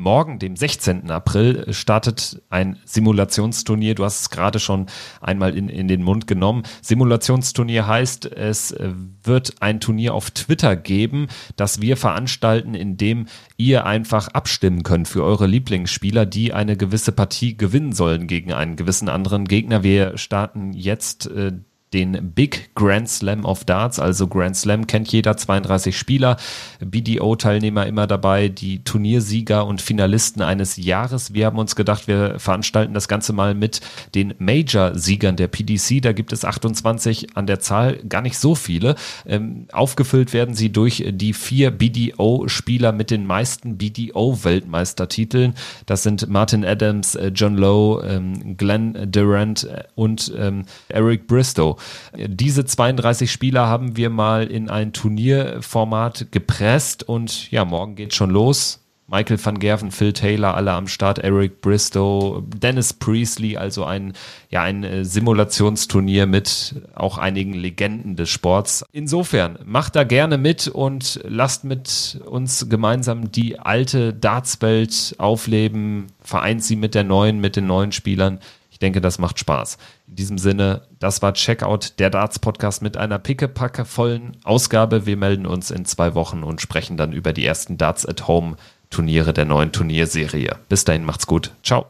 morgen, 0.00 0.38
dem 0.38 0.56
16. 0.56 1.10
April, 1.10 1.72
startet 1.72 2.42
ein 2.48 2.78
Simulationsturnier. 2.84 3.94
Du 3.94 4.04
hast 4.04 4.20
es 4.20 4.30
gerade 4.30 4.58
schon 4.58 4.86
einmal 5.20 5.56
in, 5.56 5.68
in 5.68 5.88
den 5.88 6.02
Mund 6.02 6.26
genommen. 6.26 6.64
Simulationsturnier 6.82 7.86
heißt, 7.86 8.26
es 8.26 8.74
wird 9.22 9.54
ein 9.60 9.80
Turnier 9.80 10.14
auf 10.14 10.30
Twitter 10.30 10.74
geben, 10.74 11.28
das 11.56 11.80
wir 11.80 11.96
veranstalten, 11.96 12.74
in 12.74 12.96
dem 12.96 13.26
ihr 13.56 13.86
einfach 13.86 14.28
abstimmen 14.28 14.82
könnt 14.82 15.06
für 15.06 15.22
eure 15.22 15.46
Lieblingsspieler, 15.46 16.26
die 16.26 16.52
eine 16.52 16.76
gewisse 16.76 17.12
Partie 17.12 17.56
gewinnen 17.56 17.92
sollen 17.92 18.26
gegen 18.26 18.52
einen 18.52 18.76
gewissen 18.76 19.08
anderen 19.08 19.46
Gegner. 19.46 19.82
Wir 19.82 20.16
starten 20.16 20.72
jetzt 20.72 21.26
äh, 21.26 21.52
den 21.92 22.32
Big 22.34 22.70
Grand 22.74 23.08
Slam 23.08 23.44
of 23.44 23.64
Darts. 23.64 23.98
Also 23.98 24.28
Grand 24.28 24.56
Slam 24.56 24.86
kennt 24.86 25.10
jeder, 25.12 25.36
32 25.36 25.96
Spieler, 25.96 26.36
BDO-Teilnehmer 26.80 27.86
immer 27.86 28.06
dabei, 28.06 28.48
die 28.48 28.84
Turniersieger 28.84 29.66
und 29.66 29.82
Finalisten 29.82 30.42
eines 30.42 30.76
Jahres. 30.76 31.34
Wir 31.34 31.46
haben 31.46 31.58
uns 31.58 31.74
gedacht, 31.74 32.06
wir 32.06 32.38
veranstalten 32.38 32.94
das 32.94 33.08
Ganze 33.08 33.32
mal 33.32 33.54
mit 33.54 33.80
den 34.14 34.34
Major-Siegern 34.38 35.36
der 35.36 35.48
PDC. 35.48 36.00
Da 36.00 36.12
gibt 36.12 36.32
es 36.32 36.44
28 36.44 37.36
an 37.36 37.46
der 37.46 37.60
Zahl, 37.60 37.96
gar 38.08 38.22
nicht 38.22 38.38
so 38.38 38.54
viele. 38.54 38.94
Ähm, 39.26 39.66
aufgefüllt 39.72 40.32
werden 40.32 40.54
sie 40.54 40.70
durch 40.70 41.04
die 41.10 41.32
vier 41.32 41.72
BDO-Spieler 41.72 42.92
mit 42.92 43.10
den 43.10 43.26
meisten 43.26 43.78
BDO-Weltmeistertiteln. 43.78 45.54
Das 45.86 46.04
sind 46.04 46.28
Martin 46.28 46.64
Adams, 46.64 47.16
äh, 47.16 47.32
John 47.34 47.56
Lowe, 47.56 48.06
ähm, 48.06 48.56
Glenn 48.56 49.10
Durant 49.10 49.64
äh, 49.64 49.84
und 49.96 50.32
ähm, 50.38 50.64
Eric 50.88 51.26
Bristow. 51.26 51.79
Diese 52.16 52.64
32 52.64 53.30
Spieler 53.30 53.66
haben 53.66 53.96
wir 53.96 54.10
mal 54.10 54.46
in 54.46 54.70
ein 54.70 54.92
Turnierformat 54.92 56.32
gepresst 56.32 57.02
und 57.08 57.50
ja, 57.50 57.64
morgen 57.64 57.94
geht 57.94 58.14
schon 58.14 58.30
los. 58.30 58.80
Michael 59.10 59.44
van 59.44 59.58
Gerven, 59.58 59.90
Phil 59.90 60.12
Taylor, 60.12 60.54
alle 60.54 60.70
am 60.70 60.86
Start, 60.86 61.18
Eric 61.18 61.60
Bristow, 61.62 62.44
Dennis 62.46 62.92
Priestley, 62.92 63.56
also 63.56 63.84
ein, 63.84 64.12
ja, 64.50 64.62
ein 64.62 64.84
äh, 64.84 65.04
Simulationsturnier 65.04 66.26
mit 66.26 66.76
auch 66.94 67.18
einigen 67.18 67.52
Legenden 67.52 68.14
des 68.14 68.28
Sports. 68.28 68.84
Insofern, 68.92 69.58
macht 69.64 69.96
da 69.96 70.04
gerne 70.04 70.38
mit 70.38 70.68
und 70.68 71.20
lasst 71.24 71.64
mit 71.64 72.20
uns 72.24 72.68
gemeinsam 72.68 73.32
die 73.32 73.58
alte 73.58 74.14
Dartswelt 74.14 75.16
aufleben, 75.18 76.06
vereint 76.22 76.62
sie 76.62 76.76
mit 76.76 76.94
der 76.94 77.02
neuen, 77.02 77.40
mit 77.40 77.56
den 77.56 77.66
neuen 77.66 77.90
Spielern 77.90 78.38
denke, 78.80 79.00
das 79.00 79.18
macht 79.18 79.38
Spaß. 79.38 79.78
In 80.10 80.16
diesem 80.16 80.38
Sinne, 80.38 80.82
das 80.98 81.22
war 81.22 81.34
Checkout, 81.34 82.00
der 82.00 82.10
Darts 82.10 82.40
Podcast 82.40 82.82
mit 82.82 82.96
einer 82.96 83.20
pickepacke 83.20 83.84
vollen 83.84 84.36
Ausgabe. 84.42 85.06
Wir 85.06 85.16
melden 85.16 85.46
uns 85.46 85.70
in 85.70 85.84
zwei 85.84 86.16
Wochen 86.16 86.42
und 86.42 86.60
sprechen 86.60 86.96
dann 86.96 87.12
über 87.12 87.32
die 87.32 87.46
ersten 87.46 87.78
Darts 87.78 88.04
at 88.04 88.26
Home 88.26 88.56
Turniere 88.90 89.32
der 89.32 89.44
neuen 89.44 89.70
Turnierserie. 89.70 90.56
Bis 90.68 90.84
dahin 90.84 91.04
macht's 91.04 91.28
gut. 91.28 91.52
Ciao. 91.62 91.86